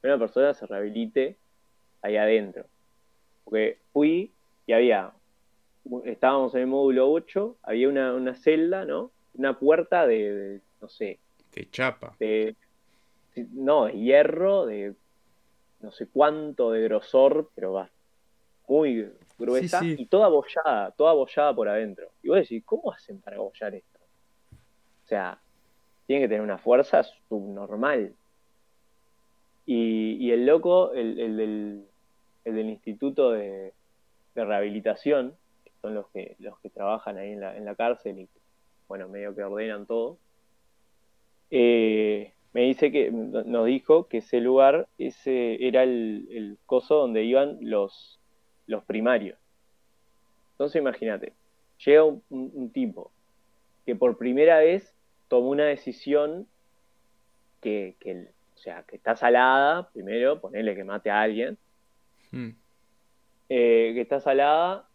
que 0.00 0.06
una 0.06 0.20
persona 0.20 0.54
se 0.54 0.68
rehabilite 0.68 1.36
ahí 2.00 2.16
adentro. 2.16 2.64
Porque 3.42 3.78
fui 3.92 4.30
y 4.68 4.72
había, 4.72 5.10
estábamos 6.04 6.54
en 6.54 6.60
el 6.60 6.66
módulo 6.68 7.10
8, 7.10 7.56
había 7.64 7.88
una, 7.88 8.14
una 8.14 8.36
celda, 8.36 8.84
¿no? 8.84 9.10
Una 9.34 9.58
puerta 9.58 10.06
de 10.06 10.60
no 10.80 10.88
sé, 10.88 11.18
de 11.56 11.68
chapa. 11.70 12.14
De, 12.20 12.54
no, 13.50 13.86
de 13.86 13.94
hierro, 13.94 14.64
de 14.64 14.94
no 15.80 15.90
sé 15.90 16.06
cuánto 16.06 16.70
de 16.70 16.82
grosor, 16.82 17.50
pero 17.56 17.72
va 17.72 17.90
muy 18.68 19.10
gruesa 19.38 19.84
y 19.84 20.06
toda 20.06 20.26
abollada, 20.26 20.90
toda 20.92 21.10
abollada 21.10 21.54
por 21.54 21.68
adentro. 21.68 22.10
Y 22.22 22.28
vos 22.28 22.38
decís, 22.38 22.62
¿cómo 22.64 22.92
hacen 22.92 23.20
para 23.20 23.36
abollar 23.36 23.74
esto? 23.74 23.98
O 25.04 25.06
sea, 25.06 25.40
tiene 26.06 26.22
que 26.22 26.28
tener 26.28 26.42
una 26.42 26.58
fuerza 26.58 27.02
subnormal. 27.28 28.14
Y, 29.66 30.16
y 30.20 30.30
el 30.32 30.46
loco, 30.46 30.92
el, 30.92 31.18
el, 31.18 31.36
del, 31.36 31.86
el 32.44 32.54
del 32.54 32.70
Instituto 32.70 33.30
de, 33.32 33.72
de, 34.34 34.44
Rehabilitación, 34.44 35.34
que 35.64 35.72
son 35.80 35.94
los 35.94 36.08
que, 36.08 36.36
los 36.38 36.58
que 36.60 36.70
trabajan 36.70 37.16
ahí 37.18 37.32
en 37.32 37.40
la, 37.40 37.56
en 37.56 37.64
la 37.64 37.74
cárcel 37.74 38.18
y, 38.18 38.28
bueno, 38.88 39.08
medio 39.08 39.34
que 39.34 39.44
ordenan 39.44 39.86
todo, 39.86 40.18
eh, 41.50 42.32
me 42.54 42.62
dice 42.62 42.90
que 42.90 43.10
nos 43.10 43.66
dijo 43.66 44.08
que 44.08 44.18
ese 44.18 44.40
lugar 44.40 44.88
ese 44.98 45.66
era 45.66 45.82
el, 45.82 46.58
coso 46.66 46.96
donde 46.96 47.24
iban 47.24 47.58
los, 47.60 48.20
los 48.72 48.84
primarios. 48.84 49.38
Entonces 50.52 50.80
imagínate, 50.80 51.32
llega 51.84 52.04
un, 52.04 52.70
tipo 52.72 53.12
que 53.86 53.94
por 53.94 54.18
primera 54.18 54.58
vez 54.58 54.94
tomó 55.28 55.50
una 55.50 55.66
decisión 55.66 56.46
que, 57.60 57.96
o 58.54 58.58
sea, 58.58 58.82
que 58.82 58.96
está 58.96 59.16
salada, 59.16 59.88
primero, 59.92 60.40
ponerle 60.40 60.74
que 60.74 60.84
mate 60.84 61.10
a 61.10 61.20
alguien, 61.20 61.56
hmm. 62.32 62.50
eh, 63.48 63.92
que 63.94 64.00
está 64.00 64.20
salada 64.20 64.88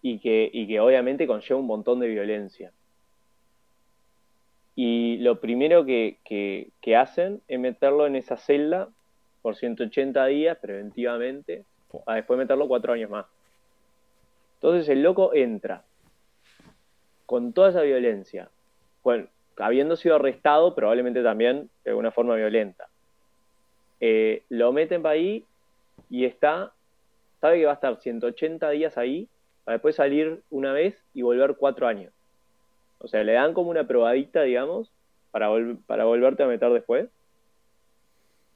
y 0.00 0.18
que, 0.18 0.50
y 0.52 0.66
que 0.66 0.80
obviamente 0.80 1.26
conlleva 1.26 1.60
un 1.60 1.66
montón 1.66 2.00
de 2.00 2.08
violencia 2.08 2.72
y 4.74 5.18
lo 5.18 5.40
primero 5.40 5.84
que, 5.84 6.70
hacen 6.96 7.42
es 7.48 7.58
meterlo 7.60 8.06
en 8.06 8.16
esa 8.16 8.36
celda 8.36 8.88
por 9.42 9.56
180 9.56 10.26
días 10.26 10.58
preventivamente, 10.60 11.64
a 12.06 12.14
después 12.14 12.38
meterlo 12.38 12.68
cuatro 12.68 12.92
años 12.92 13.10
más. 13.10 13.26
Entonces 14.54 14.88
el 14.88 15.02
loco 15.02 15.34
entra 15.34 15.82
con 17.26 17.52
toda 17.52 17.70
esa 17.70 17.82
violencia, 17.82 18.50
bueno, 19.02 19.26
habiendo 19.56 19.96
sido 19.96 20.16
arrestado 20.16 20.74
probablemente 20.74 21.22
también 21.22 21.70
de 21.84 21.90
alguna 21.90 22.10
forma 22.10 22.36
violenta. 22.36 22.88
Eh, 24.00 24.42
lo 24.48 24.72
meten 24.72 25.02
para 25.02 25.14
ahí 25.14 25.44
y 26.10 26.24
está, 26.24 26.72
sabe 27.40 27.58
que 27.58 27.66
va 27.66 27.72
a 27.72 27.74
estar 27.74 27.96
180 28.00 28.70
días 28.70 28.98
ahí, 28.98 29.28
para 29.64 29.76
después 29.76 29.96
salir 29.96 30.42
una 30.50 30.72
vez 30.72 31.02
y 31.14 31.22
volver 31.22 31.56
cuatro 31.56 31.86
años. 31.86 32.12
O 32.98 33.08
sea, 33.08 33.24
le 33.24 33.32
dan 33.32 33.54
como 33.54 33.70
una 33.70 33.86
probadita, 33.86 34.42
digamos, 34.42 34.90
para, 35.30 35.48
para 35.86 36.04
volverte 36.04 36.42
a 36.42 36.46
meter 36.46 36.70
después. 36.70 37.08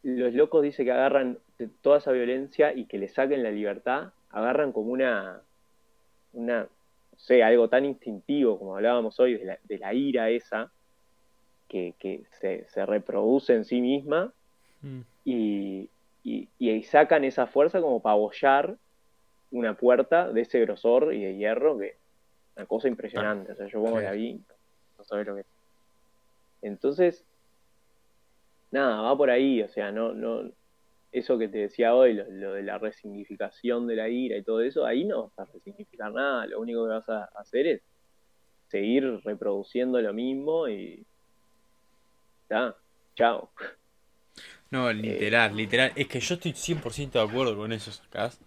Los 0.06 0.34
locos 0.34 0.62
dice 0.62 0.84
que 0.84 0.92
agarran 0.92 1.38
toda 1.82 1.98
esa 1.98 2.12
violencia 2.12 2.72
y 2.72 2.84
que 2.84 2.96
le 2.96 3.08
saquen 3.08 3.42
la 3.42 3.50
libertad, 3.50 4.12
agarran 4.30 4.70
como 4.70 4.92
una, 4.92 5.40
una 6.32 6.60
no 6.62 7.18
sé, 7.18 7.42
algo 7.42 7.68
tan 7.68 7.84
instintivo 7.84 8.56
como 8.56 8.76
hablábamos 8.76 9.18
hoy, 9.18 9.36
de 9.36 9.78
la, 9.78 9.94
ira 9.94 10.30
esa, 10.30 10.70
que, 11.66 12.22
se, 12.38 12.86
reproduce 12.86 13.52
en 13.52 13.64
sí 13.64 13.80
misma, 13.80 14.32
mm. 14.82 15.00
y, 15.24 15.88
y, 16.22 16.82
sacan 16.84 17.24
esa 17.24 17.48
fuerza 17.48 17.80
como 17.80 18.00
para 18.00 18.12
abollar 18.12 18.76
una 19.50 19.74
puerta 19.74 20.32
de 20.32 20.42
ese 20.42 20.60
grosor 20.60 21.14
y 21.14 21.24
de 21.24 21.36
hierro 21.36 21.78
que 21.78 21.96
una 22.54 22.66
cosa 22.66 22.86
impresionante. 22.86 23.50
O 23.50 23.56
sea, 23.56 23.66
yo 23.66 23.82
como 23.82 24.00
la 24.00 24.12
vi, 24.12 24.40
no 24.98 25.04
sabes 25.04 25.26
lo 25.26 25.34
que 25.34 25.44
Entonces, 26.62 27.24
nada, 28.70 29.00
va 29.00 29.16
por 29.16 29.30
ahí, 29.30 29.62
o 29.62 29.68
sea, 29.68 29.92
no, 29.92 30.12
no, 30.12 30.50
eso 31.12 31.38
que 31.38 31.48
te 31.48 31.58
decía 31.58 31.94
hoy, 31.94 32.14
lo, 32.14 32.52
de 32.52 32.62
la 32.62 32.78
resignificación 32.78 33.86
de 33.86 33.96
la 33.96 34.08
ira 34.08 34.36
y 34.36 34.42
todo 34.42 34.60
eso, 34.60 34.84
ahí 34.84 35.04
no 35.04 35.32
vas 35.36 35.48
a 35.48 35.52
resignificar 35.52 36.12
nada, 36.12 36.46
lo 36.46 36.60
único 36.60 36.84
que 36.84 36.90
vas 36.90 37.08
a 37.08 37.24
hacer 37.36 37.66
es 37.66 37.82
seguir 38.68 39.20
reproduciendo 39.24 40.00
lo 40.00 40.12
mismo 40.12 40.68
y 40.68 41.04
ya, 42.50 42.74
chao. 43.14 43.50
No, 44.70 44.92
literal, 44.92 45.56
literal, 45.56 45.92
es 45.94 46.08
que 46.08 46.20
yo 46.20 46.34
estoy 46.34 46.52
100% 46.52 47.12
de 47.12 47.20
acuerdo 47.20 47.56
con 47.56 47.72
eso, 47.72 47.92
sacás. 47.92 48.40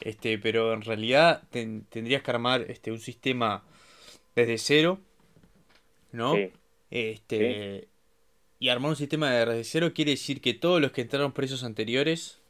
Este, 0.00 0.38
pero 0.38 0.72
en 0.74 0.82
realidad 0.82 1.42
tendrías 1.50 2.22
que 2.22 2.30
armar 2.30 2.62
este, 2.62 2.90
un 2.90 2.98
sistema 2.98 3.62
desde 4.34 4.58
cero, 4.58 4.98
¿no? 6.12 6.34
Este, 6.90 7.88
y 8.64 8.70
armar 8.70 8.88
un 8.92 8.96
sistema 8.96 9.30
de 9.30 9.62
cero 9.62 9.92
quiere 9.94 10.12
decir 10.12 10.40
que 10.40 10.54
todos 10.54 10.80
los 10.80 10.90
que 10.90 11.02
entraron 11.02 11.32
presos 11.32 11.64
anteriores 11.64 12.40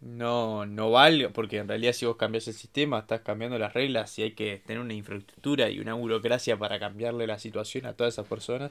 no, 0.00 0.64
no 0.64 0.92
vale, 0.92 1.28
porque 1.30 1.56
en 1.56 1.66
realidad 1.66 1.92
si 1.92 2.06
vos 2.06 2.14
cambias 2.14 2.46
el 2.46 2.54
sistema, 2.54 3.00
estás 3.00 3.22
cambiando 3.22 3.58
las 3.58 3.74
reglas 3.74 4.16
y 4.20 4.22
hay 4.22 4.30
que 4.34 4.58
tener 4.64 4.80
una 4.80 4.94
infraestructura 4.94 5.70
y 5.70 5.80
una 5.80 5.94
burocracia 5.94 6.56
para 6.56 6.78
cambiarle 6.78 7.26
la 7.26 7.40
situación 7.40 7.86
a 7.86 7.94
todas 7.94 8.14
esas 8.14 8.28
personas. 8.28 8.70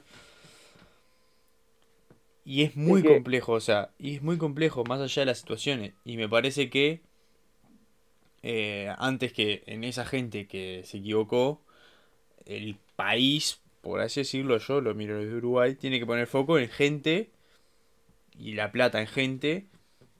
Y 2.46 2.62
es 2.62 2.74
muy 2.76 3.02
complejo, 3.02 3.52
o 3.52 3.60
sea, 3.60 3.90
y 3.98 4.14
es 4.14 4.22
muy 4.22 4.38
complejo 4.38 4.84
más 4.84 5.02
allá 5.02 5.20
de 5.20 5.26
las 5.26 5.40
situaciones. 5.40 5.92
Y 6.06 6.16
me 6.16 6.30
parece 6.30 6.70
que 6.70 7.02
eh, 8.42 8.90
antes 8.96 9.34
que 9.34 9.64
en 9.66 9.84
esa 9.84 10.06
gente 10.06 10.46
que 10.46 10.80
se 10.86 10.96
equivocó, 10.96 11.60
el 12.46 12.78
país, 12.96 13.60
por 13.88 14.00
así 14.00 14.20
decirlo, 14.20 14.58
yo 14.58 14.80
lo 14.80 14.94
miro 14.94 15.18
desde 15.18 15.34
Uruguay, 15.34 15.74
tiene 15.74 15.98
que 15.98 16.06
poner 16.06 16.26
foco 16.26 16.58
en 16.58 16.68
gente 16.68 17.30
y 18.38 18.52
la 18.52 18.72
plata 18.72 19.00
en 19.00 19.06
gente 19.06 19.66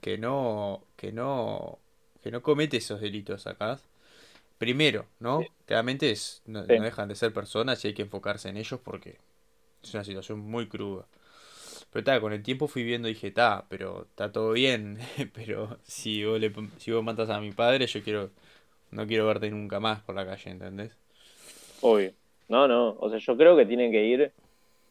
que 0.00 0.18
no 0.18 0.84
que 0.96 1.12
no 1.12 1.78
que 2.22 2.30
no 2.30 2.42
comete 2.42 2.78
esos 2.78 3.00
delitos 3.00 3.46
acá. 3.46 3.80
Primero, 4.58 5.06
¿no? 5.20 5.44
Claramente 5.66 6.10
es, 6.10 6.42
no, 6.46 6.64
dejan 6.64 7.08
de 7.08 7.14
ser 7.14 7.32
personas 7.32 7.84
y 7.84 7.88
hay 7.88 7.94
que 7.94 8.02
enfocarse 8.02 8.48
en 8.48 8.56
ellos 8.56 8.80
porque 8.82 9.18
es 9.82 9.94
una 9.94 10.02
situación 10.02 10.40
muy 10.40 10.66
cruda. 10.66 11.06
Pero 11.92 12.00
está, 12.00 12.20
con 12.20 12.32
el 12.32 12.42
tiempo 12.42 12.66
fui 12.66 12.82
viendo 12.82 13.08
y 13.08 13.14
dije, 13.14 13.28
está, 13.28 13.66
pero 13.68 14.02
está 14.10 14.32
todo 14.32 14.52
bien. 14.52 14.98
pero 15.32 15.78
si 15.84 16.24
vos, 16.24 16.40
le, 16.40 16.52
si 16.78 16.90
vos 16.90 17.04
matas 17.04 17.30
a 17.30 17.40
mi 17.40 17.52
padre, 17.52 17.86
yo 17.86 18.02
quiero 18.02 18.30
no 18.90 19.06
quiero 19.06 19.26
verte 19.26 19.50
nunca 19.50 19.80
más 19.80 20.00
por 20.00 20.14
la 20.14 20.26
calle, 20.26 20.50
¿entendés? 20.50 20.96
Obvio. 21.80 22.12
No, 22.48 22.66
no. 22.66 22.96
O 22.98 23.10
sea, 23.10 23.18
yo 23.18 23.36
creo 23.36 23.56
que 23.56 23.66
tienen 23.66 23.92
que 23.92 24.04
ir 24.04 24.32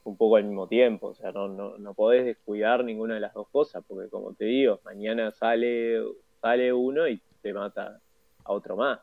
un 0.04 0.16
poco 0.16 0.38
al 0.38 0.46
mismo 0.46 0.68
tiempo. 0.68 1.08
O 1.08 1.16
sea, 1.16 1.32
no, 1.32 1.48
no, 1.48 1.78
no 1.78 1.94
podés 1.94 2.26
descuidar 2.26 2.84
ninguna 2.84 3.16
de 3.16 3.20
las 3.20 3.34
dos 3.34 3.48
cosas, 3.50 3.84
porque 3.88 4.10
como 4.10 4.34
te 4.34 4.46
digo, 4.46 4.80
mañana 4.86 5.32
sale, 5.32 6.02
sale 6.42 6.72
uno 6.72 7.08
y 7.08 7.22
te 7.42 7.54
mata 7.54 8.00
a 8.44 8.52
otro 8.52 8.78
más. 8.78 9.00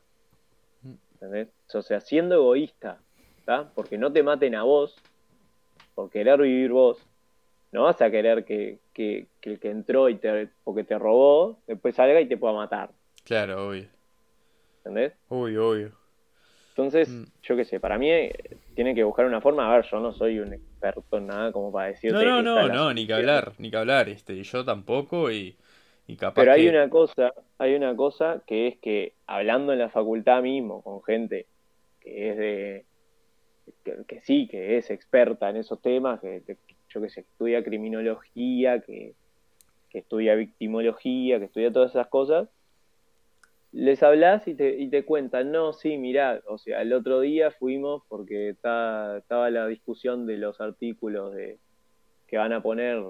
¿Entendés? 1.14 1.48
O 1.72 1.82
sea, 1.82 2.00
siendo 2.00 2.34
egoísta, 2.34 2.98
¿está? 3.38 3.70
porque 3.74 3.98
no 3.98 4.12
te 4.12 4.22
maten 4.22 4.54
a 4.54 4.62
vos, 4.62 4.96
por 5.94 6.10
querer 6.10 6.40
vivir 6.40 6.72
vos, 6.72 7.06
no 7.72 7.84
vas 7.84 8.00
a 8.02 8.10
querer 8.10 8.44
que, 8.44 8.78
que, 8.92 9.26
el 9.42 9.58
que 9.58 9.70
entró 9.70 10.08
y 10.08 10.16
te, 10.16 10.48
porque 10.64 10.84
te 10.84 10.98
robó, 10.98 11.58
después 11.66 11.94
salga 11.94 12.20
y 12.20 12.28
te 12.28 12.36
pueda 12.36 12.54
matar. 12.54 12.90
Claro, 13.24 13.68
obvio. 13.68 13.88
¿Entendés? 14.78 15.14
Obvio, 15.28 15.68
obvio. 15.68 16.03
Entonces, 16.76 17.08
mm. 17.08 17.24
yo 17.44 17.56
qué 17.56 17.64
sé, 17.64 17.78
para 17.78 17.98
mí 17.98 18.10
eh, 18.10 18.32
tiene 18.74 18.96
que 18.96 19.04
buscar 19.04 19.26
una 19.26 19.40
forma. 19.40 19.72
A 19.72 19.76
ver, 19.76 19.86
yo 19.88 20.00
no 20.00 20.12
soy 20.12 20.40
un 20.40 20.52
experto 20.52 21.18
en 21.18 21.28
nada 21.28 21.52
como 21.52 21.70
para 21.70 21.86
decirte. 21.86 22.24
No, 22.24 22.42
no, 22.42 22.66
no, 22.66 22.68
no, 22.68 22.92
ni 22.92 23.06
que 23.06 23.14
hablar, 23.14 23.52
ni 23.58 23.70
que 23.70 23.76
hablar. 23.76 24.08
Este, 24.08 24.42
yo 24.42 24.64
tampoco 24.64 25.30
y, 25.30 25.56
y 26.08 26.16
capaz. 26.16 26.34
Pero 26.34 26.52
hay 26.52 26.66
una 26.66 26.90
cosa, 26.90 27.32
hay 27.58 27.76
una 27.76 27.94
cosa 27.94 28.42
que 28.44 28.66
es 28.66 28.78
que 28.78 29.12
hablando 29.28 29.72
en 29.72 29.78
la 29.78 29.88
facultad 29.88 30.42
mismo 30.42 30.82
con 30.82 31.00
gente 31.04 31.46
que 32.00 32.30
es 32.30 32.36
de. 32.36 32.84
que, 34.08 34.20
sí, 34.22 34.48
que 34.48 34.76
es 34.76 34.90
experta 34.90 35.50
en 35.50 35.58
esos 35.58 35.80
temas, 35.80 36.20
que, 36.20 36.42
yo 36.88 37.00
qué 37.00 37.08
sé, 37.08 37.20
estudia 37.20 37.62
criminología, 37.62 38.80
que, 38.80 39.14
que 39.90 39.98
estudia 39.98 40.34
victimología, 40.34 41.38
que 41.38 41.44
estudia 41.44 41.72
todas 41.72 41.92
esas 41.92 42.08
cosas 42.08 42.48
les 43.74 44.04
hablas 44.04 44.46
y 44.46 44.54
te, 44.54 44.78
y 44.78 44.88
te 44.88 45.04
cuentan, 45.04 45.50
no, 45.50 45.72
sí, 45.72 45.98
mirá, 45.98 46.40
o 46.46 46.58
sea, 46.58 46.82
el 46.82 46.92
otro 46.92 47.20
día 47.20 47.50
fuimos 47.50 48.04
porque 48.08 48.50
estaba 48.50 49.50
la 49.50 49.66
discusión 49.66 50.26
de 50.26 50.38
los 50.38 50.60
artículos 50.60 51.34
de, 51.34 51.58
que 52.28 52.38
van 52.38 52.52
a 52.52 52.62
poner 52.62 53.02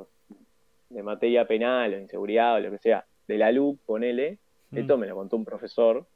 de 0.89 1.03
materia 1.03 1.47
penal 1.47 1.93
o 1.93 1.99
inseguridad 1.99 2.55
o 2.55 2.61
lo 2.61 2.71
que 2.71 2.79
sea, 2.79 3.05
de 3.29 3.37
la 3.37 3.53
LUC, 3.53 3.79
ponele, 3.85 4.39
mm. 4.71 4.79
esto 4.79 4.97
me 4.97 5.07
lo 5.07 5.17
contó 5.17 5.37
un 5.37 5.45
profesor, 5.45 6.07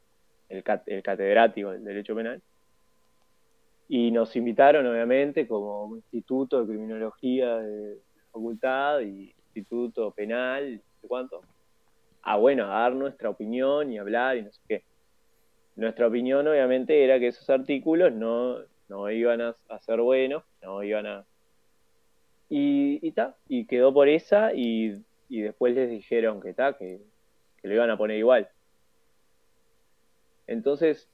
el, 0.49 0.63
el 0.87 1.03
catedrático 1.03 1.69
del 1.69 1.83
derecho 1.83 2.15
penal, 2.15 2.41
y 3.87 4.09
nos 4.09 4.35
invitaron 4.35 4.87
obviamente 4.87 5.47
como 5.47 5.95
instituto 5.95 6.61
de 6.61 6.73
criminología 6.73 7.57
de 7.57 7.99
facultad 8.31 9.01
y 9.01 9.31
instituto 9.53 10.09
penal, 10.09 10.73
no 10.73 11.01
sé 11.01 11.07
cuánto, 11.07 11.41
a 12.21 12.37
bueno, 12.37 12.65
a 12.65 12.81
dar 12.81 12.93
nuestra 12.93 13.29
opinión 13.29 13.91
y 13.91 13.97
hablar 13.97 14.37
y 14.37 14.43
no 14.43 14.51
sé 14.51 14.61
qué. 14.67 14.83
Nuestra 15.75 16.07
opinión 16.07 16.47
obviamente 16.47 17.03
era 17.03 17.19
que 17.19 17.27
esos 17.27 17.49
artículos 17.49 18.11
no, 18.11 18.57
no 18.89 19.09
iban 19.09 19.41
a, 19.41 19.55
ser 19.79 20.01
buenos, 20.01 20.43
no 20.61 20.83
iban 20.83 21.05
a... 21.05 21.25
Y, 22.49 22.99
y, 23.07 23.13
y 23.47 23.65
quedó 23.65 23.93
por 23.93 24.09
esa 24.09 24.53
y, 24.53 25.03
y 25.29 25.41
después 25.41 25.75
les 25.75 25.89
dijeron 25.89 26.41
que, 26.41 26.53
ta, 26.53 26.73
que, 26.73 26.99
que 27.61 27.67
lo 27.67 27.75
iban 27.75 27.91
a 27.91 27.97
poner 27.97 28.17
igual. 28.17 28.49
Entonces, 30.47 31.07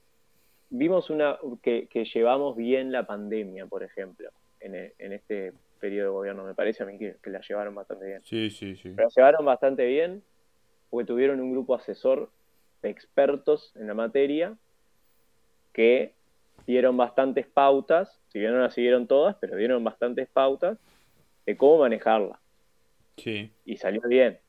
vimos 0.69 1.09
una 1.09 1.37
que, 1.61 1.87
que, 1.87 2.05
llevamos 2.05 2.55
bien 2.55 2.91
la 2.91 3.05
pandemia, 3.05 3.65
por 3.65 3.83
ejemplo, 3.83 4.29
en, 4.61 4.75
en, 4.97 5.13
este 5.13 5.51
periodo 5.79 6.07
de 6.07 6.13
gobierno. 6.13 6.45
Me 6.45 6.55
parece 6.55 6.83
a 6.83 6.85
mí 6.85 6.97
que, 6.97 7.17
que, 7.21 7.29
la 7.29 7.41
llevaron 7.41 7.75
bastante 7.75 8.05
bien. 8.05 8.21
Sí, 8.23 8.49
sí, 8.49 8.77
sí. 8.77 8.93
Pero 8.95 9.09
la 9.09 9.13
llevaron 9.13 9.45
bastante 9.45 9.85
bien 9.85 10.23
porque 10.95 11.07
tuvieron 11.07 11.41
un 11.41 11.51
grupo 11.51 11.75
asesor 11.75 12.29
de 12.81 12.89
expertos 12.89 13.73
en 13.75 13.87
la 13.87 13.93
materia 13.93 14.55
que 15.73 16.13
dieron 16.65 16.95
bastantes 16.95 17.45
pautas, 17.47 18.21
si 18.29 18.39
bien 18.39 18.53
no 18.53 18.59
las 18.59 18.73
siguieron 18.73 19.05
todas, 19.05 19.35
pero 19.41 19.57
dieron 19.57 19.83
bastantes 19.83 20.29
pautas 20.29 20.77
de 21.45 21.57
cómo 21.57 21.79
manejarla. 21.79 22.39
Sí. 23.17 23.51
Y 23.65 23.75
salió 23.75 24.01
bien. 24.07 24.39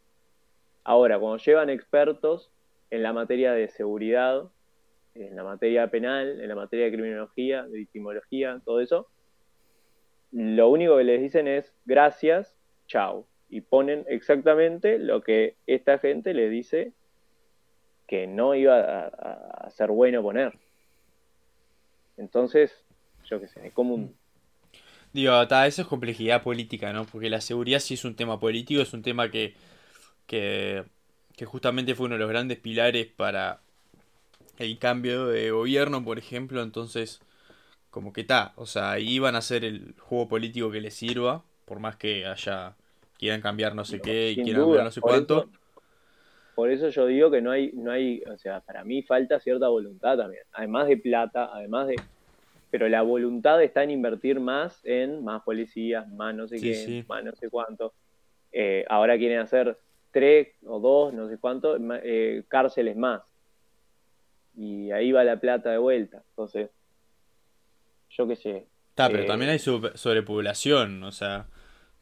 Ahora, 0.84 1.18
cuando 1.18 1.38
llevan 1.38 1.68
expertos 1.68 2.52
en 2.90 3.02
la 3.02 3.12
materia 3.12 3.52
de 3.52 3.66
seguridad, 3.66 4.44
en 5.16 5.34
la 5.34 5.42
materia 5.42 5.90
penal, 5.90 6.40
en 6.40 6.48
la 6.48 6.54
materia 6.54 6.84
de 6.84 6.92
criminología, 6.92 7.64
de 7.64 7.78
victimología, 7.78 8.62
todo 8.64 8.80
eso, 8.80 9.08
lo 10.30 10.68
único 10.68 10.96
que 10.96 11.02
les 11.02 11.20
dicen 11.20 11.48
es 11.48 11.74
gracias, 11.86 12.56
chao 12.86 13.26
y 13.48 13.60
ponen 13.60 14.04
exactamente 14.08 14.98
lo 14.98 15.22
que 15.22 15.56
esta 15.66 15.98
gente 15.98 16.34
le 16.34 16.48
dice 16.48 16.92
que 18.06 18.26
no 18.26 18.54
iba 18.54 19.06
a, 19.06 19.70
ser 19.70 19.90
bueno 19.90 20.22
poner. 20.22 20.56
Entonces, 22.16 22.72
yo 23.24 23.40
qué 23.40 23.48
sé, 23.48 23.66
es 23.66 23.72
como 23.72 23.94
un... 23.94 24.16
Digo, 25.12 25.40
eso 25.42 25.82
es 25.82 25.88
complejidad 25.88 26.42
política, 26.42 26.92
¿no? 26.92 27.04
Porque 27.04 27.30
la 27.30 27.40
seguridad 27.40 27.80
sí 27.80 27.94
es 27.94 28.04
un 28.04 28.16
tema 28.16 28.38
político, 28.38 28.80
es 28.80 28.92
un 28.92 29.02
tema 29.02 29.30
que, 29.30 29.54
que, 30.26 30.84
que 31.36 31.44
justamente 31.46 31.94
fue 31.94 32.06
uno 32.06 32.14
de 32.14 32.20
los 32.20 32.28
grandes 32.28 32.58
pilares 32.58 33.06
para 33.06 33.60
el 34.58 34.78
cambio 34.78 35.26
de 35.26 35.50
gobierno, 35.50 36.04
por 36.04 36.18
ejemplo, 36.18 36.62
entonces, 36.62 37.20
como 37.90 38.12
que 38.12 38.22
está, 38.22 38.52
o 38.56 38.66
sea, 38.66 38.92
ahí 38.92 39.18
van 39.18 39.34
a 39.34 39.38
hacer 39.38 39.64
el 39.64 39.94
juego 39.98 40.28
político 40.28 40.70
que 40.70 40.80
les 40.80 40.94
sirva, 40.94 41.44
por 41.64 41.80
más 41.80 41.96
que 41.96 42.26
haya 42.26 42.76
quieran 43.18 43.40
cambiar 43.40 43.74
no 43.74 43.84
sé 43.84 44.00
qué 44.00 44.30
y 44.30 44.34
quieran 44.36 44.62
cambiar 44.62 44.84
no 44.84 44.90
sé 44.90 45.00
cuánto. 45.00 45.48
por 46.54 46.70
eso 46.70 46.88
yo 46.88 47.06
digo 47.06 47.30
que 47.30 47.40
no 47.40 47.50
hay, 47.50 47.72
no 47.72 47.90
hay, 47.90 48.22
o 48.22 48.36
sea, 48.38 48.60
para 48.60 48.84
mí 48.84 49.02
falta 49.02 49.40
cierta 49.40 49.68
voluntad 49.68 50.16
también, 50.16 50.42
además 50.52 50.88
de 50.88 50.96
plata, 50.96 51.50
además 51.52 51.88
de, 51.88 51.96
pero 52.70 52.88
la 52.88 53.02
voluntad 53.02 53.62
está 53.62 53.82
en 53.82 53.90
invertir 53.90 54.40
más 54.40 54.84
en 54.84 55.24
más 55.24 55.42
policías, 55.42 56.08
más 56.08 56.34
no 56.34 56.46
sé 56.48 56.60
qué, 56.60 57.04
más 57.08 57.24
no 57.24 57.32
sé 57.32 57.48
cuánto. 57.48 57.94
Eh, 58.52 58.84
ahora 58.88 59.18
quieren 59.18 59.38
hacer 59.38 59.78
tres 60.10 60.48
o 60.64 60.80
dos, 60.80 61.12
no 61.12 61.28
sé 61.28 61.38
cuánto, 61.38 61.76
eh, 62.02 62.42
cárceles 62.48 62.96
más. 62.96 63.22
Y 64.56 64.90
ahí 64.90 65.12
va 65.12 65.24
la 65.24 65.38
plata 65.38 65.70
de 65.70 65.78
vuelta. 65.78 66.22
Entonces, 66.30 66.70
yo 68.10 68.26
qué 68.26 68.36
sé. 68.36 68.66
Está, 68.88 69.08
pero 69.10 69.24
eh, 69.24 69.26
también 69.26 69.50
hay 69.50 69.58
sobrepoblación, 69.58 71.02
o 71.02 71.12
sea, 71.12 71.48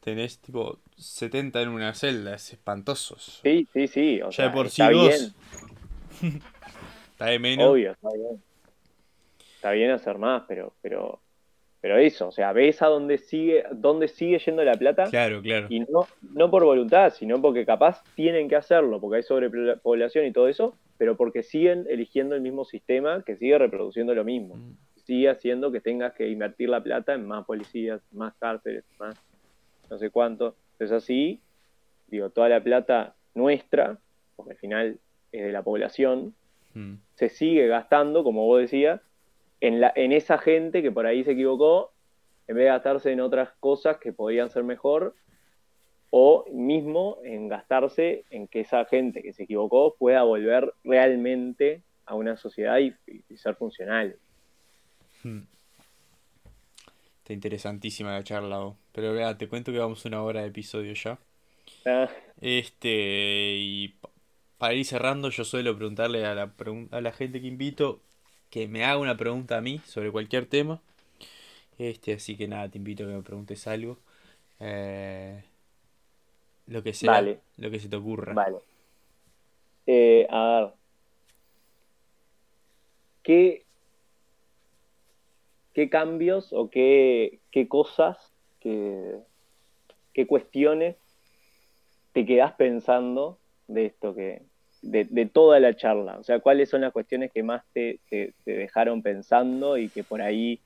tenés 0.05 0.37
tipo 0.37 0.77
70 0.97 1.63
en 1.63 1.69
una 1.69 1.95
celda, 1.95 2.35
es 2.35 2.53
espantoso. 2.53 3.15
Sí, 3.17 3.67
sí, 3.73 3.87
sí. 3.87 4.21
O 4.21 4.29
ya 4.29 4.51
por 4.53 4.69
sí 4.69 4.83
está 4.83 4.91
bien. 4.91 5.33
está 7.11 7.25
de 7.25 7.39
menos. 7.39 7.67
Obvio, 7.67 7.91
está 7.93 8.09
bien. 8.13 8.43
Está 9.55 9.71
bien 9.71 9.89
hacer 9.89 10.19
más, 10.19 10.43
pero, 10.47 10.73
pero, 10.83 11.19
pero 11.81 11.97
eso, 11.97 12.27
o 12.27 12.31
sea, 12.31 12.53
ves 12.53 12.83
a 12.83 12.85
dónde 12.85 13.17
sigue, 13.17 13.63
dónde 13.71 14.07
sigue 14.07 14.37
yendo 14.37 14.63
la 14.63 14.75
plata. 14.75 15.05
Claro, 15.05 15.41
claro. 15.41 15.65
Y 15.71 15.79
no, 15.79 16.05
no 16.21 16.51
por 16.51 16.63
voluntad, 16.63 17.11
sino 17.11 17.41
porque 17.41 17.65
capaz 17.65 18.03
tienen 18.13 18.47
que 18.47 18.57
hacerlo, 18.57 19.01
porque 19.01 19.17
hay 19.17 19.23
sobrepoblación 19.23 20.27
y 20.27 20.31
todo 20.31 20.47
eso, 20.47 20.75
pero 20.99 21.17
porque 21.17 21.41
siguen 21.41 21.87
eligiendo 21.89 22.35
el 22.35 22.41
mismo 22.41 22.63
sistema 22.63 23.23
que 23.25 23.37
sigue 23.37 23.57
reproduciendo 23.57 24.13
lo 24.13 24.23
mismo. 24.23 24.55
Mm. 24.55 24.77
Sigue 24.97 25.29
haciendo 25.29 25.71
que 25.71 25.81
tengas 25.81 26.13
que 26.13 26.29
invertir 26.29 26.69
la 26.69 26.83
plata 26.83 27.15
en 27.15 27.25
más 27.25 27.43
policías, 27.45 28.01
más 28.11 28.35
cárceles, 28.35 28.83
más 28.99 29.15
no 29.89 29.97
sé 29.97 30.09
cuánto. 30.09 30.55
Es 30.79 30.91
así, 30.91 31.41
digo, 32.07 32.29
toda 32.29 32.49
la 32.49 32.63
plata 32.63 33.15
nuestra, 33.33 33.99
porque 34.35 34.51
al 34.51 34.57
final 34.57 34.99
es 35.31 35.43
de 35.43 35.51
la 35.51 35.63
población, 35.63 36.33
mm. 36.73 36.95
se 37.15 37.29
sigue 37.29 37.67
gastando, 37.67 38.23
como 38.23 38.45
vos 38.45 38.61
decías, 38.61 39.01
en, 39.61 39.81
la, 39.81 39.91
en 39.95 40.11
esa 40.11 40.37
gente 40.37 40.81
que 40.81 40.91
por 40.91 41.05
ahí 41.05 41.23
se 41.23 41.31
equivocó, 41.31 41.91
en 42.47 42.55
vez 42.55 42.65
de 42.65 42.71
gastarse 42.71 43.11
en 43.11 43.21
otras 43.21 43.49
cosas 43.59 43.97
que 43.97 44.13
podrían 44.13 44.49
ser 44.49 44.63
mejor 44.63 45.15
o 46.11 46.45
mismo 46.51 47.17
en 47.23 47.47
gastarse 47.47 48.23
en 48.29 48.47
que 48.47 48.61
esa 48.61 48.85
gente 48.85 49.21
que 49.21 49.33
se 49.33 49.43
equivocó 49.43 49.95
pueda 49.97 50.23
volver 50.23 50.73
realmente 50.83 51.81
a 52.05 52.15
una 52.15 52.37
sociedad 52.37 52.77
y, 52.79 52.93
ser 53.35 53.55
funcional. 53.55 54.15
Hmm. 55.23 55.41
Está 57.17 57.33
interesantísma 57.33 58.13
la 58.13 58.23
charla, 58.23 58.75
pero 58.95 59.11
vea, 59.11 59.37
te 59.37 59.49
cuento 59.49 59.73
que 59.73 59.79
vamos 59.79 60.05
una 60.05 60.23
hora 60.23 60.41
de 60.41 60.47
episodio 60.47 60.93
ya. 60.93 61.19
Ah. 61.85 62.09
Este, 62.39 63.57
y 63.57 63.93
para 64.57 64.73
ir 64.73 64.85
cerrando, 64.85 65.29
yo 65.29 65.43
suelo 65.43 65.75
preguntarle 65.75 66.25
a 66.25 66.33
la, 66.33 66.53
a 66.91 67.01
la 67.01 67.11
gente 67.11 67.41
que 67.41 67.47
invito 67.47 67.99
que 68.49 68.69
me 68.69 68.85
haga 68.85 68.97
una 68.97 69.17
pregunta 69.17 69.57
a 69.57 69.61
mí 69.61 69.81
sobre 69.85 70.13
cualquier 70.13 70.45
tema. 70.45 70.79
Este, 71.77 72.13
así 72.13 72.37
que 72.37 72.47
nada, 72.47 72.69
te 72.69 72.77
invito 72.77 73.03
a 73.03 73.07
que 73.07 73.13
me 73.13 73.21
preguntes 73.21 73.67
algo. 73.67 73.97
Eh, 74.61 75.43
lo 76.67 76.81
que 76.81 76.93
sea, 76.93 77.21
lo 77.57 77.69
que 77.69 77.79
se 77.81 77.89
te 77.89 77.97
ocurra. 77.97 78.33
Vale. 78.33 78.59
Eh, 79.87 80.25
a 80.29 80.61
ver. 80.61 80.73
¿Qué, 83.23 83.65
qué 85.73 85.89
cambios 85.89 86.53
o 86.53 86.69
qué, 86.69 87.39
qué 87.51 87.67
cosas, 87.67 88.34
qué, 90.13 90.27
cuestiones 90.27 90.95
te 92.13 92.25
quedas 92.25 92.53
pensando 92.53 93.37
de 93.67 93.87
esto 93.87 94.15
que, 94.15 94.41
de, 94.81 95.25
toda 95.27 95.59
la 95.59 95.75
charla? 95.75 96.17
O 96.17 96.23
sea, 96.23 96.39
¿cuáles 96.39 96.69
son 96.69 96.81
las 96.81 96.93
cuestiones 96.93 97.31
que 97.31 97.43
más 97.43 97.63
te, 97.73 97.99
te, 98.09 98.33
dejaron 98.45 99.01
pensando 99.01 99.77
y 99.77 99.89
que 99.89 100.03
por 100.03 100.21
ahí 100.21 100.59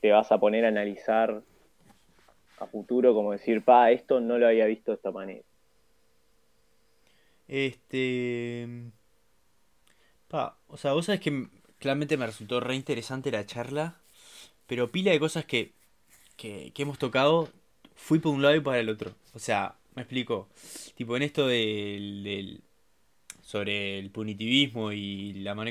te 0.00 0.10
vas 0.10 0.32
a 0.32 0.38
poner 0.38 0.64
a 0.64 0.68
analizar 0.68 1.42
a 2.58 2.66
futuro 2.66 3.14
como 3.14 3.32
decir, 3.32 3.62
pa, 3.62 3.90
esto 3.90 4.20
no 4.20 4.38
lo 4.38 4.46
había 4.46 4.66
visto 4.66 4.90
de 4.90 4.96
esta 4.96 5.10
manera? 5.10 5.44
Este... 7.46 8.66
Pa, 10.28 10.58
o 10.68 10.76
sea, 10.76 10.92
vos 10.92 11.06
sabés 11.06 11.20
que 11.20 11.48
claramente 11.78 12.16
me 12.16 12.26
resultó 12.26 12.60
re 12.60 12.74
interesante 12.74 13.30
la 13.30 13.46
charla, 13.46 14.00
pero 14.66 14.90
pila 14.90 15.10
de 15.12 15.20
cosas 15.20 15.44
que, 15.44 15.72
que, 16.36 16.72
que 16.74 16.82
hemos 16.82 16.98
tocado, 16.98 17.50
fui 17.94 18.18
por 18.18 18.34
un 18.34 18.42
lado 18.42 18.56
y 18.56 18.60
para 18.60 18.80
el 18.80 18.88
otro. 18.88 19.14
O 19.34 19.38
sea, 19.38 19.76
me 19.94 20.02
explico. 20.02 20.48
Tipo, 20.96 21.16
en 21.16 21.22
esto 21.22 21.46
del, 21.46 22.60
sobre 23.42 23.98
el 23.98 24.10
punitivismo 24.10 24.92
y 24.92 25.34
la 25.34 25.54
mano 25.54 25.70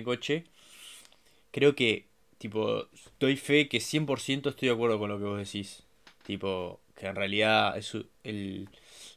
creo 1.52 1.76
que, 1.76 2.06
tipo, 2.38 2.88
doy 3.20 3.38
fe 3.38 3.70
que 3.70 3.80
100% 3.80 4.50
estoy 4.50 4.68
de 4.70 4.74
acuerdo 4.74 5.00
con 5.00 5.10
lo 5.10 5.18
que 5.20 5.26
vos 5.26 5.38
decís. 5.38 5.84
Tipo, 6.26 6.80
que 6.96 7.08
en 7.08 7.16
realidad 7.16 7.78
es 7.78 7.96
el, 8.24 8.70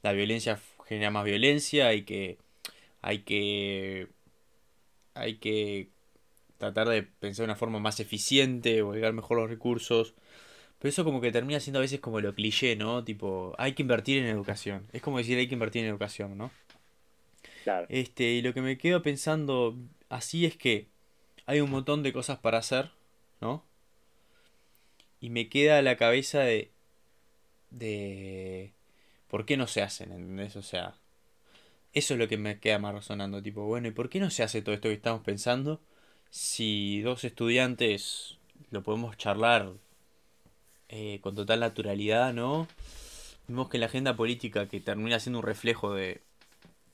la 0.02 0.12
violencia 0.12 0.60
genera 0.86 1.10
más 1.10 1.24
violencia 1.24 1.94
y 1.94 2.02
que 2.02 2.38
hay 3.02 3.20
que 3.20 4.08
hay 5.14 5.36
que 5.36 5.88
tratar 6.58 6.88
de 6.88 7.02
pensar 7.02 7.46
de 7.46 7.52
una 7.52 7.56
forma 7.56 7.78
más 7.80 8.00
eficiente 8.00 8.82
o 8.82 8.92
llegar 8.94 9.12
mejor 9.12 9.38
los 9.38 9.50
recursos. 9.50 10.14
Pero 10.86 10.92
eso 10.92 11.04
como 11.04 11.20
que 11.20 11.32
termina 11.32 11.58
siendo 11.58 11.80
a 11.80 11.82
veces 11.82 11.98
como 11.98 12.20
lo 12.20 12.32
cliché, 12.32 12.76
¿no? 12.76 13.02
Tipo, 13.02 13.56
hay 13.58 13.72
que 13.72 13.82
invertir 13.82 14.18
en 14.18 14.26
educación. 14.26 14.86
Es 14.92 15.02
como 15.02 15.18
decir 15.18 15.36
hay 15.36 15.48
que 15.48 15.54
invertir 15.54 15.82
en 15.82 15.88
educación, 15.88 16.38
¿no? 16.38 16.52
Este, 17.88 18.22
y 18.34 18.40
lo 18.40 18.54
que 18.54 18.60
me 18.62 18.78
quedo 18.78 19.02
pensando 19.02 19.76
así 20.10 20.46
es 20.46 20.56
que 20.56 20.86
hay 21.44 21.58
un 21.58 21.70
montón 21.70 22.04
de 22.04 22.12
cosas 22.12 22.38
para 22.38 22.58
hacer, 22.58 22.92
¿no? 23.40 23.64
Y 25.18 25.30
me 25.30 25.48
queda 25.48 25.82
la 25.82 25.96
cabeza 25.96 26.42
de. 26.42 26.70
de. 27.70 28.72
¿Por 29.26 29.44
qué 29.44 29.56
no 29.56 29.66
se 29.66 29.82
hacen? 29.82 30.12
¿Entendés? 30.12 30.54
O 30.54 30.62
sea. 30.62 30.94
Eso 31.94 32.14
es 32.14 32.20
lo 32.20 32.28
que 32.28 32.36
me 32.36 32.60
queda 32.60 32.78
más 32.78 32.94
resonando. 32.94 33.42
Tipo, 33.42 33.64
bueno, 33.64 33.88
¿y 33.88 33.90
por 33.90 34.08
qué 34.08 34.20
no 34.20 34.30
se 34.30 34.44
hace 34.44 34.62
todo 34.62 34.76
esto 34.76 34.86
que 34.86 34.94
estamos 34.94 35.24
pensando? 35.24 35.80
Si 36.30 37.00
dos 37.00 37.24
estudiantes 37.24 38.38
lo 38.70 38.84
podemos 38.84 39.16
charlar 39.16 39.72
eh, 40.88 41.20
con 41.22 41.34
total 41.34 41.60
naturalidad, 41.60 42.32
¿no? 42.32 42.68
Vemos 43.48 43.68
que 43.68 43.78
la 43.78 43.86
agenda 43.86 44.16
política 44.16 44.68
que 44.68 44.80
termina 44.80 45.20
siendo 45.20 45.40
un 45.40 45.46
reflejo 45.46 45.94
de, 45.94 46.22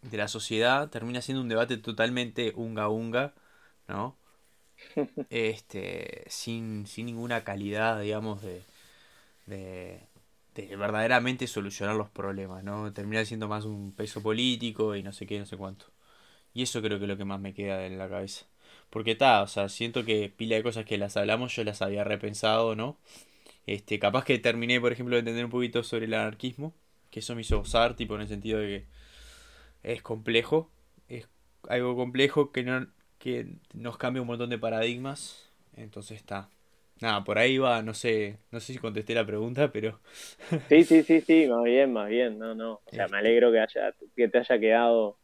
de 0.02 0.16
la 0.18 0.28
sociedad 0.28 0.90
termina 0.90 1.22
siendo 1.22 1.42
un 1.42 1.48
debate 1.48 1.76
totalmente 1.78 2.52
unga 2.56 2.88
unga, 2.88 3.34
¿no? 3.88 4.16
Este, 5.30 6.24
sin, 6.28 6.86
sin 6.86 7.06
ninguna 7.06 7.44
calidad, 7.44 8.00
digamos, 8.00 8.42
de, 8.42 8.62
de, 9.46 10.00
de, 10.54 10.76
verdaderamente 10.76 11.46
solucionar 11.46 11.96
los 11.96 12.10
problemas, 12.10 12.64
¿no? 12.64 12.92
Termina 12.92 13.24
siendo 13.24 13.48
más 13.48 13.64
un 13.64 13.92
peso 13.92 14.22
político 14.22 14.96
y 14.96 15.02
no 15.02 15.12
sé 15.12 15.26
qué, 15.26 15.38
no 15.38 15.46
sé 15.46 15.56
cuánto. 15.56 15.86
Y 16.54 16.62
eso 16.62 16.82
creo 16.82 16.98
que 16.98 17.04
es 17.06 17.08
lo 17.08 17.16
que 17.16 17.24
más 17.24 17.40
me 17.40 17.54
queda 17.54 17.86
en 17.86 17.98
la 17.98 18.08
cabeza. 18.08 18.46
Porque 18.90 19.12
está, 19.12 19.42
o 19.42 19.46
sea, 19.48 19.68
siento 19.68 20.04
que 20.04 20.28
pila 20.36 20.56
de 20.56 20.62
cosas 20.62 20.84
que 20.86 20.98
las 20.98 21.16
hablamos 21.16 21.54
yo 21.56 21.64
las 21.64 21.82
había 21.82 22.04
repensado, 22.04 22.76
¿no? 22.76 22.98
Este, 23.66 23.98
capaz 23.98 24.24
que 24.24 24.38
terminé, 24.38 24.80
por 24.80 24.92
ejemplo, 24.92 25.14
de 25.14 25.20
entender 25.20 25.44
un 25.44 25.50
poquito 25.50 25.82
sobre 25.82 26.06
el 26.06 26.14
anarquismo, 26.14 26.74
que 27.10 27.20
eso 27.20 27.34
me 27.34 27.42
hizo 27.42 27.58
gozar, 27.58 27.94
tipo, 27.94 28.14
en 28.14 28.22
el 28.22 28.28
sentido 28.28 28.58
de 28.58 28.66
que 28.66 29.92
es 29.94 30.02
complejo, 30.02 30.70
es 31.08 31.28
algo 31.68 31.94
complejo 31.96 32.52
que, 32.52 32.62
no, 32.62 32.86
que 33.18 33.46
nos 33.74 33.98
cambia 33.98 34.22
un 34.22 34.28
montón 34.28 34.50
de 34.50 34.58
paradigmas, 34.58 35.50
entonces 35.76 36.18
está. 36.18 36.48
Nada, 37.00 37.24
por 37.24 37.38
ahí 37.38 37.58
va, 37.58 37.82
no 37.82 37.94
sé, 37.94 38.38
no 38.52 38.60
sé 38.60 38.74
si 38.74 38.78
contesté 38.78 39.14
la 39.14 39.26
pregunta, 39.26 39.72
pero... 39.72 40.00
Sí, 40.68 40.84
sí, 40.84 41.02
sí, 41.02 41.20
sí, 41.20 41.46
más 41.48 41.64
bien, 41.64 41.92
más 41.92 42.08
bien, 42.08 42.38
no, 42.38 42.54
no. 42.54 42.74
O 42.74 42.90
sea, 42.90 43.08
me 43.08 43.18
alegro 43.18 43.50
que, 43.50 43.60
haya, 43.60 43.92
que 44.16 44.28
te 44.28 44.38
haya 44.38 44.58
quedado 44.58 45.16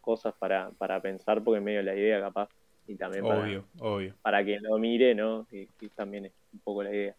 cosas 0.00 0.34
para, 0.38 0.70
para 0.72 1.00
pensar, 1.00 1.42
porque 1.42 1.60
medio 1.60 1.82
la 1.82 1.94
idea 1.94 2.20
capaz, 2.20 2.50
y 2.86 2.96
también 2.96 3.24
para, 3.24 3.40
obvio, 3.40 3.64
obvio. 3.78 4.14
para 4.20 4.44
quien 4.44 4.62
lo 4.62 4.76
mire, 4.78 5.14
¿no? 5.14 5.46
Y, 5.50 5.66
también 5.96 6.26
es 6.26 6.32
un 6.52 6.60
poco 6.60 6.82
la 6.82 6.90
idea. 6.90 7.16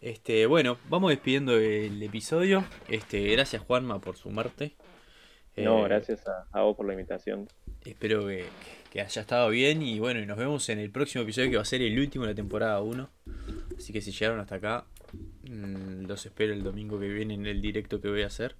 Este, 0.00 0.46
bueno, 0.46 0.78
vamos 0.88 1.10
despidiendo 1.10 1.56
el 1.56 2.00
episodio. 2.02 2.64
Este, 2.88 3.32
gracias 3.32 3.62
Juanma 3.62 4.00
por 4.00 4.16
sumarte. 4.16 4.74
No, 5.56 5.80
eh, 5.80 5.88
gracias 5.88 6.24
a, 6.52 6.62
vos 6.62 6.76
por 6.76 6.86
la 6.86 6.92
invitación. 6.92 7.48
Espero 7.84 8.26
que, 8.28 8.46
haya 9.00 9.20
estado 9.20 9.48
bien 9.50 9.82
y 9.82 9.98
bueno, 9.98 10.20
y 10.20 10.26
nos 10.26 10.38
vemos 10.38 10.68
en 10.68 10.78
el 10.78 10.90
próximo 10.90 11.22
episodio 11.22 11.50
que 11.50 11.56
va 11.56 11.62
a 11.62 11.66
ser 11.66 11.82
el 11.82 11.98
último 11.98 12.24
de 12.24 12.32
la 12.32 12.36
temporada 12.36 12.80
1. 12.80 13.08
Así 13.76 13.92
que 13.92 14.00
si 14.00 14.12
llegaron 14.12 14.38
hasta 14.40 14.56
acá, 14.56 14.84
mm, 15.48 16.06
los 16.06 16.24
espero 16.26 16.52
el 16.52 16.62
domingo 16.62 16.98
que 17.00 17.08
viene 17.08 17.34
en 17.34 17.46
el 17.46 17.60
directo 17.60 18.00
que 18.00 18.08
voy 18.08 18.22
a 18.22 18.26
hacer. 18.26 18.54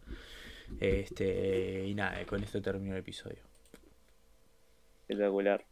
Este, 0.80 1.86
y 1.86 1.94
nada, 1.94 2.24
con 2.26 2.42
esto 2.42 2.60
termino 2.60 2.94
el 2.94 3.00
episodio. 3.00 3.38
Espectacular. 5.02 5.64